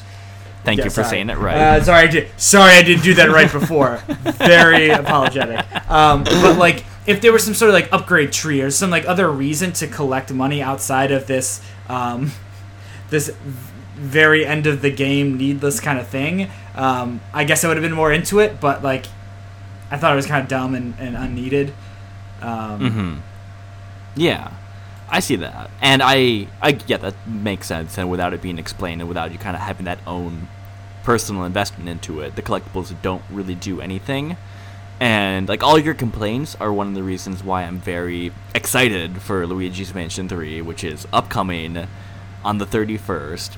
Thank 0.64 0.78
Yeah, 0.78 0.84
you 0.84 0.90
for 0.90 1.02
sorry. 1.02 1.08
saying 1.08 1.30
it 1.30 1.38
right. 1.38 1.56
Uh, 1.56 1.82
sorry, 1.84 2.08
I 2.08 2.10
did. 2.10 2.28
Sorry, 2.40 2.72
I 2.72 2.82
didn't 2.82 3.04
do 3.04 3.14
that 3.14 3.28
right 3.30 3.50
before. 3.50 3.96
Very 4.38 4.88
apologetic. 4.90 5.64
Um, 5.90 6.24
but 6.24 6.56
like, 6.58 6.84
if 7.06 7.20
there 7.20 7.32
was 7.32 7.44
some 7.44 7.54
sort 7.54 7.68
of 7.68 7.74
like 7.74 7.92
upgrade 7.92 8.32
tree 8.32 8.62
or 8.62 8.70
some 8.70 8.90
like 8.90 9.06
other 9.06 9.30
reason 9.30 9.72
to 9.74 9.86
collect 9.86 10.32
money 10.32 10.62
outside 10.62 11.10
of 11.12 11.26
this, 11.26 11.60
um, 11.88 12.32
this 13.10 13.28
very 13.94 14.44
end 14.46 14.66
of 14.66 14.80
the 14.82 14.90
game 14.90 15.36
needless 15.36 15.80
kind 15.80 15.98
of 15.98 16.08
thing, 16.08 16.50
um, 16.74 17.20
I 17.34 17.44
guess 17.44 17.62
I 17.62 17.68
would 17.68 17.76
have 17.76 17.84
been 17.84 17.92
more 17.92 18.10
into 18.12 18.38
it. 18.40 18.58
But 18.60 18.82
like, 18.82 19.04
I 19.90 19.98
thought 19.98 20.12
it 20.12 20.16
was 20.16 20.26
kind 20.26 20.42
of 20.42 20.48
dumb 20.48 20.74
and, 20.74 20.94
and 20.98 21.14
unneeded. 21.14 21.74
Um, 22.40 22.90
hmm 22.90 23.16
Yeah, 24.20 24.50
I 25.08 25.20
see 25.20 25.36
that, 25.36 25.70
and 25.80 26.02
I, 26.02 26.48
I 26.62 26.78
yeah, 26.86 26.96
that 26.98 27.14
makes 27.26 27.66
sense. 27.66 27.98
And 27.98 28.10
without 28.10 28.32
it 28.32 28.42
being 28.42 28.58
explained, 28.58 29.00
and 29.00 29.08
without 29.08 29.32
you 29.32 29.38
kind 29.38 29.54
of 29.54 29.62
having 29.62 29.84
that 29.84 29.98
own 30.06 30.48
personal 31.02 31.44
investment 31.44 31.88
into 31.88 32.20
it, 32.20 32.36
the 32.36 32.42
collectibles 32.42 32.94
don't 33.02 33.22
really 33.30 33.54
do 33.54 33.80
anything. 33.80 34.36
And 35.00 35.48
like 35.48 35.62
all 35.62 35.78
your 35.78 35.94
complaints 35.94 36.56
are 36.60 36.72
one 36.72 36.88
of 36.88 36.94
the 36.94 37.02
reasons 37.02 37.42
why 37.44 37.64
I'm 37.64 37.78
very 37.78 38.32
excited 38.54 39.20
for 39.20 39.46
Luigi's 39.46 39.94
Mansion 39.94 40.28
3, 40.28 40.62
which 40.62 40.82
is 40.84 41.06
upcoming 41.12 41.86
on 42.44 42.58
the 42.58 42.66
31st. 42.66 43.56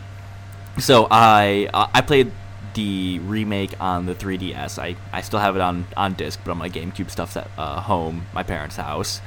So 0.78 1.06
I 1.10 1.68
uh, 1.72 1.88
I 1.94 2.00
played 2.00 2.32
the 2.74 3.18
remake 3.20 3.80
on 3.80 4.06
the 4.06 4.14
3DS. 4.14 4.78
I, 4.78 4.96
I 5.12 5.22
still 5.22 5.38
have 5.38 5.56
it 5.56 5.62
on 5.62 5.86
on 5.96 6.14
disc, 6.14 6.40
but 6.44 6.50
on 6.50 6.58
my 6.58 6.68
GameCube 6.68 7.10
stuff's 7.10 7.36
at 7.36 7.50
uh, 7.56 7.80
home, 7.80 8.26
my 8.34 8.42
parents' 8.42 8.76
house, 8.76 9.20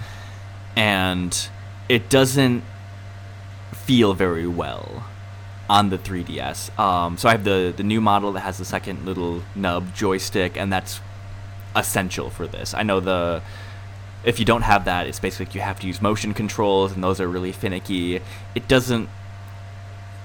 and 0.75 1.49
it 1.89 2.07
doesn't 2.09 2.63
feel 3.73 4.13
very 4.13 4.47
well 4.47 5.03
on 5.67 5.89
the 5.89 5.97
3DS. 5.97 6.77
Um, 6.79 7.17
so 7.17 7.27
I 7.27 7.33
have 7.33 7.43
the 7.43 7.73
the 7.75 7.83
new 7.83 7.99
model 7.99 8.31
that 8.33 8.41
has 8.41 8.57
the 8.57 8.65
second 8.65 9.05
little 9.05 9.43
nub 9.55 9.93
joystick, 9.93 10.57
and 10.57 10.71
that's 10.71 11.01
essential 11.75 12.29
for 12.29 12.47
this. 12.47 12.73
I 12.73 12.83
know 12.83 12.99
the 12.99 13.41
if 14.23 14.37
you 14.39 14.45
don't 14.45 14.63
have 14.63 14.85
that, 14.85 15.07
it's 15.07 15.19
basically 15.19 15.59
you 15.59 15.61
have 15.61 15.79
to 15.79 15.87
use 15.87 16.01
motion 16.01 16.33
controls, 16.33 16.93
and 16.93 17.03
those 17.03 17.19
are 17.19 17.27
really 17.27 17.51
finicky. 17.51 18.21
It 18.55 18.67
doesn't 18.67 19.09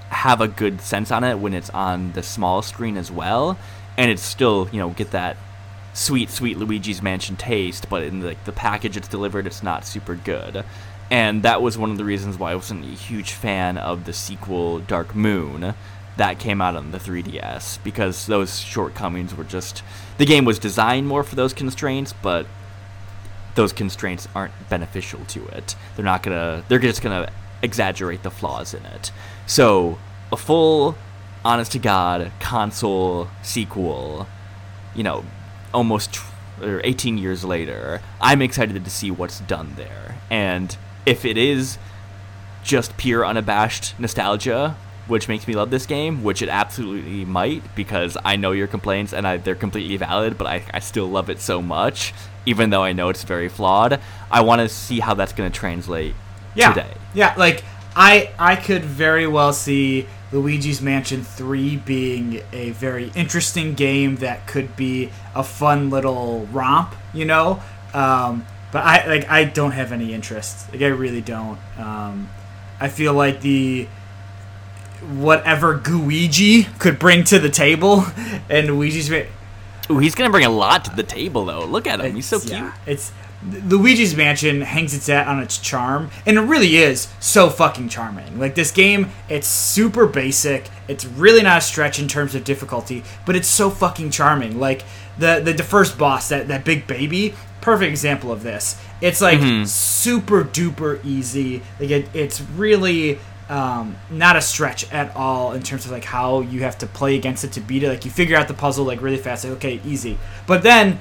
have 0.09 0.41
a 0.41 0.47
good 0.47 0.81
sense 0.81 1.11
on 1.11 1.23
it 1.23 1.39
when 1.39 1.53
it's 1.53 1.69
on 1.71 2.13
the 2.13 2.23
small 2.23 2.61
screen 2.61 2.97
as 2.97 3.11
well, 3.11 3.57
and 3.97 4.11
it's 4.11 4.23
still 4.23 4.69
you 4.71 4.79
know 4.79 4.89
get 4.89 5.11
that 5.11 5.37
sweet 5.93 6.29
sweet 6.29 6.57
Luigi's 6.57 7.01
Mansion 7.01 7.35
taste, 7.35 7.87
but 7.89 8.03
in 8.03 8.19
the, 8.19 8.35
the 8.45 8.51
package 8.51 8.97
it's 8.97 9.07
delivered, 9.07 9.47
it's 9.47 9.63
not 9.63 9.85
super 9.85 10.15
good. 10.15 10.63
And 11.11 11.43
that 11.43 11.61
was 11.61 11.77
one 11.77 11.91
of 11.91 11.97
the 11.97 12.05
reasons 12.05 12.37
why 12.37 12.51
I 12.51 12.55
wasn't 12.55 12.83
a 12.83 12.87
huge 12.87 13.31
fan 13.31 13.77
of 13.77 14.05
the 14.05 14.13
sequel 14.13 14.79
Dark 14.79 15.15
Moon 15.15 15.75
that 16.17 16.39
came 16.39 16.61
out 16.61 16.75
on 16.75 16.91
the 16.91 16.97
3DS 16.97 17.83
because 17.83 18.25
those 18.25 18.59
shortcomings 18.59 19.35
were 19.35 19.43
just 19.43 19.83
the 20.17 20.25
game 20.25 20.45
was 20.45 20.59
designed 20.59 21.07
more 21.07 21.23
for 21.23 21.35
those 21.35 21.53
constraints, 21.53 22.13
but 22.13 22.47
those 23.55 23.73
constraints 23.73 24.27
aren't 24.35 24.53
beneficial 24.69 25.23
to 25.25 25.45
it. 25.47 25.75
They're 25.95 26.05
not 26.05 26.23
gonna. 26.23 26.63
They're 26.67 26.79
just 26.79 27.01
gonna 27.01 27.31
exaggerate 27.61 28.23
the 28.23 28.31
flaws 28.31 28.73
in 28.73 28.85
it. 28.85 29.11
So 29.47 29.97
a 30.31 30.37
full, 30.37 30.95
honest 31.43 31.71
to 31.73 31.79
god 31.79 32.31
console 32.39 33.29
sequel, 33.41 34.27
you 34.93 35.03
know, 35.03 35.23
almost 35.73 36.13
tw- 36.13 36.23
or 36.61 36.81
18 36.83 37.17
years 37.17 37.43
later, 37.43 38.01
I'm 38.21 38.41
excited 38.41 38.83
to 38.83 38.89
see 38.89 39.11
what's 39.11 39.39
done 39.41 39.73
there. 39.75 40.17
And 40.29 40.77
if 41.05 41.25
it 41.25 41.37
is 41.37 41.77
just 42.63 42.97
pure 42.97 43.25
unabashed 43.25 43.97
nostalgia, 43.99 44.75
which 45.07 45.27
makes 45.27 45.47
me 45.47 45.53
love 45.53 45.69
this 45.69 45.85
game, 45.85 46.23
which 46.23 46.41
it 46.41 46.49
absolutely 46.49 47.25
might, 47.25 47.63
because 47.75 48.17
I 48.25 48.35
know 48.35 48.51
your 48.51 48.67
complaints 48.67 49.13
and 49.13 49.27
I, 49.27 49.37
they're 49.37 49.55
completely 49.55 49.97
valid, 49.97 50.37
but 50.37 50.47
I, 50.47 50.63
I 50.73 50.79
still 50.79 51.07
love 51.07 51.29
it 51.29 51.39
so 51.39 51.61
much, 51.61 52.13
even 52.45 52.71
though 52.71 52.83
I 52.83 52.93
know 52.93 53.09
it's 53.09 53.23
very 53.23 53.49
flawed. 53.49 53.99
I 54.31 54.41
want 54.41 54.61
to 54.61 54.69
see 54.69 54.99
how 54.99 55.13
that's 55.13 55.33
going 55.33 55.51
to 55.51 55.57
translate 55.57 56.15
yeah, 56.55 56.73
today. 56.73 56.91
Yeah, 57.13 57.35
like 57.37 57.63
I 57.95 58.31
I 58.39 58.55
could 58.55 58.83
very 58.83 59.27
well 59.27 59.53
see 59.53 60.07
Luigi's 60.31 60.81
Mansion 60.81 61.23
3 61.23 61.77
being 61.77 62.41
a 62.51 62.71
very 62.71 63.11
interesting 63.15 63.73
game 63.73 64.17
that 64.17 64.47
could 64.47 64.75
be 64.75 65.11
a 65.33 65.43
fun 65.43 65.89
little 65.89 66.47
romp, 66.51 66.95
you 67.13 67.25
know? 67.25 67.61
Um, 67.93 68.45
but 68.75 68.83
I 68.83 69.07
like 69.07 69.29
I 69.29 69.45
don't 69.45 69.71
have 69.71 69.93
any 69.93 70.13
interest. 70.13 70.69
Like 70.69 70.81
I 70.81 70.87
really 70.87 71.21
don't. 71.21 71.57
Um, 71.79 72.29
I 72.77 72.89
feel 72.89 73.13
like 73.13 73.39
the 73.39 73.87
whatever 75.15 75.79
Gooigi 75.79 76.77
could 76.77 76.99
bring 76.99 77.23
to 77.23 77.39
the 77.39 77.49
table 77.49 78.05
and 78.49 78.67
Luigi's 78.67 79.09
Ooh, 79.09 79.99
he's 79.99 80.13
going 80.13 80.27
to 80.27 80.31
bring 80.31 80.43
a 80.43 80.49
lot 80.49 80.83
to 80.85 80.93
the 80.93 81.03
table, 81.03 81.45
though. 81.45 81.63
Look 81.63 81.87
at 81.87 82.01
him. 82.01 82.15
He's 82.15 82.25
so 82.25 82.41
cute. 82.41 82.51
yeah, 82.51 82.73
it's 82.85 83.13
Luigi's 83.49 84.13
Mansion 84.13 84.59
hangs 84.59 84.93
its 84.93 85.07
hat 85.07 85.27
on 85.29 85.41
its 85.41 85.57
charm, 85.57 86.09
and 86.25 86.37
it 86.37 86.41
really 86.41 86.75
is 86.75 87.07
so 87.21 87.49
fucking 87.49 87.87
charming. 87.87 88.37
Like 88.39 88.55
this 88.55 88.71
game, 88.71 89.11
it's 89.29 89.47
super 89.47 90.05
basic. 90.05 90.69
It's 90.89 91.05
really 91.05 91.43
not 91.43 91.59
a 91.59 91.61
stretch 91.61 91.97
in 91.97 92.09
terms 92.09 92.35
of 92.35 92.43
difficulty, 92.43 93.03
but 93.25 93.37
it's 93.37 93.47
so 93.47 93.69
fucking 93.69 94.11
charming. 94.11 94.59
Like 94.59 94.83
the 95.17 95.39
the, 95.41 95.53
the 95.53 95.63
first 95.63 95.97
boss, 95.97 96.27
that 96.27 96.49
that 96.49 96.65
big 96.65 96.87
baby, 96.87 97.35
perfect 97.65 97.89
example 97.89 98.31
of 98.31 98.43
this. 98.43 98.77
It's 99.01 99.21
like 99.21 99.39
Mhm. 99.39 99.67
super 99.67 100.43
duper 100.43 101.03
easy. 101.03 101.63
Like 101.79 101.89
it, 101.89 102.09
it's 102.13 102.39
really 102.55 103.17
um, 103.49 103.95
not 104.09 104.35
a 104.35 104.41
stretch 104.41 104.91
at 104.91 105.15
all 105.15 105.51
in 105.53 105.61
terms 105.61 105.85
of 105.85 105.91
like 105.91 106.03
how 106.05 106.41
you 106.41 106.61
have 106.63 106.77
to 106.79 106.87
play 106.87 107.15
against 107.15 107.43
it 107.43 107.51
to 107.53 107.61
beat 107.61 107.83
it. 107.83 107.89
Like 107.89 108.03
you 108.05 108.09
figure 108.11 108.35
out 108.37 108.47
the 108.47 108.53
puzzle 108.55 108.85
like 108.85 109.01
really 109.01 109.17
fast. 109.17 109.43
Like 109.43 109.53
okay, 109.53 109.79
easy. 109.85 110.17
But 110.47 110.63
then 110.63 110.97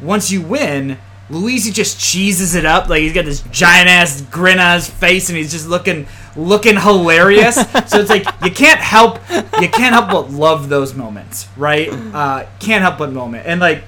once 0.00 0.30
you 0.30 0.40
win, 0.42 0.98
Luigi 1.30 1.70
just 1.70 1.98
cheeses 1.98 2.54
it 2.54 2.64
up. 2.66 2.88
Like 2.88 3.00
he's 3.00 3.12
got 3.14 3.24
this 3.24 3.40
giant 3.50 3.88
ass 3.88 4.20
grin 4.30 4.58
on 4.58 4.74
his 4.74 4.88
face, 4.90 5.28
and 5.30 5.36
he's 5.38 5.50
just 5.52 5.68
looking 5.68 6.06
looking 6.36 6.76
hilarious. 6.78 7.54
so 7.86 7.98
it's 8.00 8.10
like 8.10 8.26
you 8.44 8.50
can't 8.50 8.80
help 8.80 9.18
you 9.60 9.68
can't 9.68 9.94
help 9.94 10.08
but 10.10 10.30
love 10.30 10.68
those 10.68 10.94
moments, 10.94 11.48
right? 11.56 11.88
Uh, 11.90 12.46
can't 12.60 12.82
help 12.82 12.98
but 12.98 13.10
moment 13.12 13.44
and 13.46 13.58
like 13.60 13.82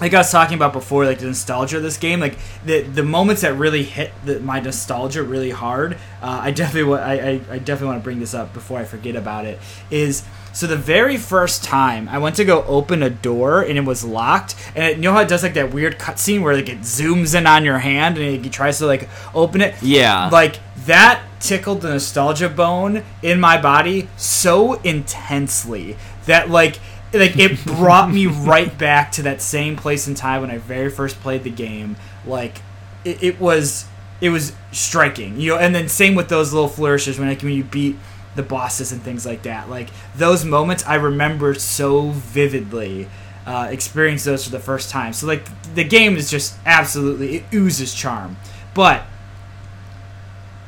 like 0.00 0.12
I 0.12 0.18
was 0.18 0.30
talking 0.30 0.56
about 0.56 0.72
before, 0.72 1.04
like 1.04 1.20
the 1.20 1.26
nostalgia 1.26 1.76
of 1.76 1.82
this 1.82 1.96
game, 1.96 2.18
like 2.18 2.36
the 2.64 2.82
the 2.82 3.04
moments 3.04 3.42
that 3.42 3.54
really 3.56 3.84
hit 3.84 4.12
the, 4.24 4.40
my 4.40 4.60
nostalgia 4.60 5.22
really 5.22 5.50
hard. 5.50 5.94
Uh, 6.20 6.40
I 6.42 6.50
definitely 6.50 6.90
wa- 6.90 6.96
I, 6.96 7.12
I, 7.12 7.40
I 7.50 7.58
definitely 7.58 7.86
want 7.88 8.00
to 8.00 8.04
bring 8.04 8.18
this 8.18 8.34
up 8.34 8.52
before 8.52 8.80
I 8.80 8.84
forget 8.84 9.14
about 9.14 9.46
it. 9.46 9.60
Is 9.90 10.24
so 10.52 10.66
the 10.66 10.76
very 10.76 11.16
first 11.16 11.62
time 11.62 12.08
I 12.08 12.18
went 12.18 12.36
to 12.36 12.44
go 12.44 12.64
open 12.64 13.02
a 13.02 13.10
door 13.10 13.62
and 13.62 13.78
it 13.78 13.84
was 13.84 14.04
locked, 14.04 14.56
and 14.74 14.84
it, 14.84 14.96
you 14.96 15.02
know 15.02 15.12
how 15.12 15.20
it 15.20 15.28
does 15.28 15.44
like 15.44 15.54
that 15.54 15.72
weird 15.72 15.98
cutscene 15.98 16.42
where 16.42 16.56
like 16.56 16.68
it 16.68 16.80
zooms 16.80 17.36
in 17.36 17.46
on 17.46 17.64
your 17.64 17.78
hand 17.78 18.18
and 18.18 18.44
it 18.44 18.52
tries 18.52 18.78
to 18.78 18.86
like 18.86 19.08
open 19.32 19.60
it. 19.60 19.80
Yeah. 19.80 20.28
Like 20.28 20.58
that 20.86 21.22
tickled 21.38 21.82
the 21.82 21.90
nostalgia 21.90 22.48
bone 22.48 23.04
in 23.22 23.38
my 23.38 23.60
body 23.60 24.08
so 24.16 24.74
intensely 24.80 25.96
that 26.26 26.50
like 26.50 26.80
like 27.14 27.36
it 27.38 27.64
brought 27.64 28.10
me 28.10 28.26
right 28.26 28.76
back 28.76 29.12
to 29.12 29.22
that 29.22 29.40
same 29.40 29.76
place 29.76 30.08
in 30.08 30.14
time 30.14 30.40
when 30.40 30.50
I 30.50 30.58
very 30.58 30.90
first 30.90 31.20
played 31.20 31.44
the 31.44 31.50
game. 31.50 31.96
Like 32.26 32.60
it, 33.04 33.22
it 33.22 33.40
was 33.40 33.86
it 34.20 34.30
was 34.30 34.52
striking, 34.72 35.40
you 35.40 35.52
know. 35.52 35.58
And 35.58 35.74
then 35.74 35.88
same 35.88 36.14
with 36.14 36.28
those 36.28 36.52
little 36.52 36.68
flourishes 36.68 37.18
when 37.18 37.28
like 37.28 37.42
when 37.42 37.52
you 37.52 37.64
beat 37.64 37.96
the 38.34 38.42
bosses 38.42 38.92
and 38.92 39.02
things 39.02 39.24
like 39.24 39.42
that. 39.42 39.68
Like 39.68 39.88
those 40.16 40.44
moments 40.44 40.84
I 40.86 40.96
remember 40.96 41.54
so 41.54 42.10
vividly. 42.10 43.08
Uh, 43.46 43.68
experience 43.70 44.24
those 44.24 44.44
for 44.44 44.50
the 44.50 44.58
first 44.58 44.88
time. 44.88 45.12
So 45.12 45.26
like 45.26 45.44
the 45.74 45.84
game 45.84 46.16
is 46.16 46.30
just 46.30 46.56
absolutely 46.64 47.36
it 47.36 47.44
oozes 47.52 47.94
charm. 47.94 48.38
But 48.72 49.02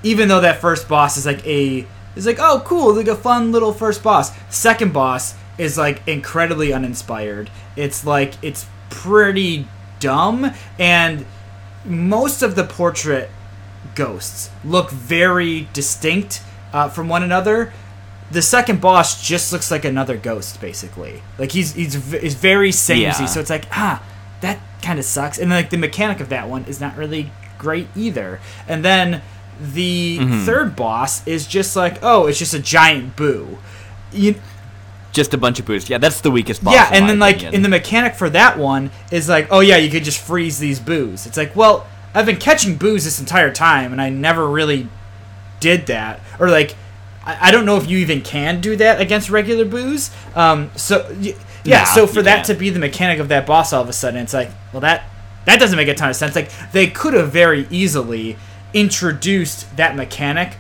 even 0.03 0.29
though 0.29 0.41
that 0.41 0.61
first 0.61 0.87
boss 0.89 1.17
is 1.17 1.27
like 1.27 1.45
a 1.47 1.87
is 2.15 2.27
like 2.27 2.39
oh 2.39 2.63
cool 2.65 2.95
like 2.95 3.09
a 3.09 3.17
fun 3.17 3.53
little 3.53 3.73
first 3.73 4.03
boss 4.03 4.31
second 4.51 4.93
boss 4.93 5.35
is 5.59 5.77
like 5.79 6.07
incredibly 6.07 6.73
uninspired 6.73 7.51
it's 7.77 8.05
like 8.07 8.35
it's 8.43 8.67
pretty 8.91 9.67
dumb, 10.01 10.53
and 10.79 11.25
most 11.85 12.43
of 12.43 12.55
the 12.57 12.65
portrait 12.65 13.31
ghosts 13.95 14.51
look 14.65 14.91
very 14.91 15.69
distinct 15.73 16.43
uh, 16.73 16.89
from 16.89 17.09
one 17.09 17.23
another. 17.23 17.73
The 18.31 18.43
second 18.43 18.81
boss 18.81 19.23
just 19.27 19.53
looks 19.53 19.71
like 19.71 19.85
another 19.85 20.17
ghost, 20.17 20.61
basically. 20.61 21.23
Like 21.39 21.53
he's 21.53 21.75
he's, 21.75 21.95
he's 22.13 22.35
very 22.35 22.73
samey, 22.73 23.03
Yeah. 23.03 23.27
so 23.27 23.41
it's 23.41 23.51
like 23.51 23.67
ah, 23.73 24.03
that 24.41 24.59
kind 24.83 24.99
of 24.99 25.05
sucks. 25.05 25.39
And 25.39 25.51
like 25.51 25.71
the 25.71 25.77
mechanic 25.79 26.21
of 26.21 26.29
that 26.31 26.49
one 26.49 26.65
is 26.65 26.81
not 26.81 26.97
really 26.97 27.31
great 27.59 27.89
either. 27.95 28.41
And 28.67 28.85
then 28.85 29.23
the 29.61 30.19
Mm-hmm. 30.19 30.45
third 30.45 30.77
boss 30.77 31.27
is 31.27 31.47
just 31.47 31.77
like 31.77 31.99
oh, 32.03 32.27
it's 32.27 32.39
just 32.39 32.55
a 32.55 32.59
giant 32.59 33.17
boo. 33.17 33.59
You, 34.13 34.35
Just 35.17 35.35
a 35.35 35.39
bunch 35.39 35.59
of 35.59 35.65
boosts. 35.67 35.89
Yeah, 35.91 35.99
that's 35.99 36.21
the 36.21 36.31
weakest 36.31 36.63
boss. 36.63 36.75
yeah, 36.75 36.91
and 36.93 37.09
then 37.09 37.19
like 37.19 37.37
opinion. 37.37 37.55
in 37.55 37.63
the 37.63 37.69
mechanic 37.71 38.15
for 38.15 38.29
that 38.31 38.59
one 38.59 38.91
is 39.11 39.29
like, 39.29 39.49
oh 39.51 39.61
yeah, 39.61 39.79
you 39.79 39.91
could 39.91 40.05
just 40.05 40.21
freeze 40.21 40.59
these 40.59 40.79
boos. 40.79 41.27
It's 41.27 41.37
like, 41.39 41.57
well, 41.57 41.87
I've 42.15 42.27
been 42.27 42.37
catching 42.37 42.77
boos 42.77 43.05
this 43.05 43.19
entire 43.19 43.51
time, 43.53 43.93
and 43.93 44.01
I 44.01 44.11
never 44.11 44.47
really 44.49 44.89
did 45.59 45.87
that, 45.87 46.21
or 46.39 46.51
like, 46.51 46.77
I, 47.25 47.49
I 47.49 47.51
don't 47.51 47.65
know 47.65 47.77
if 47.79 47.89
you 47.89 47.99
even 47.99 48.21
can 48.21 48.61
do 48.61 48.77
that 48.77 49.01
against 49.01 49.31
regular 49.31 49.65
boos. 49.65 50.11
Um, 50.35 50.71
so 50.77 51.07
y- 51.21 51.35
yeah, 51.65 51.79
Nah, 51.81 51.85
so 51.87 52.07
for 52.07 52.23
that 52.23 52.37
can't. 52.37 52.47
to 52.49 52.55
be 52.55 52.69
the 52.71 52.79
mechanic 52.79 53.19
of 53.19 53.29
that 53.29 53.47
boss, 53.47 53.73
all 53.73 53.83
of 53.83 53.89
a 53.89 53.93
sudden, 53.95 54.21
it's 54.21 54.35
like, 54.35 54.51
well, 54.73 54.81
that 54.83 55.05
that 55.47 55.59
doesn't 55.59 55.77
make 55.77 55.89
a 55.89 55.95
ton 55.95 56.11
of 56.11 56.17
sense. 56.17 56.35
Like 56.37 56.51
they 56.73 56.89
could 56.89 57.15
have 57.15 57.33
very 57.33 57.67
easily 57.71 58.37
introduced 58.75 59.77
that 59.77 59.97
mechanic 59.97 60.57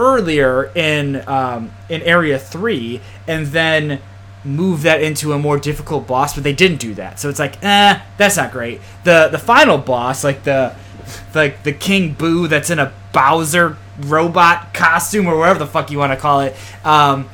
earlier 0.00 0.72
in 0.74 1.22
um, 1.28 1.70
in 1.88 2.02
area 2.02 2.38
three, 2.38 3.00
and 3.28 3.46
then 3.48 4.00
move 4.44 4.82
that 4.82 5.02
into 5.02 5.32
a 5.32 5.38
more 5.38 5.58
difficult 5.58 6.06
boss, 6.06 6.34
but 6.34 6.42
they 6.42 6.54
didn't 6.54 6.78
do 6.78 6.94
that. 6.94 7.20
So 7.20 7.28
it's 7.28 7.38
like, 7.38 7.62
eh, 7.62 8.00
that's 8.16 8.36
not 8.36 8.50
great. 8.50 8.80
The 9.04 9.28
the 9.28 9.38
final 9.38 9.78
boss, 9.78 10.24
like 10.24 10.42
the 10.44 10.74
like 11.34 11.62
the 11.62 11.72
King 11.72 12.14
Boo 12.14 12.48
that's 12.48 12.70
in 12.70 12.78
a 12.78 12.92
Bowser 13.12 13.76
robot 13.98 14.72
costume 14.72 15.26
or 15.26 15.36
whatever 15.36 15.58
the 15.58 15.66
fuck 15.66 15.90
you 15.90 15.98
want 15.98 16.12
to 16.12 16.16
call 16.16 16.40
it. 16.40 16.56
Um, 16.84 17.28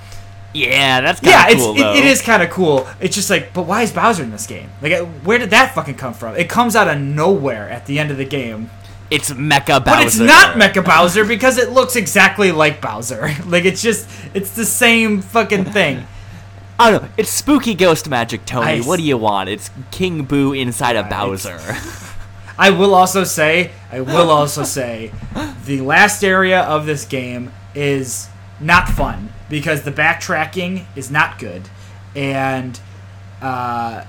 yeah, 0.55 1.03
that's 1.03 1.21
kind 1.21 1.31
yeah, 1.31 1.55
cool 1.55 1.73
it's 1.73 1.81
it, 1.81 1.97
it 1.97 2.05
is 2.07 2.23
kind 2.23 2.43
of 2.43 2.51
cool. 2.51 2.89
It's 2.99 3.15
just 3.15 3.29
like, 3.29 3.53
but 3.53 3.67
why 3.67 3.83
is 3.83 3.93
Bowser 3.93 4.23
in 4.23 4.31
this 4.31 4.47
game? 4.47 4.71
Like, 4.81 4.93
uh, 4.93 5.05
where 5.05 5.39
did 5.39 5.51
that 5.51 5.75
fucking 5.75 5.97
come 5.97 6.15
from? 6.15 6.35
It 6.37 6.49
comes 6.49 6.75
out 6.75 6.89
of 6.89 6.99
nowhere 6.99 7.69
at 7.69 7.87
the 7.87 7.99
end 7.99 8.11
of 8.11 8.17
the 8.17 8.25
game. 8.25 8.71
It's 9.11 9.31
Mecha 9.31 9.85
Bowser. 9.85 9.85
But 9.85 10.05
it's 10.05 10.19
not 10.19 10.57
Mecha 10.57 10.85
Bowser 10.85 11.25
because 11.25 11.59
it 11.59 11.71
looks 11.71 11.97
exactly 11.97 12.53
like 12.53 12.81
Bowser. 12.81 13.31
like 13.47 13.65
it's 13.65 13.83
just 13.83 14.09
it's 14.35 14.51
the 14.51 14.65
same 14.65 15.23
fucking 15.23 15.67
thing. 15.67 16.07
I 16.79 16.91
don't 16.91 17.03
know. 17.05 17.09
It's 17.17 17.31
spooky 17.31 17.75
ghost 17.75 18.09
magic, 18.09 18.45
Tony. 18.45 18.67
I- 18.67 18.81
what 18.81 18.97
do 18.99 19.03
you 19.03 19.17
want? 19.17 19.49
It's 19.49 19.71
King 19.91 20.25
Boo 20.25 20.53
inside 20.53 20.97
of 20.97 21.07
Yeah, 21.07 21.21
Bowser. 21.25 21.59
I 22.59 22.71
will 22.71 22.95
also 22.95 23.25
say, 23.25 23.71
I 23.93 24.01
will 24.01 24.31
also 24.31 24.63
say, 24.63 25.13
the 25.67 25.83
last 25.83 26.25
area 26.25 26.63
of 26.63 26.87
this 26.87 27.05
game 27.05 27.53
is 27.75 28.29
not 28.61 28.89
fun 28.89 29.31
because 29.51 29.83
the 29.83 29.93
backtracking 29.93 30.87
is 30.97 31.11
not 31.11 31.39
good, 31.39 31.69
and 32.15 32.81
uh, 33.43 34.05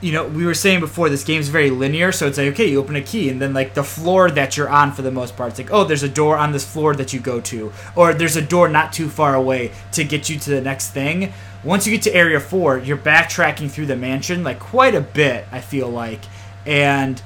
you 0.00 0.12
know 0.12 0.26
we 0.26 0.44
were 0.44 0.54
saying 0.54 0.80
before 0.80 1.08
this 1.08 1.24
game's 1.24 1.48
very 1.48 1.70
linear, 1.70 2.12
so 2.12 2.26
it's 2.26 2.38
like 2.38 2.48
okay, 2.48 2.70
you 2.70 2.78
open 2.78 2.96
a 2.96 3.02
key, 3.02 3.28
and 3.30 3.40
then 3.40 3.54
like 3.54 3.74
the 3.74 3.82
floor 3.84 4.30
that 4.30 4.56
you're 4.56 4.68
on 4.68 4.92
for 4.92 5.02
the 5.02 5.10
most 5.10 5.36
part, 5.36 5.50
it's 5.50 5.58
like 5.58 5.72
oh, 5.72 5.84
there's 5.84 6.02
a 6.02 6.08
door 6.08 6.36
on 6.36 6.52
this 6.52 6.70
floor 6.70 6.94
that 6.94 7.12
you 7.12 7.20
go 7.20 7.40
to, 7.40 7.72
or 7.94 8.12
there's 8.12 8.36
a 8.36 8.42
door 8.42 8.68
not 8.68 8.92
too 8.92 9.08
far 9.08 9.34
away 9.34 9.72
to 9.92 10.04
get 10.04 10.28
you 10.28 10.38
to 10.38 10.50
the 10.50 10.60
next 10.60 10.90
thing. 10.90 11.32
Once 11.64 11.86
you 11.86 11.92
get 11.92 12.02
to 12.02 12.14
area 12.14 12.38
four, 12.38 12.78
you're 12.78 12.96
backtracking 12.96 13.70
through 13.70 13.86
the 13.86 13.96
mansion 13.96 14.44
like 14.44 14.60
quite 14.60 14.94
a 14.94 15.00
bit. 15.00 15.46
I 15.50 15.60
feel 15.60 15.88
like, 15.88 16.20
and 16.64 17.20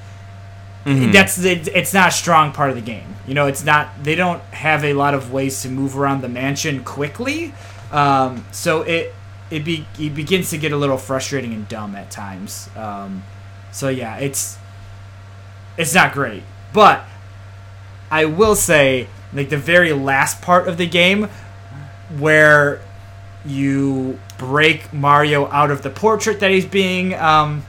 that's 1.11 1.37
it, 1.43 1.67
it's 1.67 1.93
not 1.93 2.09
a 2.09 2.11
strong 2.11 2.53
part 2.53 2.69
of 2.69 2.75
the 2.75 2.81
game. 2.81 3.15
You 3.27 3.35
know, 3.35 3.47
it's 3.47 3.63
not. 3.63 4.03
They 4.03 4.15
don't 4.15 4.41
have 4.45 4.83
a 4.83 4.93
lot 4.93 5.13
of 5.13 5.31
ways 5.31 5.61
to 5.61 5.69
move 5.69 5.97
around 5.97 6.21
the 6.21 6.29
mansion 6.29 6.83
quickly, 6.83 7.53
um, 7.91 8.45
so 8.51 8.81
it 8.81 9.13
it 9.51 9.65
be 9.65 9.85
it 9.99 10.15
begins 10.15 10.49
to 10.51 10.57
get 10.57 10.71
a 10.71 10.77
little 10.77 10.97
frustrating 10.97 11.53
and 11.53 11.67
dumb 11.67 11.95
at 11.95 12.09
times. 12.09 12.69
Um, 12.75 13.23
so 13.71 13.89
yeah, 13.89 14.17
it's 14.17 14.57
it's 15.77 15.93
not 15.93 16.13
great, 16.13 16.43
but 16.73 17.03
I 18.09 18.25
will 18.25 18.55
say 18.55 19.07
like 19.33 19.49
the 19.49 19.57
very 19.57 19.93
last 19.93 20.41
part 20.41 20.67
of 20.67 20.77
the 20.77 20.87
game 20.87 21.29
where 22.17 22.81
you 23.45 24.19
break 24.37 24.91
Mario 24.93 25.47
out 25.47 25.71
of 25.71 25.81
the 25.81 25.89
portrait 25.89 26.39
that 26.41 26.51
he's 26.51 26.65
being 26.65 27.13
um, 27.15 27.63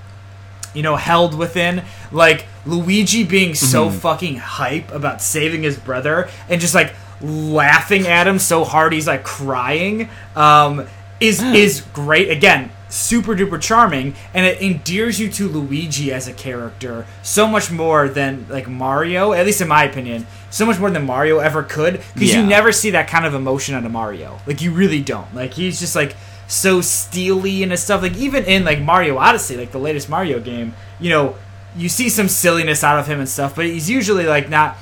you 0.74 0.82
know, 0.82 0.96
held 0.96 1.36
within. 1.36 1.82
Like 2.10 2.46
Luigi 2.66 3.24
being 3.24 3.54
so 3.54 3.90
fucking 3.90 4.36
hype 4.36 4.90
about 4.92 5.22
saving 5.22 5.62
his 5.62 5.78
brother 5.78 6.28
and 6.48 6.60
just 6.60 6.74
like 6.74 6.94
laughing 7.20 8.06
at 8.06 8.26
him 8.26 8.38
so 8.38 8.64
hard 8.64 8.92
he's 8.92 9.06
like 9.06 9.22
crying 9.22 10.08
um, 10.34 10.86
is 11.22 11.42
is 11.42 11.80
great. 11.92 12.30
Again, 12.30 12.70
super 12.88 13.34
duper 13.34 13.60
charming, 13.60 14.14
and 14.34 14.44
it 14.44 14.60
endears 14.60 15.18
you 15.20 15.30
to 15.30 15.48
Luigi 15.48 16.12
as 16.12 16.28
a 16.28 16.32
character 16.32 17.06
so 17.22 17.46
much 17.46 17.70
more 17.70 18.08
than 18.08 18.46
like 18.48 18.68
Mario. 18.68 19.32
At 19.32 19.46
least 19.46 19.60
in 19.60 19.68
my 19.68 19.84
opinion, 19.84 20.26
so 20.50 20.66
much 20.66 20.78
more 20.78 20.90
than 20.90 21.06
Mario 21.06 21.38
ever 21.38 21.62
could 21.62 22.02
because 22.14 22.32
Yeah. 22.34 22.40
you 22.42 22.46
never 22.46 22.72
see 22.72 22.90
that 22.90 23.08
kind 23.08 23.24
of 23.24 23.34
emotion 23.34 23.74
out 23.74 23.84
of 23.84 23.92
Mario. 23.92 24.38
Like 24.46 24.60
you 24.60 24.72
really 24.72 25.00
don't. 25.00 25.34
Like 25.34 25.54
he's 25.54 25.80
just 25.80 25.96
like 25.96 26.14
so 26.48 26.80
steely 26.82 27.62
and 27.62 27.78
stuff. 27.78 28.02
Like 28.02 28.16
even 28.16 28.44
in 28.44 28.64
like 28.64 28.80
Mario 28.80 29.16
Odyssey, 29.16 29.56
like 29.56 29.72
the 29.72 29.78
latest 29.78 30.08
Mario 30.10 30.38
game, 30.40 30.74
you 31.00 31.08
know, 31.10 31.36
you 31.74 31.88
see 31.88 32.10
some 32.10 32.28
silliness 32.28 32.84
out 32.84 32.98
of 32.98 33.06
him 33.06 33.18
and 33.20 33.28
stuff, 33.28 33.54
but 33.56 33.64
he's 33.64 33.88
usually 33.88 34.26
like 34.26 34.50
not 34.50 34.76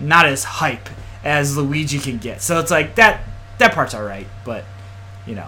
not 0.00 0.26
as 0.26 0.42
hype 0.42 0.88
as 1.22 1.56
Luigi 1.56 2.00
can 2.00 2.18
get. 2.18 2.42
So 2.42 2.58
it's 2.58 2.70
like 2.72 2.96
that 2.96 3.20
that 3.58 3.72
part's 3.72 3.94
all 3.94 4.02
right, 4.02 4.26
but 4.44 4.64
you 5.24 5.36
know, 5.36 5.46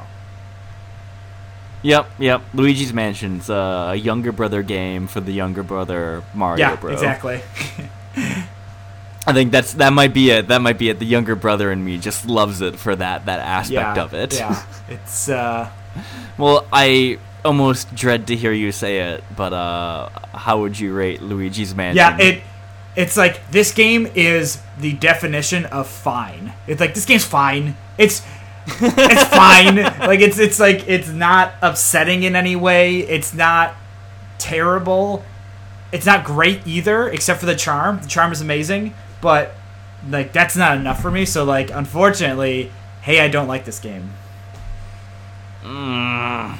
Yep, 1.85 2.07
yep. 2.19 2.43
Luigi's 2.55 2.95
Mansion's 2.95 3.51
uh, 3.51 3.91
a 3.93 3.95
younger 3.95 4.33
brother 4.33 4.63
game 4.63 5.07
for 5.07 5.21
the 5.21 5.33
younger 5.33 5.63
brother 5.63 6.25
Mario 6.33 6.59
yeah, 6.59 6.77
Bro. 6.77 6.93
exactly. 6.93 7.43
I 9.27 9.33
think 9.33 9.53
that's 9.53 9.75
that 9.75 9.93
might 9.93 10.15
be 10.15 10.31
it. 10.31 10.49
That 10.49 10.63
might 10.63 10.79
be 10.79 10.89
it. 10.89 10.99
The 10.99 11.05
younger 11.05 11.37
brother 11.37 11.71
in 11.71 11.85
me 11.85 11.99
just 11.99 12.27
loves 12.27 12.63
it 12.63 12.77
for 12.77 12.97
that 12.97 13.27
that 13.27 13.41
aspect 13.41 13.97
yeah, 13.97 14.03
of 14.03 14.15
it. 14.15 14.35
Yeah, 14.35 14.65
it's 14.89 15.29
uh, 15.29 15.71
Well, 16.39 16.67
I 16.73 17.19
almost 17.45 17.95
dread 17.95 18.27
to 18.29 18.37
hear 18.37 18.53
you 18.53 18.73
say 18.73 19.13
it, 19.13 19.25
but 19.37 19.53
uh, 19.53 20.09
how 20.33 20.61
would 20.61 20.81
you 20.81 20.95
rate 20.95 21.21
Luigi's 21.21 21.75
Mansion? 21.75 21.97
yeah, 21.97 22.17
it. 22.19 22.43
It's 22.97 23.17
like 23.17 23.51
this 23.51 23.73
game 23.75 24.07
is 24.15 24.63
the 24.79 24.93
definition 24.95 25.67
of 25.67 25.87
fine. 25.89 26.55
It's 26.67 26.81
like 26.81 26.95
this 26.95 27.05
game's 27.05 27.25
fine. 27.25 27.77
It's 27.99 28.23
it's 28.67 29.25
fine. 29.25 29.77
Like 29.77 30.21
it's 30.21 30.39
it's 30.39 30.59
like 30.59 30.89
it's 30.89 31.09
not 31.09 31.55
upsetting 31.63 32.23
in 32.23 32.37
any 32.37 32.57
way. 32.57 32.99
It's 33.01 33.35
not 33.35 33.75
terrible. 34.39 35.25
It's 35.93 36.07
not 36.07 36.25
great 36.25 36.67
either, 36.67 37.09
except 37.09 37.41
for 37.41 37.47
the 37.47 37.55
charm. 37.55 38.01
The 38.01 38.09
charm 38.09 38.33
is 38.33 38.41
amazing, 38.41 38.95
but 39.21 39.55
like 40.09 40.33
that's 40.33 40.57
not 40.57 40.77
enough 40.77 41.01
for 41.01 41.11
me. 41.11 41.25
So 41.25 41.45
like 41.45 41.71
unfortunately, 41.71 42.73
hey, 43.03 43.21
I 43.21 43.29
don't 43.29 43.49
like 43.49 43.65
this 43.65 43.79
game. 43.79 44.11
Mm, 45.63 46.59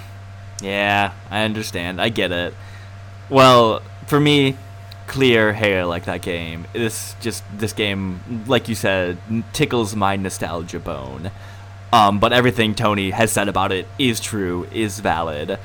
yeah, 0.63 1.13
I 1.31 1.43
understand. 1.43 2.01
I 2.01 2.09
get 2.09 2.33
it. 2.33 2.55
Well, 3.29 3.83
for 4.07 4.19
me, 4.21 4.57
clear. 5.07 5.53
hair 5.53 5.85
like 5.87 6.05
that 6.05 6.23
game. 6.23 6.67
This 6.73 7.15
just 7.21 7.45
this 7.57 7.73
game, 7.73 8.45
like 8.47 8.69
you 8.69 8.75
said, 8.75 9.19
tickles 9.53 9.95
my 9.95 10.17
nostalgia 10.17 10.81
bone. 10.81 11.31
Um, 11.95 12.19
but 12.19 12.33
everything 12.33 12.75
Tony 12.75 13.11
has 13.11 13.31
said 13.31 13.49
about 13.49 13.71
it 13.71 13.87
is 14.01 14.19
true, 14.19 14.67
is 14.73 14.99
valid. 14.99 15.61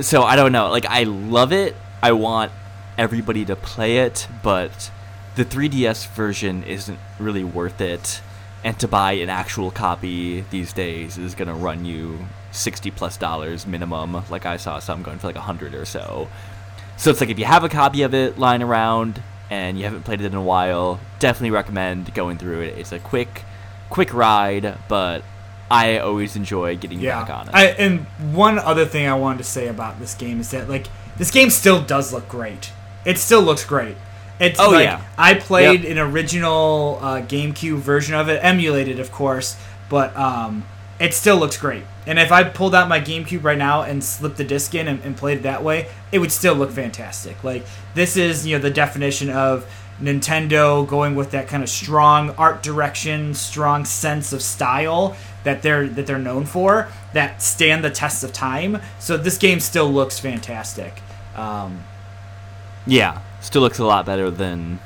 So 0.00 0.22
I 0.22 0.36
don't 0.36 0.52
know. 0.52 0.70
Like 0.70 0.86
I 0.86 1.02
love 1.02 1.52
it. 1.52 1.74
I 2.00 2.12
want 2.12 2.52
everybody 2.96 3.44
to 3.46 3.56
play 3.56 3.98
it, 3.98 4.28
but 4.44 4.92
the 5.34 5.44
3DS 5.44 6.06
version 6.10 6.62
isn't 6.62 7.00
really 7.18 7.42
worth 7.42 7.80
it. 7.80 8.20
And 8.62 8.78
to 8.78 8.86
buy 8.86 9.14
an 9.14 9.28
actual 9.28 9.72
copy 9.72 10.42
these 10.50 10.72
days 10.72 11.18
is 11.18 11.34
gonna 11.34 11.54
run 11.54 11.84
you 11.84 12.26
sixty 12.52 12.92
plus 12.92 13.16
dollars 13.16 13.66
minimum. 13.66 14.22
Like 14.30 14.46
I 14.46 14.58
saw 14.58 14.78
some 14.78 15.02
going 15.02 15.18
for 15.18 15.26
like 15.26 15.34
a 15.34 15.40
hundred 15.40 15.74
or 15.74 15.86
so. 15.86 16.28
So 16.96 17.10
it's 17.10 17.20
like 17.20 17.30
if 17.30 17.38
you 17.40 17.46
have 17.46 17.64
a 17.64 17.68
copy 17.68 18.02
of 18.02 18.14
it 18.14 18.38
lying 18.38 18.62
around 18.62 19.20
and 19.50 19.76
you 19.76 19.82
haven't 19.86 20.04
played 20.04 20.20
it 20.20 20.26
in 20.26 20.34
a 20.34 20.42
while, 20.42 21.00
definitely 21.18 21.50
recommend 21.50 22.14
going 22.14 22.38
through 22.38 22.60
it. 22.60 22.78
It's 22.78 22.92
a 22.92 23.00
quick, 23.00 23.44
quick 23.90 24.12
ride, 24.14 24.76
but 24.88 25.22
I 25.70 25.98
always 25.98 26.36
enjoy 26.36 26.76
getting 26.76 27.00
back 27.02 27.28
on 27.30 27.48
it. 27.48 27.54
I, 27.54 27.64
and 27.66 28.00
one 28.32 28.58
other 28.58 28.84
thing 28.86 29.06
I 29.08 29.14
wanted 29.14 29.38
to 29.38 29.44
say 29.44 29.68
about 29.68 29.98
this 29.98 30.14
game 30.14 30.40
is 30.40 30.50
that 30.52 30.68
like 30.68 30.86
this 31.16 31.30
game 31.30 31.50
still 31.50 31.82
does 31.82 32.12
look 32.12 32.28
great. 32.28 32.72
It 33.04 33.18
still 33.18 33.42
looks 33.42 33.64
great. 33.64 33.96
It's 34.38 34.60
Oh, 34.60 34.70
like 34.70 34.84
yeah. 34.84 35.02
I 35.16 35.34
played 35.34 35.82
Yep. 35.84 35.92
an 35.92 35.98
original 35.98 36.98
uh, 37.00 37.20
GameCube 37.22 37.78
version 37.78 38.14
of 38.14 38.28
it, 38.28 38.38
emulated 38.42 39.00
of 39.00 39.10
course, 39.10 39.56
but 39.88 40.14
um, 40.16 40.64
it 41.00 41.14
still 41.14 41.36
looks 41.38 41.56
great. 41.56 41.84
and 42.06 42.18
if 42.18 42.30
I 42.30 42.44
pulled 42.44 42.74
out 42.74 42.88
my 42.88 43.00
GameCube 43.00 43.42
right 43.42 43.58
now 43.58 43.82
and 43.82 44.04
slipped 44.04 44.36
the 44.36 44.44
disc 44.44 44.74
in 44.74 44.86
and, 44.88 45.02
and 45.02 45.16
played 45.16 45.38
it 45.38 45.42
that 45.42 45.64
way, 45.64 45.88
it 46.12 46.18
would 46.20 46.30
still 46.32 46.54
look 46.54 46.70
fantastic. 46.70 47.42
Like 47.42 47.64
this 47.94 48.16
is 48.16 48.46
you 48.46 48.56
know 48.56 48.62
the 48.62 48.70
definition 48.70 49.30
of 49.30 49.64
Nintendo 50.00 50.86
going 50.86 51.14
with 51.14 51.30
that 51.30 51.48
kind 51.48 51.62
of 51.62 51.68
strong 51.68 52.30
art 52.30 52.62
direction, 52.62 53.34
strong 53.34 53.84
sense 53.84 54.32
of 54.32 54.42
style 54.42 55.16
that 55.44 55.62
they're 55.62 55.88
that 55.88 56.06
they're 56.06 56.18
known 56.18 56.44
for 56.44 56.88
that 57.12 57.40
stand 57.40 57.82
the 57.84 57.90
test 57.90 58.22
of 58.24 58.32
time. 58.32 58.80
So 58.98 59.16
this 59.16 59.38
game 59.38 59.60
still 59.60 59.90
looks 59.90 60.18
fantastic. 60.18 61.00
Um, 61.34 61.84
Yeah, 62.86 63.20
still 63.40 63.62
looks 63.62 63.78
a 63.78 63.84
lot 63.84 64.04
better 64.06 64.30
than 64.30 64.80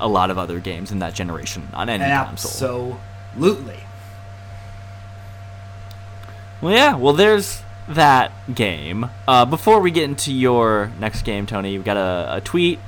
a 0.00 0.08
lot 0.08 0.30
of 0.30 0.38
other 0.38 0.60
games 0.60 0.90
in 0.92 0.98
that 1.00 1.14
generation 1.14 1.68
on 1.72 1.88
any 1.88 2.04
console. 2.04 2.98
absolutely. 3.34 3.80
Well, 6.60 6.72
yeah. 6.72 6.96
Well, 6.96 7.12
there's 7.12 7.62
that 7.88 8.32
game. 8.54 9.08
Uh, 9.28 9.44
before 9.44 9.80
we 9.80 9.90
get 9.90 10.04
into 10.04 10.32
your 10.32 10.90
next 10.98 11.22
game, 11.22 11.46
Tony, 11.46 11.76
we 11.76 11.84
got 11.84 11.96
a, 11.96 12.36
a 12.36 12.40
tweet 12.40 12.78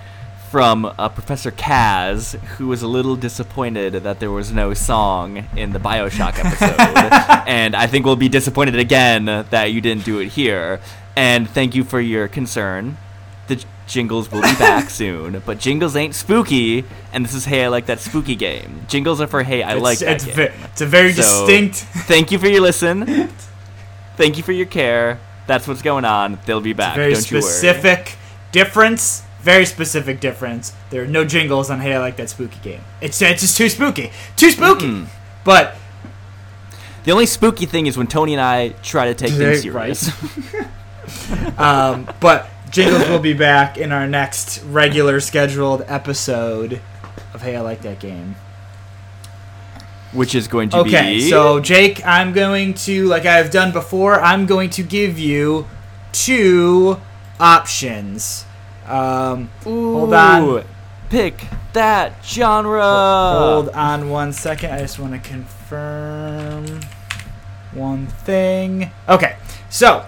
from 0.51 0.85
uh, 0.87 1.09
Professor 1.11 1.51
Kaz, 1.51 2.39
who 2.57 2.69
was 2.69 2.83
a 2.83 2.87
little 2.89 3.17
disappointed 3.17 3.93
that 3.93 4.19
there 4.21 4.31
was 4.31 4.51
no 4.53 4.73
song 4.75 5.47
in 5.57 5.73
the 5.73 5.79
Bioshock 5.79 6.39
episode, 6.45 6.81
and 7.49 7.77
I 7.77 7.87
think 7.87 8.07
we'll 8.07 8.17
be 8.17 8.29
disappointed 8.29 8.77
again 8.77 9.27
that 9.27 9.73
you 9.73 9.81
didn't 9.81 10.05
do 10.05 10.19
it 10.21 10.29
here. 10.29 10.81
And 11.17 11.49
thank 11.51 11.75
you 11.75 11.85
for 11.85 12.01
your 12.01 12.29
concern. 12.29 12.97
The 13.49 13.63
jingles 13.87 14.31
will 14.31 14.43
be 14.43 14.55
back 14.57 14.89
soon, 15.03 15.43
but 15.45 15.59
jingles 15.59 15.97
ain't 15.97 16.15
spooky, 16.15 16.85
and 17.13 17.25
this 17.25 17.35
is 17.35 17.45
Hey, 17.45 17.65
I 17.65 17.69
like 17.69 17.87
that 17.87 18.01
spooky 18.01 18.37
game. 18.37 18.85
Jingles 18.89 19.21
are 19.21 19.27
for 19.27 19.43
Hey, 19.43 19.63
I 19.63 19.75
It's, 19.75 19.83
like 19.83 19.99
that 19.99 20.15
it's, 20.17 20.25
game. 20.25 20.35
ve- 20.35 20.65
it's 20.65 20.81
a 20.81 20.87
very 20.87 21.13
So, 21.13 21.47
distinct. 21.47 21.77
Thank 22.07 22.31
you 22.31 22.39
for 22.39 22.49
your 22.49 22.61
listen. 22.63 23.29
Thank 24.17 24.37
you 24.37 24.43
for 24.43 24.53
your 24.53 24.67
care. 24.67 25.21
That's 25.47 25.67
what's 25.69 25.83
going 25.83 26.05
on. 26.05 26.39
They'll 26.47 26.61
be 26.61 26.73
back. 26.73 26.97
very 26.97 27.13
Don't 27.15 27.23
specific 27.23 28.17
difference. 28.53 29.23
Very 29.49 29.65
specific 29.65 30.21
difference. 30.21 30.75
There 30.91 31.03
are 31.05 31.07
no 31.07 31.25
jingles 31.25 31.71
on 31.71 31.81
Hey, 31.81 31.95
I 31.95 31.99
like 32.01 32.17
that 32.17 32.29
spooky 32.29 32.59
game. 32.63 32.83
It's 33.01 33.23
it's 33.23 33.41
just 33.41 33.57
too 33.57 33.71
spooky, 33.71 34.11
too 34.37 34.51
spooky. 34.51 34.85
Mm-mm. 34.85 35.07
But. 35.43 35.75
The 37.05 37.13
only 37.13 37.25
spooky 37.25 37.65
thing 37.65 37.87
is 37.87 37.97
when 37.97 38.09
Tony 38.09 38.35
and 38.35 38.43
I 38.43 38.69
try 38.83 39.07
to 39.07 39.15
take 39.15 39.33
things 39.33 39.67
Right. 39.67 39.97
serious. 39.97 41.59
um, 41.59 42.07
but 42.21 42.51
jingles 42.71 43.09
will 43.09 43.21
be 43.21 43.33
back 43.33 43.79
in 43.79 43.91
our 43.91 44.07
next 44.07 44.63
regular 44.65 45.19
scheduled 45.19 45.83
episode 45.89 46.83
of 47.33 47.41
Hey, 47.41 47.57
I 47.57 47.61
like 47.63 47.81
that 47.81 48.01
game. 48.01 48.37
which 50.13 50.35
is 50.35 50.47
going 50.47 50.69
to 50.71 50.77
Okay, 50.81 50.91
be 50.91 50.97
Okay, 50.97 51.21
so 51.31 51.59
Jake, 51.61 52.05
I'm 52.05 52.35
going 52.35 52.75
to, 52.85 53.07
like 53.07 53.25
I've 53.25 53.51
done 53.51 53.73
before, 53.73 54.21
I'm 54.21 54.45
going 54.45 54.69
to 54.71 54.83
give 54.83 55.19
you 55.19 55.67
two 56.13 56.99
options. 57.41 58.45
Um, 58.89 59.51
hold 59.65 60.13
on. 60.15 60.65
Pick 61.11 61.45
that 61.73 62.25
genre. 62.25 62.83
Hold 62.83 63.69
on 63.71 64.09
one 64.11 64.33
second. 64.33 64.73
I 64.73 64.79
just 64.79 64.99
want 64.99 65.13
to 65.13 65.29
confirm 65.29 66.81
one 67.73 68.07
thing. 68.07 68.91
Okay, 69.09 69.37
so 69.71 70.05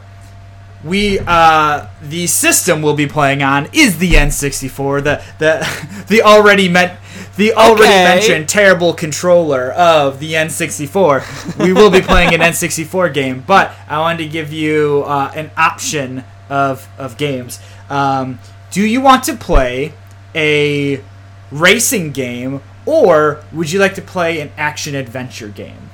we 0.82 1.18
uh 1.26 1.86
the 2.02 2.26
system 2.26 2.80
we'll 2.80 2.96
be 2.96 3.06
playing 3.06 3.42
on 3.42 3.68
is 3.72 3.98
the 3.98 4.12
N64, 4.12 5.04
the 5.04 5.22
the 5.38 6.04
the 6.08 6.22
already 6.22 6.68
met 6.68 6.98
the 7.36 7.52
already 7.54 7.82
Okay. 7.84 8.04
mentioned 8.04 8.48
terrible 8.48 8.92
controller 8.94 9.70
of 9.72 10.20
the 10.20 10.32
N64. 10.34 11.58
we 11.64 11.72
will 11.72 11.90
be 11.90 12.00
playing 12.00 12.34
an 12.34 12.40
N64 12.52 13.12
game, 13.14 13.44
but 13.46 13.72
I 13.88 13.98
wanted 14.00 14.24
to 14.24 14.28
give 14.28 14.52
you 14.52 15.04
uh, 15.06 15.30
an 15.34 15.50
option 15.56 16.24
of 16.48 16.88
of 16.98 17.16
games. 17.16 17.60
Um, 17.90 18.38
do 18.70 18.84
you 18.84 19.00
want 19.00 19.24
to 19.24 19.36
play 19.36 19.92
a 20.34 21.02
racing 21.50 22.12
game 22.12 22.62
or 22.86 23.44
would 23.52 23.70
you 23.70 23.80
like 23.80 23.94
to 23.94 24.02
play 24.02 24.40
an 24.40 24.50
action 24.56 24.94
adventure 24.94 25.48
game? 25.48 25.90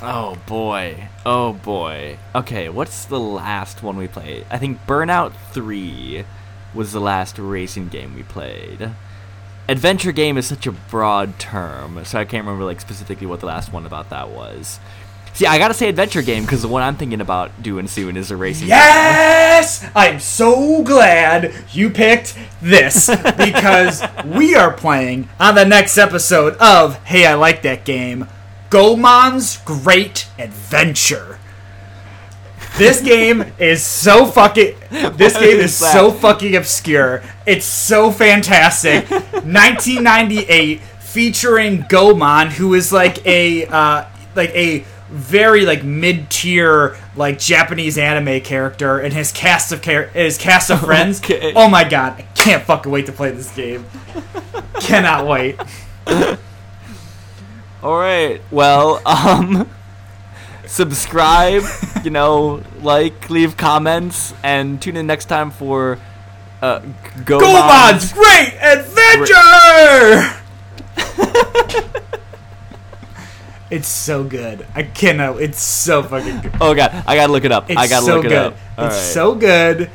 Oh 0.00 0.38
boy. 0.46 1.08
Oh 1.26 1.54
boy. 1.54 2.18
Okay, 2.34 2.68
what's 2.68 3.04
the 3.04 3.18
last 3.18 3.82
one 3.82 3.96
we 3.96 4.08
played? 4.08 4.46
I 4.50 4.58
think 4.58 4.84
Burnout 4.86 5.32
3 5.52 6.24
was 6.74 6.92
the 6.92 7.00
last 7.00 7.38
racing 7.38 7.88
game 7.88 8.14
we 8.14 8.22
played. 8.22 8.92
Adventure 9.68 10.12
game 10.12 10.38
is 10.38 10.46
such 10.46 10.66
a 10.66 10.72
broad 10.72 11.38
term, 11.38 12.04
so 12.04 12.18
I 12.18 12.24
can't 12.24 12.46
remember 12.46 12.64
like 12.64 12.80
specifically 12.80 13.26
what 13.26 13.40
the 13.40 13.46
last 13.46 13.72
one 13.72 13.84
about 13.84 14.08
that 14.10 14.30
was. 14.30 14.78
See, 15.38 15.46
I 15.46 15.56
gotta 15.56 15.72
say 15.72 15.88
adventure 15.88 16.20
game 16.20 16.42
because 16.42 16.62
the 16.62 16.66
one 16.66 16.82
I'm 16.82 16.96
thinking 16.96 17.20
about 17.20 17.62
doing 17.62 17.86
soon 17.86 18.16
is 18.16 18.32
a 18.32 18.36
racing. 18.36 18.66
Yes! 18.66 19.88
I'm 19.94 20.18
so 20.18 20.82
glad 20.82 21.54
you 21.70 21.90
picked 21.90 22.36
this 22.60 23.06
because 23.38 24.02
we 24.24 24.56
are 24.56 24.72
playing 24.72 25.28
on 25.38 25.54
the 25.54 25.64
next 25.64 25.96
episode 25.96 26.56
of 26.56 26.96
Hey, 27.04 27.24
I 27.24 27.34
Like 27.34 27.62
That 27.62 27.84
Game 27.84 28.26
Goemon's 28.68 29.58
Great 29.58 30.26
Adventure. 30.40 31.38
This 32.76 33.00
game 33.00 33.44
is 33.60 33.84
so 33.84 34.26
fucking. 34.26 34.74
This 34.90 35.34
What 35.34 35.42
game 35.42 35.58
is 35.58 35.66
is 35.66 35.76
so 35.76 36.10
fucking 36.10 36.56
obscure. 36.56 37.22
It's 37.46 37.64
so 37.64 38.10
fantastic. 38.10 39.08
1998, 39.08 40.80
featuring 40.80 41.84
Goemon, 41.88 42.50
who 42.50 42.74
is 42.74 42.92
like 42.92 43.24
a 43.24 43.66
uh, 43.66 44.04
like 44.34 44.50
a 44.50 44.84
very 45.08 45.64
like 45.64 45.82
mid 45.84 46.30
tier 46.30 46.96
like 47.16 47.38
Japanese 47.38 47.98
anime 47.98 48.40
character, 48.40 48.98
and 48.98 49.12
his 49.12 49.32
cast 49.32 49.72
of 49.72 49.82
char- 49.82 50.08
his 50.08 50.38
cast 50.38 50.70
of 50.70 50.80
friends. 50.84 51.20
Okay. 51.20 51.52
Oh 51.54 51.68
my 51.68 51.88
god, 51.88 52.18
I 52.18 52.22
can't 52.34 52.62
fucking 52.64 52.90
wait 52.92 53.06
to 53.06 53.12
play 53.12 53.30
this 53.30 53.54
game. 53.54 53.84
Cannot 54.80 55.26
wait. 55.26 55.58
All 57.82 57.96
right. 57.98 58.40
Well, 58.50 59.00
um, 59.06 59.68
subscribe. 60.66 61.62
You 62.04 62.10
know, 62.10 62.62
like, 62.80 63.28
leave 63.30 63.56
comments, 63.56 64.34
and 64.42 64.80
tune 64.80 64.96
in 64.96 65.06
next 65.06 65.26
time 65.26 65.50
for 65.50 65.98
uh, 66.62 66.80
Go 67.24 67.38
Goemon's 67.40 68.12
Great 68.12 68.54
Adventure! 68.60 70.34
It's 73.70 73.88
so 73.88 74.24
good. 74.24 74.66
I 74.74 74.82
cannot. 74.82 75.40
It's 75.40 75.60
so 75.62 76.02
fucking 76.02 76.40
good. 76.40 76.52
Oh 76.60 76.74
god, 76.74 77.04
I 77.06 77.14
gotta 77.16 77.32
look 77.32 77.44
it 77.44 77.52
up. 77.52 77.68
It's 77.70 77.78
I 77.78 77.86
gotta 77.88 78.06
so 78.06 78.16
look 78.16 78.24
it 78.26 78.28
good. 78.30 78.38
up. 78.38 78.56
All 78.76 78.86
it's 78.86 78.94
right. 78.96 79.02
so 79.02 79.34
good. 79.34 79.90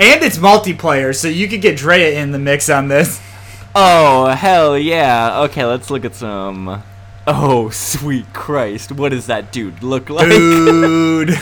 And 0.00 0.22
it's 0.22 0.38
multiplayer, 0.38 1.14
so 1.14 1.26
you 1.28 1.48
could 1.48 1.60
get 1.60 1.76
Drea 1.76 2.20
in 2.20 2.30
the 2.32 2.38
mix 2.38 2.68
on 2.68 2.88
this. 2.88 3.20
Oh 3.74 4.26
hell 4.28 4.78
yeah! 4.78 5.40
Okay, 5.42 5.64
let's 5.64 5.90
look 5.90 6.04
at 6.04 6.14
some. 6.14 6.82
Oh 7.26 7.68
sweet 7.68 8.32
Christ, 8.32 8.90
what 8.90 9.10
does 9.10 9.26
that 9.26 9.52
dude 9.52 9.82
look 9.82 10.08
like? 10.10 10.26
Dude. 10.28 11.30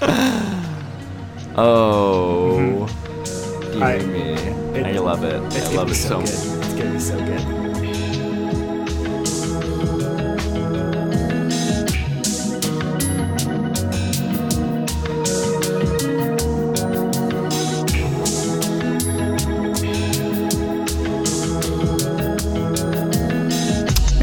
Oh, 1.56 2.86
mm-hmm. 2.88 3.72
dear 3.72 3.84
I- 3.84 3.98
me, 3.98 4.20
it- 4.78 4.86
I 4.86 4.98
love 4.98 5.24
it. 5.24 5.34
I 5.34 5.74
love 5.74 5.90
it 5.90 5.94
so 5.96 6.08
so 6.08 6.20
good. 6.20 6.58
much. 6.58 6.64
It's 6.64 6.74
gonna 6.74 6.92
be 6.92 6.98
so 7.00 7.18
good. 7.18 7.59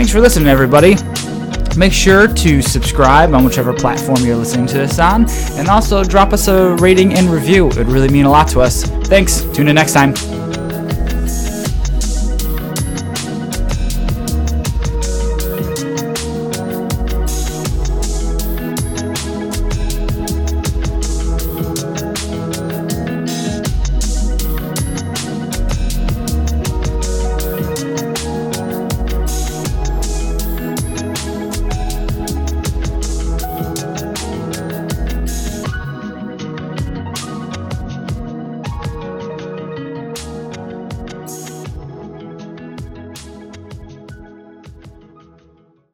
Thanks 0.08 0.16
for 0.16 0.22
listening, 0.22 0.48
everybody. 0.48 0.96
Make 1.78 1.92
sure 1.92 2.30
to 2.30 2.62
subscribe 2.62 3.34
on 3.34 3.44
whichever 3.44 3.74
platform 3.74 4.26
you're 4.26 4.38
listening 4.38 4.66
to 4.68 4.78
this 4.78 5.00
on, 5.00 5.30
and 5.60 5.68
also 5.68 6.02
drop 6.02 6.32
us 6.32 6.48
a 6.48 6.78
rating 6.78 7.16
and 7.16 7.30
review. 7.30 7.68
It 7.68 7.76
would 7.76 7.90
really 7.90 8.08
mean 8.08 8.24
a 8.24 8.30
lot 8.30 8.48
to 8.52 8.62
us. 8.62 8.84
Thanks. 8.84 9.42
Tune 9.54 9.68
in 9.68 9.76
next 9.76 9.92
time. 9.92 10.14